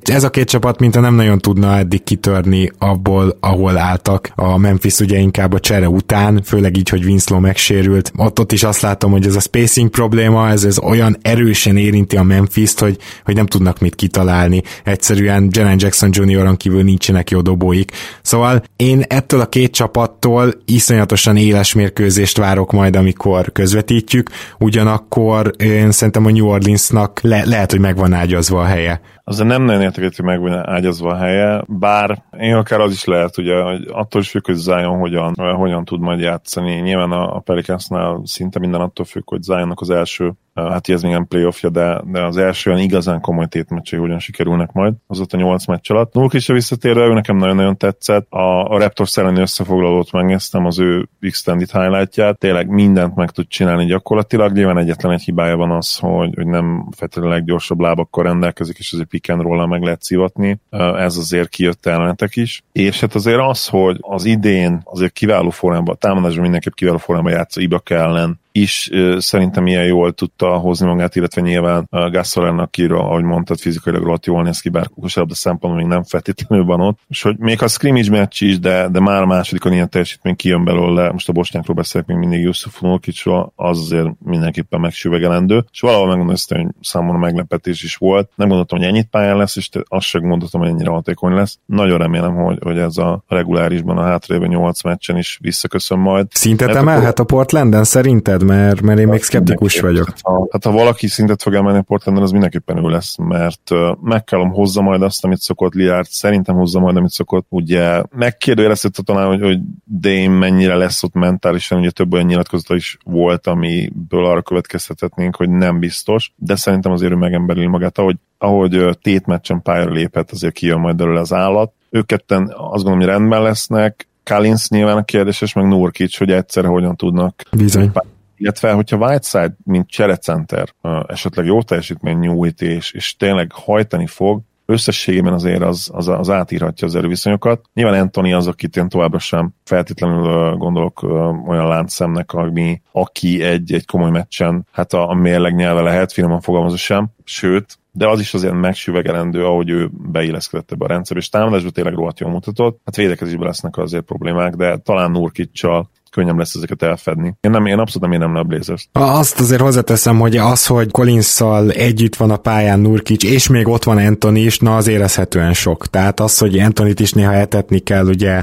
Ez 0.05 0.25
a 0.25 0.31
két 0.31 0.49
csapat 0.49 0.81
mintha 0.81 1.01
nem 1.01 1.15
nagyon 1.15 1.39
tudna 1.39 1.77
eddig 1.77 2.05
kitörni 2.05 2.73
abból, 2.79 3.37
ahol 3.41 3.79
álltak. 3.79 4.31
A 4.35 4.59
Memphis 4.59 4.99
ugye 4.99 5.19
inkább 5.19 5.53
a 5.53 5.61
csere 5.61 5.89
után, 5.89 6.43
főleg 6.43 6.77
így, 6.77 6.89
hogy 6.89 7.05
Winslow 7.05 7.41
megsérült. 7.41 8.13
Ott, 8.17 8.41
ott 8.41 8.53
is 8.53 8.63
azt 8.63 8.81
látom, 8.81 9.11
hogy 9.11 9.27
ez 9.27 9.37
a 9.37 9.41
spacing 9.41 9.86
shooting 9.87 9.91
probléma, 9.91 10.49
ez, 10.49 10.65
ez 10.65 10.79
olyan 10.79 11.17
erősen 11.23 11.77
érinti 11.77 12.17
a 12.17 12.23
Memphis-t, 12.23 12.81
hogy, 12.81 12.99
hogy 13.25 13.35
nem 13.35 13.47
tudnak 13.47 13.79
mit 13.79 13.95
kitalálni. 13.95 14.63
Egyszerűen 14.85 15.49
Jalen 15.51 15.77
Jackson 15.79 16.11
Jr.-on 16.13 16.57
kívül 16.57 16.83
nincsenek 16.83 17.31
jó 17.31 17.41
dobóik. 17.41 17.93
Szóval 18.23 18.63
én 18.77 19.05
ettől 19.09 19.41
a 19.41 19.49
két 19.49 19.73
csapattól 19.73 20.55
iszonyatosan 20.65 21.37
éles 21.37 21.75
mérkőzést 21.75 22.37
várok 22.37 22.73
majd, 22.73 22.97
amikor 22.97 23.53
közvetítjük, 23.53 24.31
ugyanakkor 24.59 25.51
én 25.59 25.91
szerintem 25.91 26.27
a 26.27 26.31
New 26.31 26.47
Orleansnak 26.47 27.21
le, 27.23 27.45
lehet, 27.45 27.71
hogy 27.71 27.81
megvan 27.81 28.13
ágyazva 28.13 28.61
a 28.61 28.65
helye 28.65 29.01
azért 29.29 29.49
nem 29.49 29.63
nagyon 29.63 29.83
értek, 29.83 30.15
hogy 30.17 30.25
megvan 30.25 30.69
ágyazva 30.69 31.11
a 31.11 31.17
helye, 31.17 31.65
bár 31.67 32.23
én 32.39 32.55
akár 32.55 32.81
az 32.81 32.93
is 32.93 33.05
lehet, 33.05 33.39
ugye, 33.39 33.63
hogy 33.63 33.87
attól 33.91 34.21
is 34.21 34.31
függ, 34.31 34.47
hogy 34.47 34.55
Zion 34.55 34.99
hogyan, 34.99 35.35
hogyan 35.35 35.85
tud 35.85 36.01
majd 36.01 36.21
játszani. 36.21 36.75
Nyilván 36.75 37.11
a, 37.11 37.37
a 37.37 37.39
Pelicansnál 37.39 38.21
szinte 38.25 38.59
minden 38.59 38.81
attól 38.81 39.05
függ, 39.05 39.29
hogy 39.29 39.43
Zionnak 39.43 39.81
az 39.81 39.91
első 39.91 40.33
hát 40.57 40.89
ez 40.89 41.03
még 41.03 41.13
nem 41.13 41.27
playoffja, 41.27 41.71
de, 41.71 42.01
de 42.05 42.25
az 42.25 42.37
első 42.37 42.71
olyan 42.71 42.83
igazán 42.83 43.21
komoly 43.21 43.47
tétmeccsei 43.47 43.99
hogyan 43.99 44.19
sikerülnek 44.19 44.73
majd 44.73 44.95
az 45.07 45.21
ott 45.21 45.33
a 45.33 45.37
nyolc 45.37 45.67
meccs 45.67 45.91
alatt. 45.91 46.15
Nurkic 46.15 46.47
visszatérve, 46.47 47.05
ő 47.05 47.13
nekem 47.13 47.37
nagyon-nagyon 47.37 47.77
tetszett. 47.77 48.27
A, 48.31 48.71
a 48.71 48.79
Raptors 48.79 49.17
elleni 49.17 49.41
összefoglalót 49.41 50.13
megnéztem, 50.13 50.67
az 50.67 50.79
ő 50.79 51.09
extended 51.21 51.71
highlightját. 51.71 52.39
Tényleg 52.39 52.69
mindent 52.69 53.15
meg 53.15 53.31
tud 53.31 53.47
csinálni 53.49 53.85
gyakorlatilag. 53.85 54.53
Nyilván 54.53 54.79
egyetlen 54.79 55.13
egy 55.13 55.23
hibája 55.23 55.57
van 55.57 55.71
az, 55.71 55.97
hogy, 55.97 56.35
hogy 56.35 56.47
nem 56.47 56.89
feltétlenül 56.97 57.31
leggyorsabb 57.31 57.81
lábakkal 57.81 58.25
rendelkezik, 58.25 58.79
és 58.79 58.93
azért 58.93 59.09
pick 59.09 59.31
and 59.31 59.69
meg 59.69 59.83
lehet 59.83 60.03
szivatni. 60.03 60.59
Ez 60.97 61.17
azért 61.17 61.49
kijött 61.49 61.87
ellenetek 61.87 62.37
is. 62.37 62.63
És 62.73 63.01
hát 63.01 63.15
azért 63.15 63.41
az, 63.41 63.69
hogy 63.69 63.97
az 64.01 64.25
idén 64.25 64.81
azért 64.85 65.13
kiváló 65.13 65.51
formában, 65.51 65.97
támadásban 65.99 66.43
mindenképp 66.43 66.73
kiváló 66.73 66.97
formában 66.97 67.33
játsza 67.33 67.61
Ibaka 67.61 67.95
ellen, 67.95 68.41
is 68.57 68.91
szerintem 69.19 69.67
ilyen 69.67 69.85
jól 69.85 70.13
tudta 70.13 70.57
hozni 70.57 70.87
magát, 70.87 71.17
illetve 71.17 71.41
nyilván 71.41 71.89
Gassolennak, 71.91 72.65
akira, 72.67 72.99
ahogy 72.99 73.23
mondtad, 73.23 73.59
fizikailag 73.59 74.03
rohadt 74.03 74.27
jól 74.27 74.43
néz 74.43 74.61
ki, 74.61 74.69
bár 74.69 74.89
kosárlabda 75.01 75.35
szempontból 75.35 75.83
még 75.83 75.91
nem 75.91 76.05
feltétlenül 76.05 76.65
van 76.65 76.81
ott. 76.81 76.99
És 77.09 77.23
hogy 77.23 77.37
még 77.39 77.63
a 77.63 77.69
scrimmage 77.69 78.11
meccs 78.11 78.43
is, 78.43 78.59
de, 78.59 78.89
de 78.89 79.01
már 79.01 79.23
a 79.23 79.27
másodikon 79.27 79.73
ilyen 79.73 79.91
teljesítmény 79.91 80.37
kijön 80.37 80.65
belőle, 80.65 81.13
most 81.13 81.29
a 81.29 81.33
Bosnyákról 81.33 81.77
beszélek 81.77 82.07
még 82.07 82.17
mindig 82.17 82.41
Yusuf 82.41 82.81
Nurkicsról, 82.81 83.53
az 83.57 83.79
azért 83.79 84.09
mindenképpen 84.25 84.81
megsüvegelendő. 84.81 85.65
És 85.73 85.81
valahol 85.81 86.07
megmondom 86.07 86.37
hogy 86.49 86.67
számomra 86.81 87.19
meglepetés 87.19 87.83
is 87.83 87.97
volt. 87.97 88.31
Nem 88.35 88.49
gondoltam, 88.49 88.79
hogy 88.79 88.87
ennyit 88.87 89.09
pályán 89.11 89.37
lesz, 89.37 89.57
és 89.57 89.71
azt 89.89 90.07
sem 90.07 90.21
gondoltam, 90.21 90.61
hogy 90.61 90.71
ennyire 90.71 90.91
hatékony 90.91 91.33
lesz. 91.33 91.59
Nagyon 91.67 91.99
remélem, 91.99 92.35
hogy, 92.35 92.59
hogy 92.63 92.79
ez 92.79 92.97
a 92.97 93.23
regulárisban 93.29 93.99
a 93.99 94.03
hátrébe 94.03 94.47
8 94.47 94.83
meccsen 94.83 95.17
is 95.17 95.39
visszaköszön 95.41 95.99
majd. 95.99 96.27
Szintet 96.31 96.75
emelhet 96.75 97.19
a 97.19 97.25
Portlanden 97.25 97.85
szerinted? 97.85 98.43
Mert, 98.47 98.81
mert 98.81 98.99
én 98.99 99.09
még 99.09 99.23
szkeptikus 99.23 99.81
vagyok. 99.81 100.09
Ha, 100.23 100.47
hát 100.51 100.65
ha 100.65 100.71
valaki 100.71 101.07
szintet 101.07 101.43
fog 101.43 101.55
emelni 101.55 101.79
a 101.79 101.83
Portlandon, 101.83 102.25
az 102.25 102.31
mindenképpen 102.31 102.85
ő 102.85 102.89
lesz, 102.89 103.17
mert 103.17 103.71
uh, 103.71 103.79
McCallum 104.01 104.51
hozza 104.51 104.83
majd 104.83 105.03
azt, 105.03 105.25
amit 105.25 105.41
szokott 105.41 105.75
Liard, 105.75 106.07
szerintem 106.07 106.55
hozza 106.55 106.81
majd, 106.81 106.97
amit 106.97 107.11
szokott. 107.11 107.47
Ugye 107.49 108.03
megkérdőjelezte 108.11 108.89
talán, 109.05 109.27
hogy, 109.27 109.41
hogy 109.41 109.59
Dame 110.01 110.39
mennyire 110.39 110.75
lesz 110.75 111.03
ott 111.03 111.15
mentálisan, 111.15 111.79
ugye 111.79 111.91
több 111.91 112.13
olyan 112.13 112.27
nyilatkozata 112.27 112.75
is 112.75 112.99
volt, 113.05 113.47
amiből 113.47 114.25
arra 114.25 114.43
következtethetnénk, 114.43 115.37
hogy 115.37 115.51
nem 115.51 115.79
biztos, 115.79 116.33
de 116.37 116.57
szerintem 116.57 116.93
azért 116.93 117.13
ő 117.13 117.17
megemberi 117.17 117.67
magát, 117.67 117.99
ahogy 117.99 118.17
ahogy 118.39 118.99
tétmeccsen 119.03 119.63
pályára 119.63 119.91
lépett, 119.91 120.31
azért 120.31 120.53
kijön 120.53 120.79
majd 120.79 120.97
belőle 120.97 121.21
az 121.21 121.33
állat. 121.33 121.73
Ők 121.91 122.07
ketten 122.07 122.43
azt 122.43 122.85
gondolom, 122.85 122.99
hogy 122.99 123.09
rendben 123.09 123.43
lesznek, 123.43 124.07
Kalins 124.23 124.69
nyilván 124.69 124.97
a 124.97 125.05
kérdéses, 125.05 125.53
meg 125.53 125.67
Nurkic, 125.67 126.17
hogy 126.17 126.31
egyszerre 126.31 126.69
hogyan 126.69 126.97
tudnak 126.97 127.43
Bizony 127.51 127.91
illetve 128.37 128.73
hogyha 128.73 128.97
Whiteside, 128.97 129.57
mint 129.65 129.89
cserecenter 129.89 130.69
esetleg 131.07 131.47
jó 131.47 131.63
teljesítmény 131.63 132.19
nyújt, 132.19 132.63
és, 132.63 132.93
és 132.93 133.17
tényleg 133.17 133.53
hajtani 133.53 134.07
fog, 134.07 134.41
összességében 134.67 135.33
azért 135.33 135.63
az, 135.63 135.91
az, 135.93 136.09
az 136.09 136.31
átírhatja 136.31 136.87
az 136.87 136.95
erőviszonyokat. 136.95 137.61
Nyilván 137.75 138.01
Anthony 138.01 138.35
az, 138.35 138.47
akit 138.47 138.77
én 138.77 138.89
továbbra 138.89 139.19
sem 139.19 139.55
feltétlenül 139.65 140.57
gondolok 140.57 141.03
olyan 141.47 141.69
láncszemnek, 141.69 142.33
ami, 142.33 142.83
aki 142.93 143.43
egy, 143.43 143.73
egy 143.73 143.87
komoly 143.87 144.11
meccsen, 144.11 144.67
hát 144.73 144.93
a, 144.93 145.09
a 145.09 145.15
mérleg 145.15 145.55
nyelve 145.55 145.81
lehet, 145.81 146.13
finoman 146.13 146.41
fogalmazva 146.41 146.77
sem, 146.77 147.09
sőt, 147.25 147.79
de 147.93 148.09
az 148.09 148.21
is 148.21 148.35
azért 148.35 148.55
megsüvegelendő, 148.55 149.45
ahogy 149.45 149.69
ő 149.71 149.91
beilleszkedett 149.93 150.73
ebbe 150.73 150.85
a 150.85 150.89
rendszer, 150.89 151.17
és 151.17 151.29
támadásban 151.29 151.73
tényleg 151.73 151.95
rohadt 151.95 152.21
jól 152.21 152.31
mutatott. 152.31 152.81
Hát 152.85 152.97
védekezésben 152.97 153.47
lesznek 153.47 153.77
azért 153.77 154.05
problémák, 154.05 154.55
de 154.55 154.77
talán 154.77 155.11
Nurkicsal 155.11 155.91
könnyebb 156.17 156.39
lesz 156.39 156.55
ezeket 156.55 156.83
elfedni. 156.83 157.35
Én, 157.41 157.51
nem, 157.51 157.67
én 157.67 157.79
abszolút 157.79 158.09
nem 158.09 158.21
érem 158.21 158.35
le 158.35 158.41
a 158.41 158.45
blazers 158.45 158.89
Azt 158.93 159.41
azért 159.41 159.61
hozzáteszem, 159.61 160.19
hogy 160.19 160.37
az, 160.37 160.67
hogy 160.67 160.91
collins 160.91 161.41
együtt 161.69 162.17
van 162.17 162.31
a 162.31 162.37
pályán 162.37 162.81
Nurkic, 162.81 163.25
és 163.25 163.49
még 163.49 163.69
ott 163.69 163.85
van 163.85 163.99
Anthony 163.99 164.37
is, 164.37 164.59
na 164.59 164.77
az 164.77 164.89
érezhetően 164.89 165.53
sok. 165.53 165.87
Tehát 165.87 166.21
az, 166.21 166.39
hogy 166.39 166.59
Anthony-t 166.59 167.01
is 167.01 167.13
néha 167.13 167.33
etetni 167.33 167.79
kell 167.79 168.07
ugye 168.07 168.43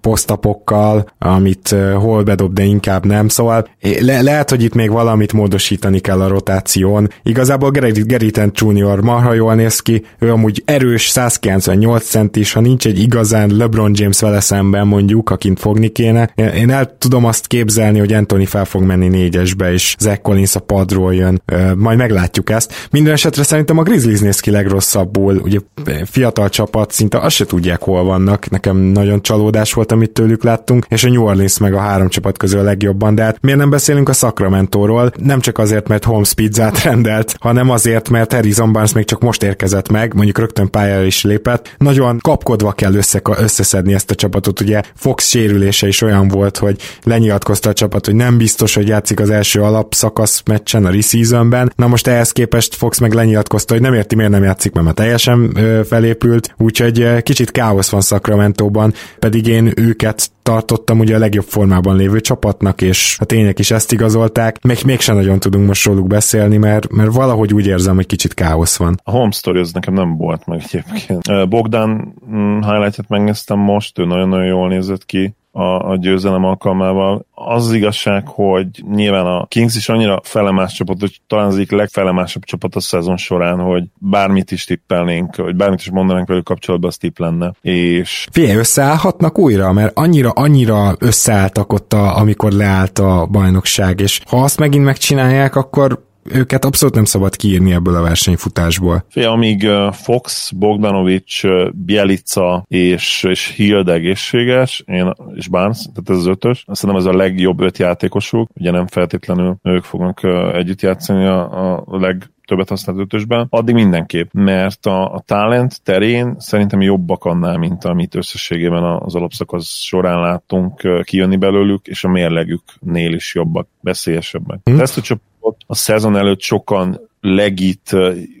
posztapokkal, 0.00 1.10
amit 1.18 1.74
hol 1.94 2.22
bedob, 2.22 2.52
de 2.52 2.62
inkább 2.62 3.04
nem. 3.06 3.28
Szóval 3.28 3.68
le- 4.00 4.22
lehet, 4.22 4.50
hogy 4.50 4.62
itt 4.62 4.74
még 4.74 4.90
valamit 4.90 5.32
módosítani 5.32 5.98
kell 5.98 6.20
a 6.20 6.28
rotáción. 6.28 7.08
Igazából 7.22 7.70
Gary 8.06 8.30
Trent 8.30 8.60
Jr. 8.60 9.00
marha 9.00 9.32
jól 9.32 9.54
néz 9.54 9.80
ki, 9.80 10.04
ő 10.18 10.30
amúgy 10.30 10.62
erős, 10.64 11.08
198 11.08 12.04
centis, 12.04 12.52
ha 12.52 12.60
nincs 12.60 12.86
egy 12.86 12.98
igazán 12.98 13.56
LeBron 13.56 13.92
James 13.94 14.20
vele 14.20 14.40
szemben 14.40 14.86
mondjuk, 14.86 15.30
akint 15.30 15.60
fogni 15.60 15.88
kéne. 15.88 16.30
Én 16.34 16.70
el 16.70 16.85
tudom 16.98 17.24
azt 17.24 17.46
képzelni, 17.46 17.98
hogy 17.98 18.12
Anthony 18.12 18.46
fel 18.46 18.64
fog 18.64 18.82
menni 18.82 19.08
négyesbe, 19.08 19.72
és 19.72 19.96
Zach 19.98 20.20
Collins 20.20 20.54
a 20.54 20.60
padról 20.60 21.14
jön. 21.14 21.42
Majd 21.76 21.98
meglátjuk 21.98 22.50
ezt. 22.50 22.88
Minden 22.90 23.12
esetre 23.12 23.42
szerintem 23.42 23.78
a 23.78 23.82
Grizzlies 23.82 24.20
néz 24.20 24.40
ki 24.40 24.50
legrosszabbul. 24.50 25.36
Ugye 25.36 25.58
fiatal 26.04 26.48
csapat, 26.48 26.92
szinte 26.92 27.18
azt 27.18 27.36
se 27.36 27.44
tudják, 27.44 27.82
hol 27.82 28.04
vannak. 28.04 28.50
Nekem 28.50 28.76
nagyon 28.76 29.22
csalódás 29.22 29.72
volt, 29.72 29.92
amit 29.92 30.10
tőlük 30.10 30.42
láttunk, 30.42 30.86
és 30.88 31.04
a 31.04 31.08
New 31.08 31.24
Orleans 31.24 31.58
meg 31.58 31.74
a 31.74 31.78
három 31.78 32.08
csapat 32.08 32.38
közül 32.38 32.60
a 32.60 32.62
legjobban. 32.62 33.14
De 33.14 33.22
hát 33.22 33.38
miért 33.40 33.58
nem 33.58 33.70
beszélünk 33.70 34.08
a 34.08 34.12
Sacramento-ról? 34.12 35.12
Nem 35.16 35.40
csak 35.40 35.58
azért, 35.58 35.88
mert 35.88 36.04
Holmes 36.04 36.34
pizzát 36.34 36.82
rendelt, 36.88 37.36
hanem 37.40 37.70
azért, 37.70 38.08
mert 38.08 38.32
Harrison 38.32 38.72
Barnes 38.72 38.92
még 38.92 39.04
csak 39.04 39.20
most 39.20 39.42
érkezett 39.42 39.90
meg, 39.90 40.14
mondjuk 40.14 40.38
rögtön 40.38 40.70
pályára 40.70 41.04
is 41.04 41.22
lépett. 41.22 41.74
Nagyon 41.78 42.18
kapkodva 42.18 42.72
kell 42.72 42.94
össze, 42.94 43.20
összeszedni 43.36 43.94
ezt 43.94 44.10
a 44.10 44.14
csapatot. 44.14 44.60
Ugye 44.60 44.82
Fox 44.94 45.28
sérülése 45.28 45.86
is 45.86 46.02
olyan 46.02 46.28
volt, 46.28 46.56
hogy 46.56 46.75
lenyilatkozta 47.02 47.70
a 47.70 47.72
csapat, 47.72 48.06
hogy 48.06 48.14
nem 48.14 48.36
biztos, 48.36 48.74
hogy 48.74 48.88
játszik 48.88 49.20
az 49.20 49.30
első 49.30 49.60
alapszakasz 49.60 50.42
meccsen 50.44 50.84
a 50.84 50.90
reseasonben. 50.90 51.72
Na 51.76 51.86
most 51.86 52.06
ehhez 52.06 52.32
képest 52.32 52.74
Fox 52.74 52.98
meg 52.98 53.12
lenyilatkozta, 53.12 53.72
hogy 53.72 53.82
nem 53.82 53.94
érti, 53.94 54.14
miért 54.14 54.30
nem 54.30 54.42
játszik, 54.42 54.72
mert 54.72 54.94
teljesen 54.94 55.50
ö, 55.54 55.80
felépült, 55.84 56.54
úgyhogy 56.56 57.22
kicsit 57.22 57.50
káosz 57.50 57.90
van 57.90 58.00
Sacramento-ban, 58.00 58.94
pedig 59.18 59.46
én 59.46 59.72
őket 59.76 60.30
tartottam 60.46 60.98
ugye 60.98 61.14
a 61.14 61.18
legjobb 61.18 61.44
formában 61.44 61.96
lévő 61.96 62.20
csapatnak, 62.20 62.80
és 62.80 63.16
a 63.20 63.24
tények 63.24 63.58
is 63.58 63.70
ezt 63.70 63.92
igazolták. 63.92 64.62
Még 64.62 64.78
mégsem 64.84 65.16
nagyon 65.16 65.38
tudunk 65.38 65.66
most 65.66 65.86
róluk 65.86 66.06
beszélni, 66.06 66.56
mert, 66.56 66.92
mert 66.92 67.12
valahogy 67.12 67.54
úgy 67.54 67.66
érzem, 67.66 67.94
hogy 67.94 68.06
kicsit 68.06 68.34
káosz 68.34 68.76
van. 68.76 69.00
A 69.02 69.10
home 69.10 69.30
story 69.30 69.58
az 69.58 69.72
nekem 69.72 69.94
nem 69.94 70.16
volt 70.16 70.46
meg 70.46 70.62
egyébként. 70.64 71.48
Bogdan 71.48 72.14
mm, 72.30 72.60
highlight-et 72.60 73.08
megnéztem 73.08 73.58
most, 73.58 73.98
ő 73.98 74.04
nagyon-nagyon 74.04 74.46
jól 74.46 74.68
nézett 74.68 75.06
ki 75.06 75.34
a, 75.56 75.90
a 75.90 75.96
győzelem 75.96 76.44
alkalmával. 76.44 77.26
Az 77.34 77.66
az 77.66 77.72
igazság, 77.72 78.28
hogy 78.28 78.66
nyilván 78.90 79.26
a 79.26 79.46
Kings 79.46 79.76
is 79.76 79.88
annyira 79.88 80.20
felemás 80.22 80.72
csapat, 80.72 81.00
hogy 81.00 81.20
talán 81.26 81.46
az 81.46 81.54
egyik 81.54 81.70
legfelemásabb 81.70 82.44
csapat 82.44 82.74
a 82.74 82.80
szezon 82.80 83.16
során, 83.16 83.58
hogy 83.58 83.84
bármit 83.98 84.50
is 84.50 84.64
tippelnénk, 84.64 85.36
vagy 85.36 85.56
bármit 85.56 85.80
is 85.80 85.90
mondanánk 85.90 86.28
velük 86.28 86.44
kapcsolatban, 86.44 86.90
az 86.90 86.96
tipp 86.96 87.18
lenne. 87.18 87.52
És... 87.60 88.26
Figyelj, 88.32 88.56
összeállhatnak 88.56 89.38
újra, 89.38 89.72
mert 89.72 89.98
annyira, 89.98 90.30
annyira 90.38 90.94
összeálltak 90.98 91.72
ott, 91.72 91.92
a, 91.92 92.16
amikor 92.16 92.52
leállt 92.52 92.98
a 92.98 93.26
bajnokság, 93.30 94.00
és 94.00 94.20
ha 94.28 94.42
azt 94.42 94.58
megint 94.58 94.84
megcsinálják, 94.84 95.56
akkor 95.56 96.04
őket 96.32 96.64
abszolút 96.64 96.94
nem 96.94 97.04
szabad 97.04 97.36
kiírni 97.36 97.72
ebből 97.72 97.94
a 97.94 98.02
versenyfutásból. 98.02 99.04
Fé, 99.08 99.24
amíg 99.24 99.68
Fox, 99.92 100.50
Bogdanovics, 100.50 101.42
Bielica 101.72 102.64
és, 102.68 103.24
és 103.28 103.52
Hild 103.56 103.88
egészséges, 103.88 104.82
én, 104.86 105.12
és 105.34 105.48
Barnes, 105.48 105.78
tehát 105.78 106.10
ez 106.10 106.16
az 106.16 106.26
ötös, 106.26 106.64
szerintem 106.72 107.06
ez 107.06 107.14
a 107.14 107.16
legjobb 107.16 107.60
öt 107.60 107.78
játékosuk, 107.78 108.48
ugye 108.54 108.70
nem 108.70 108.86
feltétlenül 108.86 109.56
ők 109.62 109.84
fognak 109.84 110.20
együtt 110.54 110.80
játszani 110.80 111.24
a, 111.24 111.76
a 111.76 111.98
leg 111.98 112.30
többet 112.46 112.68
használt 112.68 112.98
ötösben, 112.98 113.46
addig 113.50 113.74
mindenképp, 113.74 114.28
mert 114.32 114.86
a, 114.86 115.14
a 115.14 115.20
talent 115.20 115.82
terén 115.82 116.34
szerintem 116.38 116.80
jobbak 116.80 117.24
annál, 117.24 117.58
mint 117.58 117.84
amit 117.84 118.14
összességében 118.14 118.82
az 118.82 119.14
alapszakasz 119.14 119.68
során 119.68 120.20
láttunk 120.20 121.02
kijönni 121.02 121.36
belőlük, 121.36 121.86
és 121.86 122.04
a 122.04 122.08
mérlegüknél 122.08 123.12
is 123.12 123.34
jobbak, 123.34 123.68
veszélyesebbek. 123.80 124.60
Hmm. 124.64 124.80
Ezt 124.80 124.98
a 124.98 125.00
csapatot 125.00 125.56
a 125.66 125.74
szezon 125.74 126.16
előtt 126.16 126.40
sokan 126.40 127.00
legit 127.34 127.96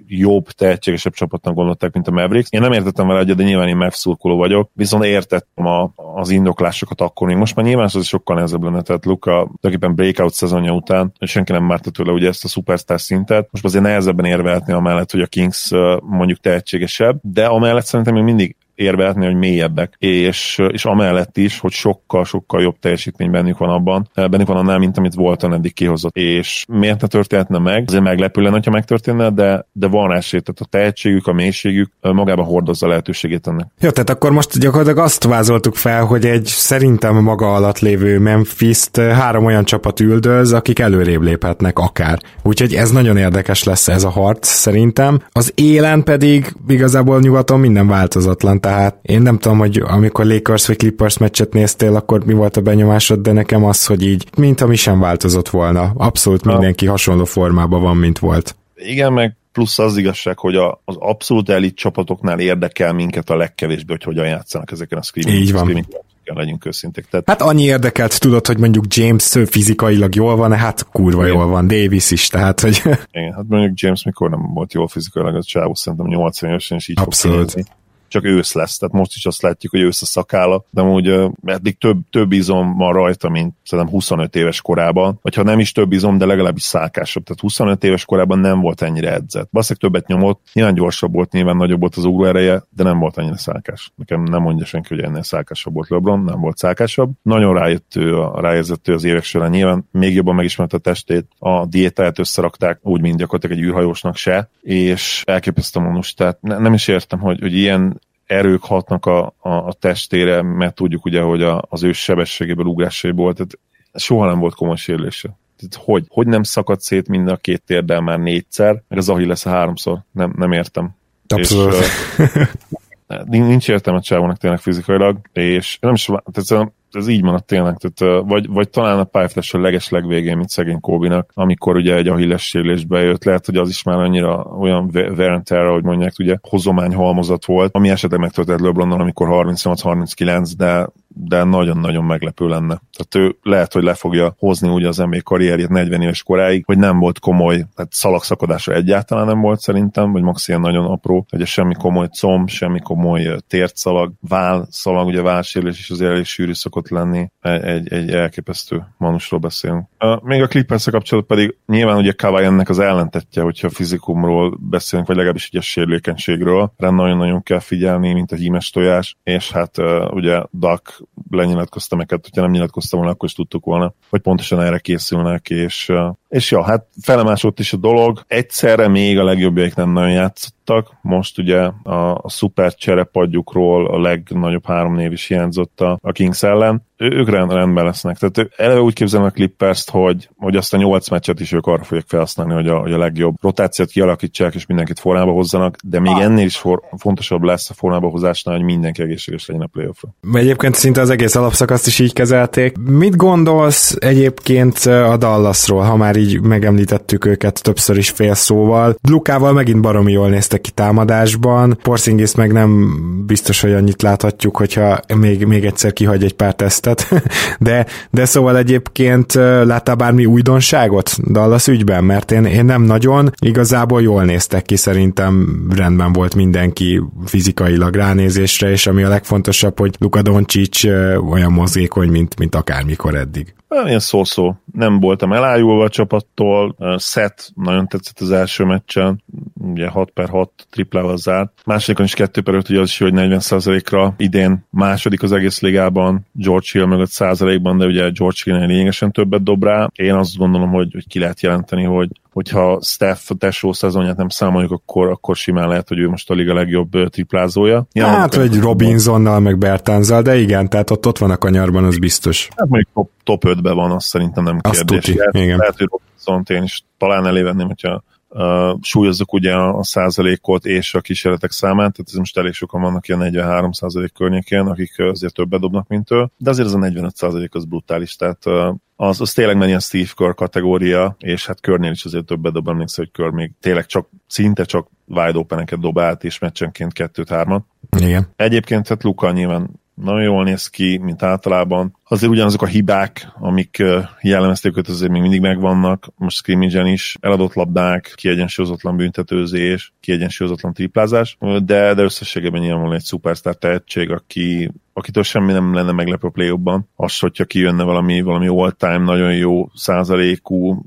jobb, 0.06 0.46
tehetségesebb 0.46 1.12
csapatnak 1.12 1.54
gondolták, 1.54 1.92
mint 1.92 2.08
a 2.08 2.10
Mavericks. 2.10 2.48
Én 2.50 2.60
nem 2.60 2.72
értettem 2.72 3.06
vele 3.06 3.20
egyet, 3.20 3.36
de 3.36 3.42
nyilván 3.42 3.68
én 3.68 3.76
megszurkoló 3.76 4.36
vagyok, 4.36 4.70
viszont 4.72 5.04
értettem 5.04 5.66
a, 5.66 5.92
az 6.14 6.30
indoklásokat 6.30 7.00
akkor 7.00 7.26
még. 7.26 7.36
Most 7.36 7.56
már 7.56 7.64
nyilván 7.64 7.88
az 7.92 8.06
sokkal 8.06 8.36
nehezebb 8.36 8.62
lenne, 8.62 8.82
tehát 8.82 9.04
Luka 9.04 9.30
tulajdonképpen 9.30 9.94
breakout 9.94 10.32
szezonja 10.32 10.72
után, 10.72 11.12
és 11.18 11.30
senki 11.30 11.52
nem 11.52 11.64
márta 11.64 11.90
tőle 11.90 12.12
ugye 12.12 12.28
ezt 12.28 12.44
a 12.44 12.48
superstar 12.48 13.00
szintet. 13.00 13.48
Most 13.50 13.64
azért 13.64 13.84
nehezebben 13.84 14.24
érvelhetni 14.24 14.72
amellett, 14.72 15.10
hogy 15.10 15.20
a 15.20 15.26
Kings 15.26 15.70
mondjuk 16.00 16.38
tehetségesebb, 16.38 17.18
de 17.22 17.46
amellett 17.46 17.84
szerintem 17.84 18.14
még 18.14 18.22
mindig 18.22 18.56
érvelhetni, 18.76 19.24
hogy 19.24 19.34
mélyebbek, 19.34 19.94
és, 19.98 20.62
és 20.68 20.84
amellett 20.84 21.36
is, 21.36 21.60
hogy 21.60 21.72
sokkal-sokkal 21.72 22.62
jobb 22.62 22.78
teljesítmény 22.78 23.30
bennük 23.30 23.58
van 23.58 23.68
abban, 23.68 24.08
bennük 24.14 24.46
van 24.46 24.56
annál, 24.56 24.78
mint 24.78 24.98
amit 24.98 25.14
Volton 25.14 25.52
eddig 25.52 25.74
kihozott. 25.74 26.16
És 26.16 26.64
miért 26.68 27.00
ne 27.00 27.06
történhetne 27.06 27.58
meg? 27.58 27.84
Azért 27.86 28.02
meglepő 28.02 28.42
lenne, 28.42 28.60
ha 28.64 28.70
megtörténne, 28.70 29.30
de, 29.30 29.66
de 29.72 29.86
van 29.86 30.12
esély, 30.12 30.40
tehát 30.40 30.60
a 30.60 30.64
tehetségük, 30.64 31.26
a 31.26 31.32
mélységük 31.32 31.92
magába 32.00 32.42
hordozza 32.42 32.86
a 32.86 32.88
lehetőségét 32.88 33.46
ennek. 33.46 33.66
Jó, 33.80 33.90
tehát 33.90 34.10
akkor 34.10 34.30
most 34.30 34.58
gyakorlatilag 34.58 35.04
azt 35.04 35.24
vázoltuk 35.24 35.74
fel, 35.74 36.04
hogy 36.04 36.24
egy 36.24 36.44
szerintem 36.44 37.22
maga 37.22 37.54
alatt 37.54 37.78
lévő 37.78 38.18
Memphis-t 38.18 38.96
három 38.96 39.44
olyan 39.44 39.64
csapat 39.64 40.00
üldöz, 40.00 40.52
akik 40.52 40.78
előrébb 40.78 41.22
léphetnek 41.22 41.78
akár. 41.78 42.18
Úgyhogy 42.42 42.74
ez 42.74 42.90
nagyon 42.90 43.16
érdekes 43.16 43.64
lesz 43.64 43.88
ez 43.88 44.04
a 44.04 44.10
harc 44.10 44.48
szerintem. 44.48 45.20
Az 45.32 45.52
élen 45.54 46.02
pedig 46.02 46.54
igazából 46.68 47.20
nyugaton 47.20 47.60
minden 47.60 47.88
változatlan 47.88 48.60
tehát 48.66 48.98
én 49.02 49.22
nem 49.22 49.38
tudom, 49.38 49.58
hogy 49.58 49.82
amikor 49.84 50.24
Lakers 50.24 50.66
vagy 50.66 50.76
Clippers 50.76 51.18
meccset 51.18 51.52
néztél, 51.52 51.96
akkor 51.96 52.24
mi 52.24 52.32
volt 52.32 52.56
a 52.56 52.60
benyomásod, 52.60 53.20
de 53.20 53.32
nekem 53.32 53.64
az, 53.64 53.86
hogy 53.86 54.06
így, 54.06 54.26
mint 54.36 54.60
ami 54.60 54.76
sem 54.76 55.00
változott 55.00 55.48
volna. 55.48 55.92
Abszolút 55.96 56.44
mindenki 56.44 56.86
hasonló 56.86 57.24
formában 57.24 57.82
van, 57.82 57.96
mint 57.96 58.18
volt. 58.18 58.56
Igen, 58.74 59.12
meg 59.12 59.36
plusz 59.52 59.78
az 59.78 59.96
igazság, 59.96 60.38
hogy 60.38 60.56
a, 60.56 60.80
az 60.84 60.96
abszolút 60.98 61.48
elit 61.48 61.76
csapatoknál 61.76 62.40
érdekel 62.40 62.92
minket 62.92 63.30
a 63.30 63.36
legkevésbé, 63.36 63.92
hogy 63.92 64.02
hogyan 64.02 64.26
játszanak 64.26 64.70
ezeken 64.70 64.98
a 64.98 65.02
screaming, 65.02 65.42
Így 65.42 65.52
van. 65.52 65.60
screaming 65.62 65.86
legyünk 66.24 66.66
őszinték. 66.66 67.06
Tehát... 67.10 67.28
Hát 67.28 67.42
annyi 67.42 67.62
érdekelt, 67.62 68.20
tudod, 68.20 68.46
hogy 68.46 68.58
mondjuk 68.58 68.84
James 68.88 69.36
fizikailag 69.46 70.14
jól 70.14 70.36
van, 70.36 70.52
hát 70.52 70.86
kurva 70.92 71.22
Igen. 71.22 71.36
jól 71.36 71.46
van, 71.46 71.66
Davis 71.66 72.10
is, 72.10 72.28
tehát 72.28 72.60
hogy... 72.60 72.82
Igen, 73.10 73.32
hát 73.32 73.44
mondjuk 73.48 73.80
James 73.80 74.04
mikor 74.04 74.30
nem 74.30 74.52
volt 74.54 74.72
jól 74.72 74.88
fizikailag, 74.88 75.34
az 75.34 75.44
csávó 75.44 75.74
szerintem 75.74 76.06
80 76.06 76.50
évesen 76.50 76.76
is 76.76 76.88
így 76.88 77.00
Abszolút. 77.00 77.50
fog 77.50 77.64
csak 78.08 78.24
ősz 78.24 78.52
lesz, 78.52 78.76
tehát 78.76 78.94
most 78.94 79.14
is 79.14 79.26
azt 79.26 79.42
látjuk, 79.42 79.72
hogy 79.72 79.80
ősz 79.80 80.02
a 80.02 80.06
szakála, 80.06 80.64
de 80.70 80.82
úgy 80.82 81.20
eddig 81.44 81.78
több, 81.78 81.98
több 82.10 82.32
izom 82.32 82.76
van 82.76 82.92
rajta, 82.92 83.28
mint 83.28 83.54
szerintem 83.64 83.94
25 83.94 84.36
éves 84.36 84.60
korában, 84.60 85.18
vagy 85.22 85.34
ha 85.34 85.42
nem 85.42 85.58
is 85.58 85.72
több 85.72 85.92
izom, 85.92 86.18
de 86.18 86.26
legalábbis 86.26 86.62
szálkásabb. 86.62 87.24
Tehát 87.24 87.40
25 87.40 87.84
éves 87.84 88.04
korában 88.04 88.38
nem 88.38 88.60
volt 88.60 88.82
ennyire 88.82 89.12
edzett. 89.12 89.48
Basszak 89.52 89.76
többet 89.76 90.06
nyomott, 90.06 90.40
nyilván 90.52 90.74
gyorsabb 90.74 91.12
volt, 91.12 91.32
nyilván 91.32 91.56
nagyobb 91.56 91.80
volt 91.80 91.96
az 91.96 92.04
ugró 92.04 92.32
de 92.32 92.82
nem 92.82 92.98
volt 92.98 93.18
ennyire 93.18 93.36
szálkás. 93.36 93.92
Nekem 93.94 94.22
nem 94.22 94.42
mondja 94.42 94.64
senki, 94.64 94.94
hogy 94.94 95.04
ennél 95.04 95.22
szálkásabb 95.22 95.74
volt 95.74 95.88
LeBron, 95.88 96.20
nem 96.20 96.40
volt 96.40 96.56
szálkásabb. 96.56 97.10
Nagyon 97.22 97.54
rájött 97.54 97.96
ő, 97.96 98.14
ráérzett 98.34 98.88
ő 98.88 98.94
az 98.94 99.04
évek 99.04 99.22
során. 99.22 99.50
Nyilván 99.50 99.88
még 99.92 100.14
jobban 100.14 100.34
megismerte 100.34 100.76
a 100.76 100.80
testét, 100.80 101.26
a 101.38 101.66
diétáját 101.66 102.18
összerakták, 102.18 102.78
úgy, 102.82 103.00
mint 103.00 103.16
gyakorlatilag 103.16 103.58
egy 103.58 103.64
űrhajósnak 103.64 104.16
se, 104.16 104.50
és 104.62 105.22
elképesztő 105.26 105.80
most. 105.80 106.16
Tehát 106.16 106.38
ne, 106.40 106.58
nem 106.58 106.72
is 106.72 106.88
értem, 106.88 107.18
hogy, 107.18 107.40
hogy 107.40 107.54
ilyen 107.54 108.00
erők 108.26 108.64
hatnak 108.64 109.06
a, 109.06 109.34
a, 109.38 109.50
a 109.50 109.72
testére, 109.72 110.42
mert 110.42 110.74
tudjuk 110.74 111.04
ugye, 111.04 111.20
hogy 111.20 111.42
a, 111.42 111.62
az 111.68 111.82
ő 111.82 111.92
sebességéből, 111.92 112.64
ugrásaiból, 112.64 113.32
tehát 113.32 113.58
soha 113.94 114.26
nem 114.26 114.38
volt 114.38 114.54
komoly 114.54 114.76
sérülése. 114.76 115.36
Tehát 115.56 115.86
hogy? 115.86 116.04
Hogy 116.08 116.26
nem 116.26 116.42
szakadt 116.42 116.80
szét 116.80 117.08
mind 117.08 117.28
a 117.28 117.36
két 117.36 117.62
térdel 117.62 118.00
már 118.00 118.18
négyszer, 118.18 118.82
meg 118.88 118.98
az 118.98 119.08
lesz 119.08 119.46
a 119.46 119.50
háromszor? 119.50 119.98
Nem, 120.12 120.32
nem 120.36 120.52
értem. 120.52 120.96
Abszolút. 121.26 121.74
És, 121.74 121.88
nincs 123.28 123.68
értelme 123.68 124.00
csávónak 124.00 124.38
tényleg 124.38 124.60
fizikailag, 124.60 125.18
és 125.32 125.78
nem 125.80 125.94
is, 125.94 126.04
tehát 126.04 126.72
ez 126.96 127.08
így 127.08 127.22
van 127.22 127.42
tényleg, 127.46 127.76
tehát, 127.76 128.24
vagy, 128.26 128.48
vagy 128.48 128.68
talán 128.68 128.98
a 128.98 129.04
pályafutás 129.04 129.54
a 129.54 129.60
leges 129.60 129.88
legvégén, 129.88 130.36
mint 130.36 130.48
szegény 130.48 130.80
Kóbinak, 130.80 131.30
amikor 131.34 131.76
ugye 131.76 131.94
egy 131.94 132.08
ahilles 132.08 132.48
sérülésbe 132.48 133.00
jött, 133.00 133.24
lehet, 133.24 133.46
hogy 133.46 133.56
az 133.56 133.68
is 133.68 133.82
már 133.82 133.98
annyira 133.98 134.36
olyan 134.36 134.90
wear 134.92 135.42
hogy 135.72 135.84
mondják, 135.84 136.12
ugye 136.18 136.36
hozomány 136.42 136.94
halmozat 136.94 137.44
volt, 137.44 137.74
ami 137.74 137.88
esetleg 137.88 138.20
megtörtént 138.20 138.60
LeBronnal, 138.60 139.00
amikor 139.00 139.28
38-39, 139.30 140.52
de 140.56 140.86
de 141.18 141.44
nagyon-nagyon 141.44 142.04
meglepő 142.04 142.48
lenne. 142.48 142.80
Tehát 142.96 143.28
ő 143.28 143.36
lehet, 143.42 143.72
hogy 143.72 143.82
le 143.82 143.94
fogja 143.94 144.34
hozni 144.38 144.68
ugye 144.68 144.88
az 144.88 144.96
NBA 144.96 145.22
karrierjét 145.22 145.68
40 145.68 146.02
éves 146.02 146.22
koráig, 146.22 146.64
hogy 146.64 146.78
nem 146.78 146.98
volt 146.98 147.18
komoly, 147.18 147.56
tehát 147.74 147.92
szalagszakadása 147.92 148.72
egyáltalán 148.72 149.26
nem 149.26 149.40
volt 149.40 149.60
szerintem, 149.60 150.12
vagy 150.12 150.22
max 150.22 150.48
ilyen 150.48 150.60
nagyon 150.60 150.84
apró, 150.84 151.26
hogy 151.30 151.46
semmi 151.46 151.74
komoly 151.74 152.08
comb, 152.08 152.48
semmi 152.48 152.80
komoly 152.80 153.36
tértszalag, 153.48 154.12
vál 154.28 154.66
szalag, 154.70 155.06
ugye 155.06 155.22
válsérülés 155.22 155.78
is 155.78 155.90
azért 155.90 156.10
elég 156.10 156.24
sűrű 156.24 156.52
szokott 156.52 156.88
lenni, 156.88 157.30
egy, 157.40 157.62
egy, 157.64 157.92
egy 157.92 158.10
elképesztő 158.10 158.86
manusról 158.98 159.40
beszélünk. 159.40 159.86
Még 160.22 160.42
a 160.42 160.46
clippers 160.46 160.84
kapcsolatban 160.84 161.36
pedig 161.36 161.56
nyilván 161.66 161.96
ugye 161.96 162.12
Kawai 162.12 162.44
ennek 162.44 162.68
az 162.68 162.78
ellentetje, 162.78 163.42
hogyha 163.42 163.70
fizikumról 163.70 164.56
beszélünk, 164.60 165.08
vagy 165.08 165.16
legalábbis 165.16 165.48
ugye 165.52 165.60
sérülékenységről, 165.60 166.72
rá 166.76 166.90
nagyon-nagyon 166.90 167.42
kell 167.42 167.60
figyelni, 167.60 168.12
mint 168.12 168.32
a 168.32 168.36
hímes 168.36 168.70
tojás, 168.70 169.16
és 169.22 169.50
hát 169.50 169.76
ugye 170.10 170.42
Dak 170.50 171.04
lenyilatkoztam 171.30 171.98
meg, 171.98 172.10
hogyha 172.10 172.40
nem 172.40 172.50
nyilatkoztam 172.50 172.98
volna, 172.98 173.14
akkor 173.14 173.28
is 173.28 173.34
tudtuk 173.34 173.64
volna, 173.64 173.92
hogy 174.08 174.20
pontosan 174.20 174.60
erre 174.60 174.78
készülnek, 174.78 175.50
és, 175.50 175.92
és 176.28 176.50
ja, 176.50 176.62
hát 176.62 176.86
felemásott 177.02 177.58
is 177.58 177.72
a 177.72 177.76
dolog. 177.76 178.24
Egyszerre 178.26 178.88
még 178.88 179.18
a 179.18 179.24
legjobbjaik 179.24 179.74
nem 179.74 179.90
nagyon 179.90 180.10
játszottak, 180.10 180.96
most 181.02 181.38
ugye 181.38 181.58
a, 181.82 182.14
a 182.22 182.28
szuper 182.28 182.74
cserepadjukról 182.74 183.86
a 183.86 184.00
legnagyobb 184.00 184.66
három 184.66 184.94
név 184.94 185.12
is 185.12 185.26
hiányzott 185.26 185.80
a, 185.80 185.98
a 186.02 186.12
Kings 186.12 186.42
ellen, 186.42 186.84
ő, 186.96 187.10
ők 187.10 187.30
rend, 187.30 187.52
rendben 187.52 187.84
lesznek. 187.84 188.18
Tehát 188.18 188.50
eleve 188.56 188.80
úgy 188.80 188.94
képzelem 188.94 189.26
a 189.26 189.30
Clippers-t, 189.30 189.90
hogy, 189.90 190.28
hogy 190.36 190.56
azt 190.56 190.74
a 190.74 190.76
nyolc 190.76 191.08
meccset 191.08 191.40
is 191.40 191.52
ők 191.52 191.66
arra 191.66 191.84
fogják 191.84 192.06
felhasználni, 192.08 192.54
hogy 192.54 192.68
a, 192.68 192.78
hogy 192.78 192.92
a 192.92 192.98
legjobb 192.98 193.34
rotációt 193.40 193.90
kialakítsák, 193.90 194.54
és 194.54 194.66
mindenkit 194.66 195.00
formába 195.00 195.32
hozzanak, 195.32 195.76
de 195.84 196.00
még 196.00 196.14
ennél 196.20 196.44
is 196.44 196.56
for, 196.56 196.82
fontosabb 196.98 197.42
lesz 197.42 197.70
a 197.70 197.74
formába 197.74 198.08
hozásnál, 198.08 198.56
hogy 198.56 198.64
mindenki 198.64 199.02
egészséges 199.02 199.46
legyen 199.46 199.62
a 199.62 199.66
playoffra. 199.66 200.08
Egyébként 200.32 200.74
szinte 200.74 201.00
az 201.00 201.10
egész 201.10 201.34
alapszakaszt 201.34 201.86
is 201.86 201.98
így 201.98 202.12
kezelték. 202.12 202.76
Mit 202.78 203.16
gondolsz 203.16 203.96
egyébként 203.98 204.76
a 204.86 205.16
Dallasról, 205.16 205.82
ha 205.82 205.96
már 205.96 206.15
így 206.16 206.40
megemlítettük 206.40 207.24
őket 207.24 207.62
többször 207.62 207.96
is 207.96 208.10
fél 208.10 208.34
szóval? 208.34 208.96
Lukával 209.08 209.52
megint 209.52 209.80
baromi 209.80 210.12
jól 210.12 210.28
néztek 210.28 210.60
ki 210.60 210.70
támadásban, 210.70 211.78
Porzingis 211.82 212.34
meg 212.34 212.52
nem 212.52 212.94
biztos, 213.26 213.60
hogy 213.60 213.72
annyit 213.72 214.02
láthatjuk, 214.02 214.56
hogyha 214.56 215.00
még, 215.14 215.44
még 215.44 215.64
egyszer 215.64 215.92
kihagy 215.92 216.24
egy 216.24 216.34
pár 216.34 216.54
teszt 216.54 216.76
tesztet, 216.76 217.22
de, 217.58 217.86
de 218.10 218.24
szóval 218.24 218.56
egyébként 218.56 219.32
láttál 219.64 219.94
bármi 219.94 220.24
újdonságot 220.24 221.32
Dallas 221.32 221.66
ügyben, 221.66 222.04
mert 222.04 222.30
én, 222.30 222.44
én 222.44 222.64
nem 222.64 222.82
nagyon, 222.82 223.30
igazából 223.38 224.02
jól 224.02 224.24
néztek 224.24 224.62
ki, 224.62 224.76
szerintem 224.76 225.64
rendben 225.76 226.12
volt 226.12 226.34
mindenki 226.34 227.02
fizikailag 227.24 227.94
ránézésre, 227.94 228.70
és 228.70 228.86
ami 228.86 229.02
a 229.02 229.08
legfontosabb, 229.08 229.78
hogy 229.78 229.96
Luka 229.98 230.22
Doncic 230.22 230.84
olyan 231.30 231.52
mozgékony, 231.52 232.08
mint, 232.08 232.38
mint 232.38 232.54
akármikor 232.54 233.14
eddig. 233.14 233.54
Ilyen 233.70 233.98
szó-szó. 233.98 234.54
Nem 234.72 235.00
voltam 235.00 235.32
elájulva 235.32 235.84
a 235.84 235.88
csapattól. 235.88 236.76
Seth 236.98 237.48
nagyon 237.54 237.88
tetszett 237.88 238.20
az 238.20 238.30
első 238.30 238.64
meccsen. 238.64 239.22
Ugye 239.54 239.88
6 239.88 240.10
per 240.10 240.28
6 240.28 240.50
triplával 240.70 241.16
zárt. 241.16 241.52
Másodikon 241.64 242.04
is 242.04 242.14
2 242.14 242.40
per 242.42 242.54
5, 242.54 242.68
ugye 242.68 242.80
az 242.80 242.88
is, 242.88 242.98
hogy 242.98 243.12
40%-ra 243.16 244.14
idén 244.16 244.66
második 244.70 245.22
az 245.22 245.32
egész 245.32 245.60
ligában. 245.60 246.26
George 246.32 246.66
Hill 246.72 246.84
mögött 246.84 247.10
százalékban, 247.10 247.78
de 247.78 247.86
ugye 247.86 248.10
George 248.10 248.38
Hill 248.44 248.66
lényegesen 248.66 249.12
többet 249.12 249.42
dob 249.42 249.64
rá. 249.64 249.90
Én 249.94 250.14
azt 250.14 250.36
gondolom, 250.36 250.70
hogy, 250.70 250.92
hogy 250.92 251.06
ki 251.06 251.18
lehet 251.18 251.40
jelenteni, 251.40 251.84
hogy 251.84 252.08
hogyha 252.36 252.78
Steph 252.82 253.20
tesó 253.38 253.72
szezonját 253.72 254.16
nem 254.16 254.28
számoljuk, 254.28 254.70
akkor, 254.70 255.08
akkor 255.08 255.36
simán 255.36 255.68
lehet, 255.68 255.88
hogy 255.88 255.98
ő 255.98 256.08
most 256.08 256.30
a 256.30 256.34
liga 256.34 256.54
legjobb 256.54 256.90
triplázója. 257.08 257.86
Ja, 257.92 258.06
hát, 258.06 258.34
hogy 258.34 258.58
Robinsonnal, 258.58 259.40
meg 259.40 259.58
Bertánzal, 259.58 260.22
de 260.22 260.36
igen, 260.36 260.68
tehát 260.68 260.90
ott, 260.90 261.06
ott 261.06 261.18
van 261.18 261.30
a 261.30 261.36
kanyarban, 261.36 261.84
az 261.84 261.98
biztos. 261.98 262.48
Hát 262.56 262.68
mondjuk 262.68 262.90
top, 262.94 263.10
top 263.24 263.56
5-ben 263.58 263.74
van, 263.74 263.90
azt 263.90 264.06
szerintem 264.06 264.44
nem 264.44 264.58
kérdés. 264.58 264.80
Azt 264.80 264.88
tuti, 264.88 265.18
lehet, 265.18 265.34
igen. 265.34 265.56
lehet, 265.56 265.76
hogy 265.76 265.88
Robinson-t 265.90 266.50
én 266.50 266.62
is 266.62 266.84
talán 266.98 267.26
elévenném, 267.26 267.66
hogyha 267.66 268.02
uh, 268.28 268.78
súlyozzuk 268.80 269.32
ugye 269.32 269.52
a, 269.52 269.78
a 269.78 269.84
százalékot 269.84 270.64
és 270.64 270.94
a 270.94 271.00
kísérletek 271.00 271.50
számát, 271.50 271.92
tehát 271.92 272.10
ez 272.12 272.18
most 272.18 272.38
elég 272.38 272.52
sokan 272.52 272.80
vannak 272.80 273.08
ilyen 273.08 273.20
43 273.20 273.72
százalék 273.72 274.12
környékén, 274.12 274.66
akik 274.66 274.98
azért 274.98 275.34
többet 275.34 275.60
dobnak, 275.60 275.88
mint 275.88 276.10
ő, 276.10 276.30
de 276.36 276.50
azért 276.50 276.66
az 276.66 276.74
a 276.74 276.78
45 276.78 277.16
százalék 277.16 277.54
az 277.54 277.64
brutális, 277.64 278.16
tehát 278.16 278.46
uh, 278.46 278.74
az, 278.96 279.20
az 279.20 279.32
tényleg 279.32 279.56
menjen 279.56 279.80
Steve 279.80 280.10
Kerr 280.16 280.30
kategória, 280.30 281.16
és 281.18 281.46
hát 281.46 281.60
Körnél 281.60 281.90
is 281.90 282.04
azért 282.04 282.24
többet 282.24 282.52
dob, 282.52 282.68
emlékszel, 282.68 283.04
hogy 283.04 283.24
Kerr 283.24 283.34
még 283.34 283.52
tényleg 283.60 283.86
csak, 283.86 284.08
szinte 284.26 284.64
csak 284.64 284.88
wide 285.06 285.38
open 285.38 285.66
dob 285.80 285.98
át, 285.98 286.24
és 286.24 286.38
meccsenként 286.38 286.92
kettőt-hármat. 286.92 287.64
Igen. 287.98 288.28
Egyébként 288.36 288.88
hát 288.88 289.02
Luka 289.02 289.30
nyilván 289.30 289.70
nagyon 289.96 290.22
jól 290.22 290.44
néz 290.44 290.66
ki, 290.66 290.98
mint 290.98 291.22
általában. 291.22 291.96
Azért 292.04 292.32
ugyanazok 292.32 292.62
a 292.62 292.66
hibák, 292.66 293.32
amik 293.34 293.82
jellemezték 294.20 294.76
őt, 294.76 294.88
azért 294.88 295.10
még 295.10 295.20
mindig 295.20 295.40
megvannak. 295.40 296.06
Most 296.16 296.36
scrimmage 296.36 296.88
is 296.88 297.16
eladott 297.20 297.54
labdák, 297.54 298.12
kiegyensúlyozatlan 298.14 298.96
büntetőzés, 298.96 299.92
kiegyensúlyozatlan 300.00 300.72
triplázás, 300.72 301.36
de, 301.40 301.94
de 301.94 302.02
összességében 302.02 302.60
nyilvánvalóan 302.60 302.96
egy 302.96 303.04
szupersztár 303.04 303.54
tehetség, 303.54 304.10
aki, 304.10 304.72
akitől 304.92 305.22
semmi 305.22 305.52
nem 305.52 305.74
lenne 305.74 305.92
meglepő 305.92 306.28
play 306.28 306.58
Az, 306.96 307.18
hogyha 307.18 307.44
kijönne 307.44 307.82
valami, 307.82 308.20
valami 308.20 308.46
all-time 308.46 308.98
nagyon 308.98 309.34
jó 309.34 309.68
százalékú 309.74 310.84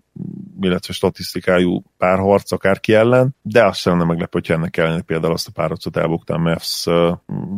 illetve 0.62 0.93
statisztikájú 0.93 1.84
párharc 1.97 2.51
akárki 2.51 2.93
ellen, 2.93 3.36
de 3.41 3.66
azt 3.66 3.80
sem 3.80 3.93
lenne 3.93 4.05
meglepő, 4.05 4.30
hogyha 4.32 4.53
ennek 4.53 4.78
ellenére 4.78 5.01
például 5.01 5.34
azt 5.34 5.47
a 5.47 5.51
párharcot 5.51 5.97
elbuktál 5.97 6.38
Mavs. 6.38 6.86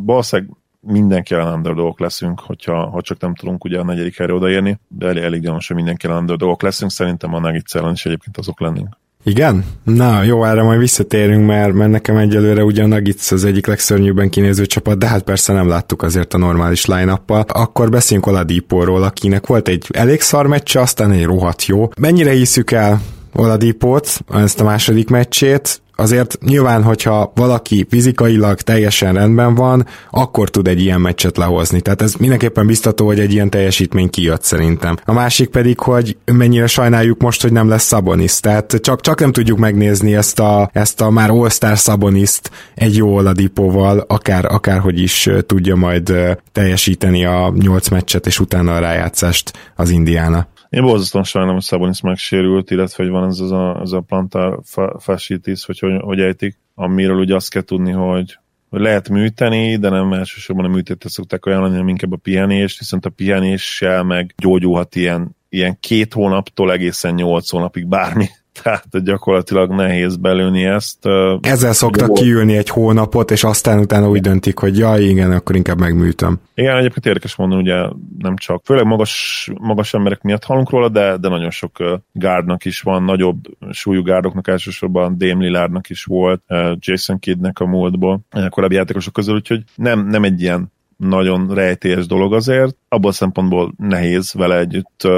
Valószínűleg 0.04 0.56
mindenki 0.86 1.34
ellen 1.34 1.52
underdogok 1.52 2.00
leszünk, 2.00 2.40
hogyha, 2.40 2.90
ha 2.90 3.00
csak 3.00 3.20
nem 3.20 3.34
tudunk 3.34 3.64
ugye 3.64 3.78
a 3.78 3.84
negyedik 3.84 4.16
helyre 4.16 4.34
odaérni, 4.34 4.78
de 4.88 5.06
elég, 5.06 5.22
elég 5.22 5.40
gyanús, 5.40 5.66
hogy 5.66 5.76
mindenki 5.76 6.06
ellen 6.06 6.18
underdogok 6.18 6.62
leszünk, 6.62 6.90
szerintem 6.90 7.34
a 7.34 7.40
Nuggets 7.40 7.74
ellen 7.74 7.92
is 7.92 8.06
egyébként 8.06 8.36
azok 8.36 8.60
lennénk. 8.60 9.00
Igen? 9.24 9.64
Na, 9.84 10.22
jó, 10.22 10.44
erre 10.44 10.62
majd 10.62 10.78
visszatérünk, 10.78 11.46
mert, 11.46 11.72
mert 11.72 11.90
nekem 11.90 12.16
egyelőre 12.16 12.64
ugye 12.64 12.82
a 12.82 12.86
Nuggets 12.86 13.30
az 13.30 13.44
egyik 13.44 13.66
legszörnyűbben 13.66 14.30
kinéző 14.30 14.66
csapat, 14.66 14.98
de 14.98 15.06
hát 15.06 15.22
persze 15.22 15.52
nem 15.52 15.68
láttuk 15.68 16.02
azért 16.02 16.34
a 16.34 16.38
normális 16.38 16.86
line 16.86 17.20
Akkor 17.46 17.90
beszéljünk 17.90 18.28
Oladipóról, 18.28 19.02
akinek 19.02 19.46
volt 19.46 19.68
egy 19.68 19.86
elég 19.90 20.20
szar 20.20 20.46
meccse, 20.46 20.80
aztán 20.80 21.10
egy 21.10 21.24
rohadt 21.24 21.66
jó. 21.66 21.88
Mennyire 22.00 22.30
hiszük 22.30 22.70
el 22.70 23.00
Oladipót, 23.34 24.24
ezt 24.34 24.60
a 24.60 24.64
második 24.64 25.10
meccsét, 25.10 25.81
azért 25.96 26.38
nyilván, 26.44 26.82
hogyha 26.82 27.32
valaki 27.34 27.86
fizikailag 27.90 28.60
teljesen 28.60 29.14
rendben 29.14 29.54
van, 29.54 29.86
akkor 30.10 30.50
tud 30.50 30.68
egy 30.68 30.80
ilyen 30.80 31.00
meccset 31.00 31.36
lehozni. 31.36 31.80
Tehát 31.80 32.02
ez 32.02 32.14
mindenképpen 32.14 32.66
biztató, 32.66 33.06
hogy 33.06 33.20
egy 33.20 33.32
ilyen 33.32 33.50
teljesítmény 33.50 34.10
kijött 34.10 34.42
szerintem. 34.42 34.96
A 35.04 35.12
másik 35.12 35.48
pedig, 35.48 35.78
hogy 35.78 36.16
mennyire 36.24 36.66
sajnáljuk 36.66 37.20
most, 37.20 37.42
hogy 37.42 37.52
nem 37.52 37.68
lesz 37.68 37.84
Szabonis. 37.84 38.40
Tehát 38.40 38.78
csak, 38.80 39.00
csak 39.00 39.20
nem 39.20 39.32
tudjuk 39.32 39.58
megnézni 39.58 40.14
ezt 40.14 40.38
a, 40.38 40.70
ezt 40.72 41.00
a 41.00 41.10
már 41.10 41.30
All-Star 41.30 41.78
Szaboniszt 41.78 42.50
egy 42.74 42.96
jó 42.96 43.14
Oladipóval, 43.14 44.04
akár, 44.08 44.44
akárhogy 44.44 45.00
is 45.00 45.28
tudja 45.46 45.76
majd 45.76 46.12
teljesíteni 46.52 47.24
a 47.24 47.52
nyolc 47.56 47.88
meccset, 47.88 48.26
és 48.26 48.40
utána 48.40 48.74
a 48.74 48.78
rájátszást 48.78 49.52
az 49.76 49.90
Indiána. 49.90 50.46
Én 50.72 50.82
borzasztóan 50.82 51.24
sajnálom, 51.24 51.56
hogy 51.56 51.64
Szabonis 51.64 52.00
megsérült, 52.00 52.70
illetve 52.70 53.02
hogy 53.02 53.12
van 53.12 53.28
ez, 53.28 53.38
ez 53.38 53.50
a, 53.50 53.80
ez 53.82 53.92
a 53.92 54.00
plantar 54.00 54.60
fascitis, 54.98 55.64
hogy, 55.64 55.78
hogy 55.78 56.00
hogy 56.00 56.20
ejtik, 56.20 56.58
amiről 56.74 57.18
ugye 57.18 57.34
azt 57.34 57.50
kell 57.50 57.62
tudni, 57.62 57.90
hogy, 57.90 58.38
hogy 58.70 58.80
lehet 58.80 59.08
műteni, 59.08 59.76
de 59.76 59.88
nem 59.88 60.12
elsősorban 60.12 60.64
a 60.64 60.68
műtétet 60.68 61.10
szokták 61.10 61.44
ajánlani, 61.44 61.72
hanem 61.72 61.88
inkább 61.88 62.12
a 62.12 62.16
pihenést, 62.16 62.78
viszont 62.78 63.06
a 63.06 63.10
pihenéssel 63.10 64.02
meg 64.02 64.34
gyógyulhat 64.36 64.96
ilyen, 64.96 65.36
ilyen 65.48 65.76
két 65.80 66.12
hónaptól 66.12 66.72
egészen 66.72 67.14
nyolc 67.14 67.50
hónapig 67.50 67.86
bármi 67.86 68.26
tehát 68.62 69.04
gyakorlatilag 69.04 69.70
nehéz 69.70 70.16
belőni 70.16 70.64
ezt. 70.64 71.08
Ezzel 71.40 71.72
szoktak 71.72 72.08
Jó. 72.08 72.14
kiülni 72.14 72.56
egy 72.56 72.68
hónapot, 72.68 73.30
és 73.30 73.44
aztán 73.44 73.78
utána 73.78 74.08
úgy 74.08 74.20
döntik, 74.20 74.58
hogy 74.58 74.78
jaj, 74.78 75.02
igen, 75.02 75.32
akkor 75.32 75.56
inkább 75.56 75.78
megműtöm. 75.78 76.40
Igen, 76.54 76.76
egyébként 76.76 77.06
érdekes 77.06 77.36
mondani, 77.36 77.62
ugye 77.62 77.88
nem 78.18 78.36
csak, 78.36 78.62
főleg 78.64 78.84
magas, 78.84 79.50
magas 79.58 79.94
emberek 79.94 80.22
miatt 80.22 80.44
hallunk 80.44 80.70
róla, 80.70 80.88
de, 80.88 81.16
de 81.16 81.28
nagyon 81.28 81.50
sok 81.50 82.00
gárdnak 82.12 82.64
is 82.64 82.80
van, 82.80 83.02
nagyobb 83.02 83.38
súlyú 83.70 84.02
gárdoknak 84.02 84.48
elsősorban 84.48 85.18
Dame 85.18 85.44
Lillardnak 85.44 85.90
is 85.90 86.04
volt, 86.04 86.42
Jason 86.78 87.18
Kiddnek 87.18 87.58
a 87.58 87.66
múltból, 87.66 88.20
korábbi 88.48 88.74
játékosok 88.74 89.12
közül, 89.12 89.34
úgyhogy 89.34 89.62
nem, 89.74 90.06
nem 90.06 90.24
egy 90.24 90.40
ilyen 90.40 90.72
nagyon 90.96 91.54
rejtélyes 91.54 92.06
dolog 92.06 92.34
azért, 92.34 92.76
abból 92.88 93.10
a 93.10 93.14
szempontból 93.14 93.72
nehéz 93.76 94.32
vele 94.32 94.58
együtt 94.58 95.08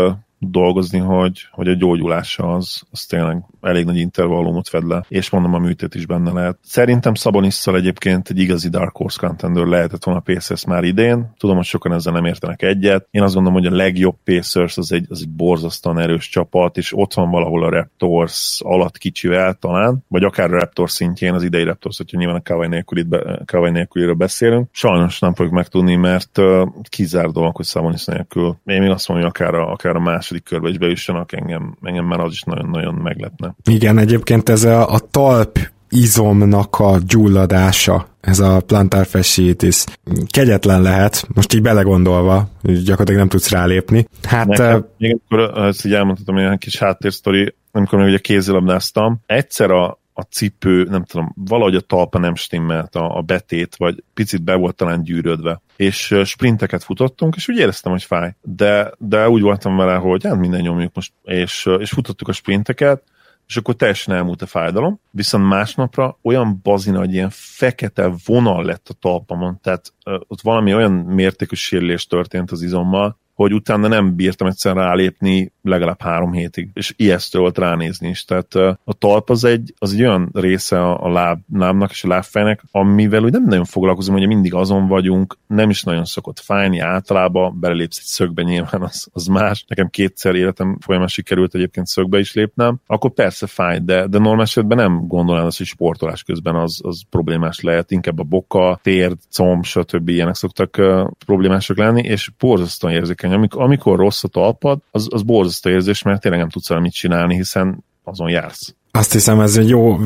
dolgozni, 0.50 0.98
hogy, 0.98 1.48
hogy 1.50 1.68
a 1.68 1.74
gyógyulása 1.74 2.54
az, 2.54 2.82
az 2.90 3.04
tényleg 3.04 3.44
elég 3.60 3.84
nagy 3.84 3.96
intervallumot 3.96 4.68
fed 4.68 4.86
le, 4.86 5.04
és 5.08 5.30
mondom, 5.30 5.54
a 5.54 5.58
műtét 5.58 5.94
is 5.94 6.06
benne 6.06 6.32
lehet. 6.32 6.58
Szerintem 6.62 7.14
Szabonisszal 7.14 7.76
egyébként 7.76 8.28
egy 8.28 8.38
igazi 8.38 8.68
Dark 8.68 8.96
Horse 8.96 9.26
contender 9.26 9.64
lehetett 9.64 10.04
volna 10.04 10.20
a 10.20 10.32
Pacers 10.32 10.64
már 10.64 10.84
idén. 10.84 11.32
Tudom, 11.38 11.56
hogy 11.56 11.64
sokan 11.64 11.92
ezzel 11.92 12.12
nem 12.12 12.24
értenek 12.24 12.62
egyet. 12.62 13.06
Én 13.10 13.22
azt 13.22 13.34
gondolom, 13.34 13.58
hogy 13.58 13.72
a 13.72 13.76
legjobb 13.76 14.16
Pacers 14.24 14.76
az 14.76 14.92
egy, 14.92 15.06
az 15.08 15.20
egy 15.20 15.28
borzasztóan 15.28 15.98
erős 15.98 16.28
csapat, 16.28 16.76
és 16.76 16.96
ott 16.96 17.14
van 17.14 17.30
valahol 17.30 17.64
a 17.64 17.70
Raptors 17.70 18.60
alatt 18.64 18.98
kicsivel 18.98 19.54
talán, 19.54 20.04
vagy 20.08 20.24
akár 20.24 20.52
a 20.52 20.58
Raptors 20.58 20.92
szintjén, 20.92 21.34
az 21.34 21.42
idei 21.42 21.64
Raptors, 21.64 21.96
hogyha 21.96 22.18
nyilván 22.18 22.36
a 22.36 22.42
Kawai, 22.42 22.68
nélkülit 22.68 23.08
be, 23.08 23.42
Kawai 23.44 23.70
nélküliről 23.70 24.14
beszélünk. 24.14 24.68
Sajnos 24.72 25.18
nem 25.18 25.34
fogjuk 25.34 25.54
megtudni, 25.54 25.94
mert 25.94 26.38
uh, 26.38 26.68
kizár 26.88 27.30
dolog, 27.30 27.56
hogy 27.56 27.64
Szabonisz 27.64 28.06
nélkül. 28.06 28.56
Én 28.64 28.80
még 28.80 28.90
azt 28.90 29.08
mondom, 29.08 29.26
hogy 29.26 29.34
akár 29.36 29.54
a, 29.54 29.72
akár 29.72 29.96
a 29.96 30.00
második 30.00 30.33
körbe 30.42 30.68
is 30.68 30.78
bejussanak, 30.78 31.32
engem, 31.32 31.76
engem 31.82 32.04
már 32.04 32.20
az 32.20 32.32
is 32.32 32.42
nagyon-nagyon 32.42 32.94
meglepne. 32.94 33.54
Igen, 33.64 33.98
egyébként 33.98 34.48
ez 34.48 34.64
a, 34.64 34.92
a 34.92 34.98
talp 34.98 35.58
izomnak 35.88 36.78
a 36.78 36.98
gyulladása, 37.06 38.06
ez 38.20 38.38
a 38.38 38.60
plantar 38.60 39.06
fasciitis 39.06 39.84
kegyetlen 40.26 40.82
lehet, 40.82 41.26
most 41.34 41.54
így 41.54 41.62
belegondolva, 41.62 42.48
gyakorlatilag 42.62 43.20
nem 43.20 43.28
tudsz 43.28 43.50
rálépni. 43.50 44.08
Hát... 44.22 44.46
Nekem, 44.46 44.76
uh, 44.76 44.84
még 44.98 45.18
akkor 45.28 45.58
ezt 45.58 45.84
így 45.84 45.92
elmondhatom, 45.92 46.36
egy 46.36 46.58
kis 46.58 46.78
háttérsztori, 46.78 47.54
amikor 47.72 47.98
még 47.98 48.08
ugye 48.08 48.18
kézilabdáztam, 48.18 49.20
egyszer 49.26 49.70
a, 49.70 49.98
a 50.16 50.22
cipő, 50.22 50.84
nem 50.84 51.04
tudom, 51.04 51.32
valahogy 51.36 51.74
a 51.74 51.80
talpa 51.80 52.18
nem 52.18 52.34
stimmelt 52.34 52.94
a, 52.94 53.16
a 53.16 53.22
betét, 53.22 53.76
vagy 53.76 54.02
picit 54.14 54.42
be 54.42 54.54
volt 54.54 54.76
talán 54.76 55.02
gyűrődve. 55.02 55.60
És 55.76 56.14
sprinteket 56.24 56.84
futottunk, 56.84 57.36
és 57.36 57.48
úgy 57.48 57.58
éreztem, 57.58 57.92
hogy 57.92 58.02
fáj. 58.02 58.34
De, 58.42 58.92
de 58.98 59.28
úgy 59.28 59.42
voltam 59.42 59.76
vele, 59.76 59.94
hogy 59.94 60.24
hát 60.24 60.36
minden 60.36 60.60
nyomjuk 60.60 60.94
most, 60.94 61.12
és, 61.22 61.68
és 61.78 61.90
futottuk 61.90 62.28
a 62.28 62.32
sprinteket, 62.32 63.02
és 63.46 63.56
akkor 63.56 63.74
teljesen 63.74 64.14
elmúlt 64.14 64.42
a 64.42 64.46
fájdalom, 64.46 65.00
viszont 65.10 65.48
másnapra 65.48 66.18
olyan 66.22 66.60
bazina, 66.62 66.98
hogy 66.98 67.12
ilyen 67.12 67.30
fekete 67.32 68.12
vonal 68.24 68.64
lett 68.64 68.88
a 68.88 68.94
talpamon, 68.94 69.58
tehát 69.62 69.92
ott 70.04 70.40
valami 70.40 70.74
olyan 70.74 70.92
mértékű 70.92 71.54
sérülés 71.54 72.06
történt 72.06 72.50
az 72.50 72.62
izommal, 72.62 73.18
hogy 73.34 73.52
utána 73.52 73.88
nem 73.88 74.14
bírtam 74.14 74.48
egyszerűen 74.48 74.84
rálépni 74.84 75.52
legalább 75.64 76.02
három 76.02 76.32
hétig, 76.32 76.68
és 76.72 76.94
ijesztő 76.96 77.38
volt 77.38 77.58
ránézni 77.58 78.08
is. 78.08 78.24
Tehát 78.24 78.54
a 78.84 78.92
talp 78.98 79.30
az 79.30 79.44
egy, 79.44 79.74
az 79.78 79.92
egy 79.92 80.00
olyan 80.00 80.30
része 80.32 80.82
a 80.90 81.10
láb, 81.10 81.38
lábnak 81.52 81.90
és 81.90 82.04
a 82.04 82.08
lábfejnek, 82.08 82.62
amivel 82.70 83.24
úgy 83.24 83.32
nem 83.32 83.44
nagyon 83.44 83.64
foglalkozom, 83.64 84.16
hogy 84.16 84.26
mindig 84.26 84.54
azon 84.54 84.86
vagyunk, 84.86 85.38
nem 85.46 85.70
is 85.70 85.82
nagyon 85.82 86.04
szokott 86.04 86.40
fájni 86.40 86.78
általában, 86.78 87.60
belelépsz 87.60 87.98
egy 87.98 88.04
szögbe 88.04 88.42
nyilván, 88.42 88.82
az, 88.82 89.08
az 89.12 89.26
más. 89.26 89.64
Nekem 89.68 89.88
kétszer 89.88 90.34
életem 90.34 90.78
folyamán 90.80 91.08
sikerült 91.08 91.54
egyébként 91.54 91.86
szögbe 91.86 92.18
is 92.18 92.32
lépnem, 92.32 92.80
akkor 92.86 93.10
persze 93.10 93.46
fáj, 93.46 93.78
de, 93.78 94.06
de 94.06 94.18
normál 94.18 94.42
esetben 94.42 94.76
nem 94.76 95.06
gondolom 95.06 95.44
azt, 95.44 95.58
hogy 95.58 95.66
sportolás 95.66 96.22
közben 96.22 96.54
az, 96.54 96.80
az 96.82 97.02
problémás 97.10 97.60
lehet, 97.60 97.90
inkább 97.90 98.18
a 98.18 98.22
boka, 98.22 98.78
térd, 98.82 99.18
comb, 99.30 99.64
stb. 99.64 100.08
ilyenek 100.08 100.34
szoktak 100.34 100.74
uh, 100.78 101.10
problémások 101.26 101.76
lenni, 101.76 102.02
és 102.02 102.30
borzasztóan 102.38 102.92
érzékeny. 102.92 103.32
Amikor, 103.32 103.62
amikor 103.62 103.98
rossz 103.98 104.24
a 104.24 104.28
talpad, 104.28 104.78
az, 104.90 105.08
az 105.10 105.22
borzasztó 105.22 105.53
borzasztó 105.54 105.70
érzés, 105.70 106.02
mert 106.02 106.20
tényleg 106.20 106.40
nem 106.40 106.50
tudsz 106.50 106.68
mit 106.68 106.92
csinálni, 106.92 107.34
hiszen 107.34 107.84
azon 108.02 108.30
jársz. 108.30 108.74
Azt 108.96 109.12
hiszem 109.12 109.40
ez 109.40 109.56
egy 109.56 109.68
jó 109.68 109.96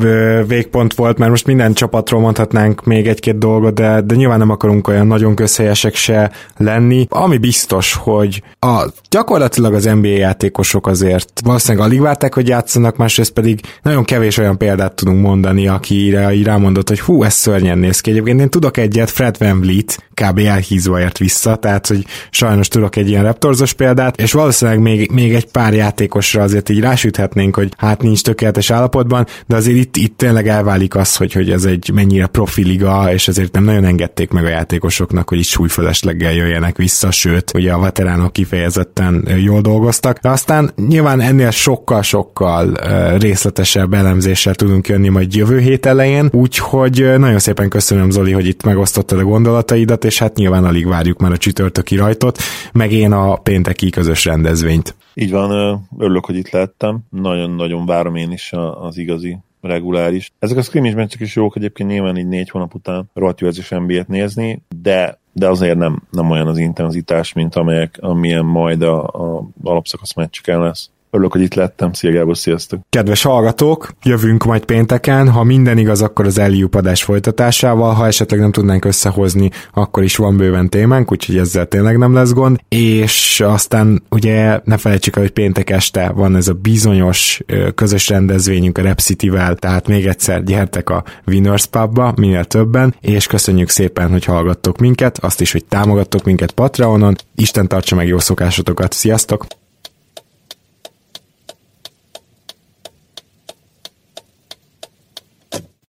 végpont 0.47 0.93
volt, 0.93 1.17
mert 1.17 1.31
most 1.31 1.45
minden 1.45 1.73
csapatról 1.73 2.21
mondhatnánk 2.21 2.85
még 2.85 3.07
egy-két 3.07 3.37
dolgot, 3.37 3.73
de, 3.73 4.01
de 4.01 4.15
nyilván 4.15 4.39
nem 4.39 4.49
akarunk 4.49 4.87
olyan 4.87 5.07
nagyon 5.07 5.35
közhelyesek 5.35 5.95
se 5.95 6.31
lenni. 6.57 7.05
Ami 7.09 7.37
biztos, 7.37 7.93
hogy 7.93 8.43
a, 8.59 8.85
gyakorlatilag 9.09 9.73
az 9.73 9.83
NBA 9.83 10.07
játékosok 10.07 10.87
azért 10.87 11.41
valószínűleg 11.43 11.87
alig 11.87 12.01
várták, 12.01 12.33
hogy 12.33 12.47
játszanak, 12.47 12.97
másrészt 12.97 13.31
pedig 13.31 13.59
nagyon 13.81 14.03
kevés 14.03 14.37
olyan 14.37 14.57
példát 14.57 14.93
tudunk 14.93 15.21
mondani, 15.21 15.71
így 15.89 16.43
rámondott, 16.43 16.87
hogy 16.87 16.99
hú, 16.99 17.23
ez 17.23 17.33
szörnyen 17.33 17.77
néz 17.77 17.99
ki. 17.99 18.09
Egyébként 18.09 18.39
én 18.39 18.49
tudok 18.49 18.77
egyet, 18.77 19.09
Fred 19.09 19.35
Van 19.39 19.59
Vliet 19.59 20.03
kb. 20.13 20.39
elhízva 20.39 20.99
ért 20.99 21.17
vissza, 21.17 21.55
tehát 21.55 21.87
hogy 21.87 22.05
sajnos 22.29 22.67
tudok 22.67 22.95
egy 22.95 23.09
ilyen 23.09 23.23
Raptorzos 23.23 23.73
példát, 23.73 24.21
és 24.21 24.31
valószínűleg 24.31 24.81
még, 24.81 25.11
még 25.11 25.33
egy 25.33 25.51
pár 25.51 25.73
játékosra 25.73 26.41
azért 26.41 26.69
így 26.69 26.79
rásüthetnénk, 26.79 27.55
hogy 27.55 27.73
hát 27.77 28.01
nincs 28.01 28.21
tökéletes 28.21 28.69
állapotban, 28.79 29.25
de 29.47 29.55
azért 29.55 29.77
itt, 29.77 29.95
itt 29.97 30.17
tényleg 30.17 30.47
elválik 30.47 30.95
az, 30.95 31.15
hogy, 31.15 31.33
hogy 31.33 31.51
ez 31.51 31.65
egy 31.65 31.91
mennyire 31.93 32.27
profi 32.27 32.63
liga, 32.63 33.13
és 33.13 33.27
ezért 33.27 33.51
nem 33.51 33.63
nagyon 33.63 33.85
engedték 33.85 34.31
meg 34.31 34.45
a 34.45 34.49
játékosoknak, 34.49 35.29
hogy 35.29 35.37
itt 35.37 35.45
súlyfölesleggel 35.45 36.33
jöjjenek 36.33 36.77
vissza, 36.77 37.11
sőt, 37.11 37.51
ugye 37.53 37.71
a 37.71 37.79
veteránok 37.79 38.33
kifejezetten 38.33 39.27
jól 39.43 39.61
dolgoztak, 39.61 40.17
de 40.19 40.29
aztán 40.29 40.71
nyilván 40.87 41.21
ennél 41.21 41.51
sokkal-sokkal 41.51 42.73
részletesebb 43.17 43.93
elemzéssel 43.93 44.55
tudunk 44.55 44.87
jönni 44.87 45.09
majd 45.09 45.35
jövő 45.35 45.59
hét 45.59 45.85
elején, 45.85 46.29
úgyhogy 46.31 47.13
nagyon 47.17 47.39
szépen 47.39 47.69
köszönöm 47.69 48.09
Zoli, 48.09 48.31
hogy 48.31 48.47
itt 48.47 48.63
megosztottad 48.63 49.19
a 49.19 49.23
gondolataidat, 49.23 50.05
és 50.05 50.19
hát 50.19 50.35
nyilván 50.35 50.65
alig 50.65 50.87
várjuk 50.87 51.19
már 51.19 51.31
a 51.31 51.37
csütörtöki 51.37 51.95
rajtot, 51.95 52.37
meg 52.71 52.91
én 52.91 53.11
a 53.11 53.35
pénteki 53.35 53.89
közös 53.89 54.25
rendezvényt. 54.25 54.95
Így 55.21 55.31
van, 55.31 55.81
örülök, 55.97 56.25
hogy 56.25 56.35
itt 56.35 56.49
lettem. 56.49 56.99
Nagyon-nagyon 57.09 57.85
várom 57.85 58.15
én 58.15 58.31
is 58.31 58.53
az 58.81 58.97
igazi 58.97 59.37
reguláris. 59.61 60.31
Ezek 60.39 60.57
a 60.57 60.61
scrimmage 60.61 60.95
meccsek 60.95 61.19
is 61.19 61.35
jók 61.35 61.55
egyébként 61.55 61.89
nyilván 61.89 62.17
így 62.17 62.27
négy 62.27 62.49
hónap 62.49 62.73
után 62.73 63.09
rohadt 63.13 63.39
jó 63.39 63.49
NBA-t 63.69 64.07
nézni, 64.07 64.61
de 64.81 65.19
de 65.33 65.47
azért 65.47 65.77
nem, 65.77 66.03
nem 66.11 66.29
olyan 66.29 66.47
az 66.47 66.57
intenzitás, 66.57 67.33
mint 67.33 67.55
amelyek, 67.55 67.97
amilyen 68.01 68.45
majd 68.45 68.81
a, 68.81 69.03
a 69.03 69.49
alapszakasz 69.63 70.13
meccseken 70.13 70.59
lesz. 70.59 70.89
Örülök, 71.11 71.31
hogy 71.31 71.41
itt 71.41 71.53
lettem. 71.53 71.93
Szia 71.93 72.11
Gábor, 72.11 72.37
sziasztok! 72.37 72.79
Kedves 72.89 73.21
hallgatók, 73.21 73.91
jövünk 74.03 74.43
majd 74.43 74.65
pénteken. 74.65 75.29
Ha 75.29 75.43
minden 75.43 75.77
igaz, 75.77 76.01
akkor 76.01 76.25
az 76.25 76.37
Eliup 76.37 76.81
folytatásával. 76.93 77.93
Ha 77.93 78.07
esetleg 78.07 78.39
nem 78.39 78.51
tudnánk 78.51 78.85
összehozni, 78.85 79.49
akkor 79.73 80.03
is 80.03 80.15
van 80.15 80.37
bőven 80.37 80.69
témánk, 80.69 81.11
úgyhogy 81.11 81.37
ezzel 81.37 81.65
tényleg 81.65 81.97
nem 81.97 82.13
lesz 82.13 82.33
gond. 82.33 82.59
És 82.67 83.41
aztán 83.45 84.03
ugye 84.09 84.59
ne 84.63 84.77
felejtsük 84.77 85.15
el, 85.15 85.21
hogy 85.21 85.31
péntek 85.31 85.69
este 85.69 86.09
van 86.09 86.35
ez 86.35 86.47
a 86.47 86.53
bizonyos 86.53 87.41
közös 87.75 88.09
rendezvényünk 88.09 88.77
a 88.77 88.81
Rep 88.81 88.99
City-vel, 88.99 89.55
tehát 89.55 89.87
még 89.87 90.07
egyszer 90.07 90.43
gyertek 90.43 90.89
a 90.89 91.03
Winners 91.25 91.65
Pubba, 91.65 92.13
minél 92.15 92.45
többen, 92.45 92.95
és 93.01 93.27
köszönjük 93.27 93.69
szépen, 93.69 94.09
hogy 94.09 94.25
hallgattok 94.25 94.77
minket, 94.77 95.17
azt 95.17 95.41
is, 95.41 95.51
hogy 95.51 95.65
támogattok 95.65 96.23
minket 96.23 96.51
Patreonon. 96.51 97.15
Isten 97.35 97.67
tartsa 97.67 97.95
meg 97.95 98.07
jó 98.07 98.19
szokásotokat. 98.19 98.93
Sziasztok! 98.93 99.45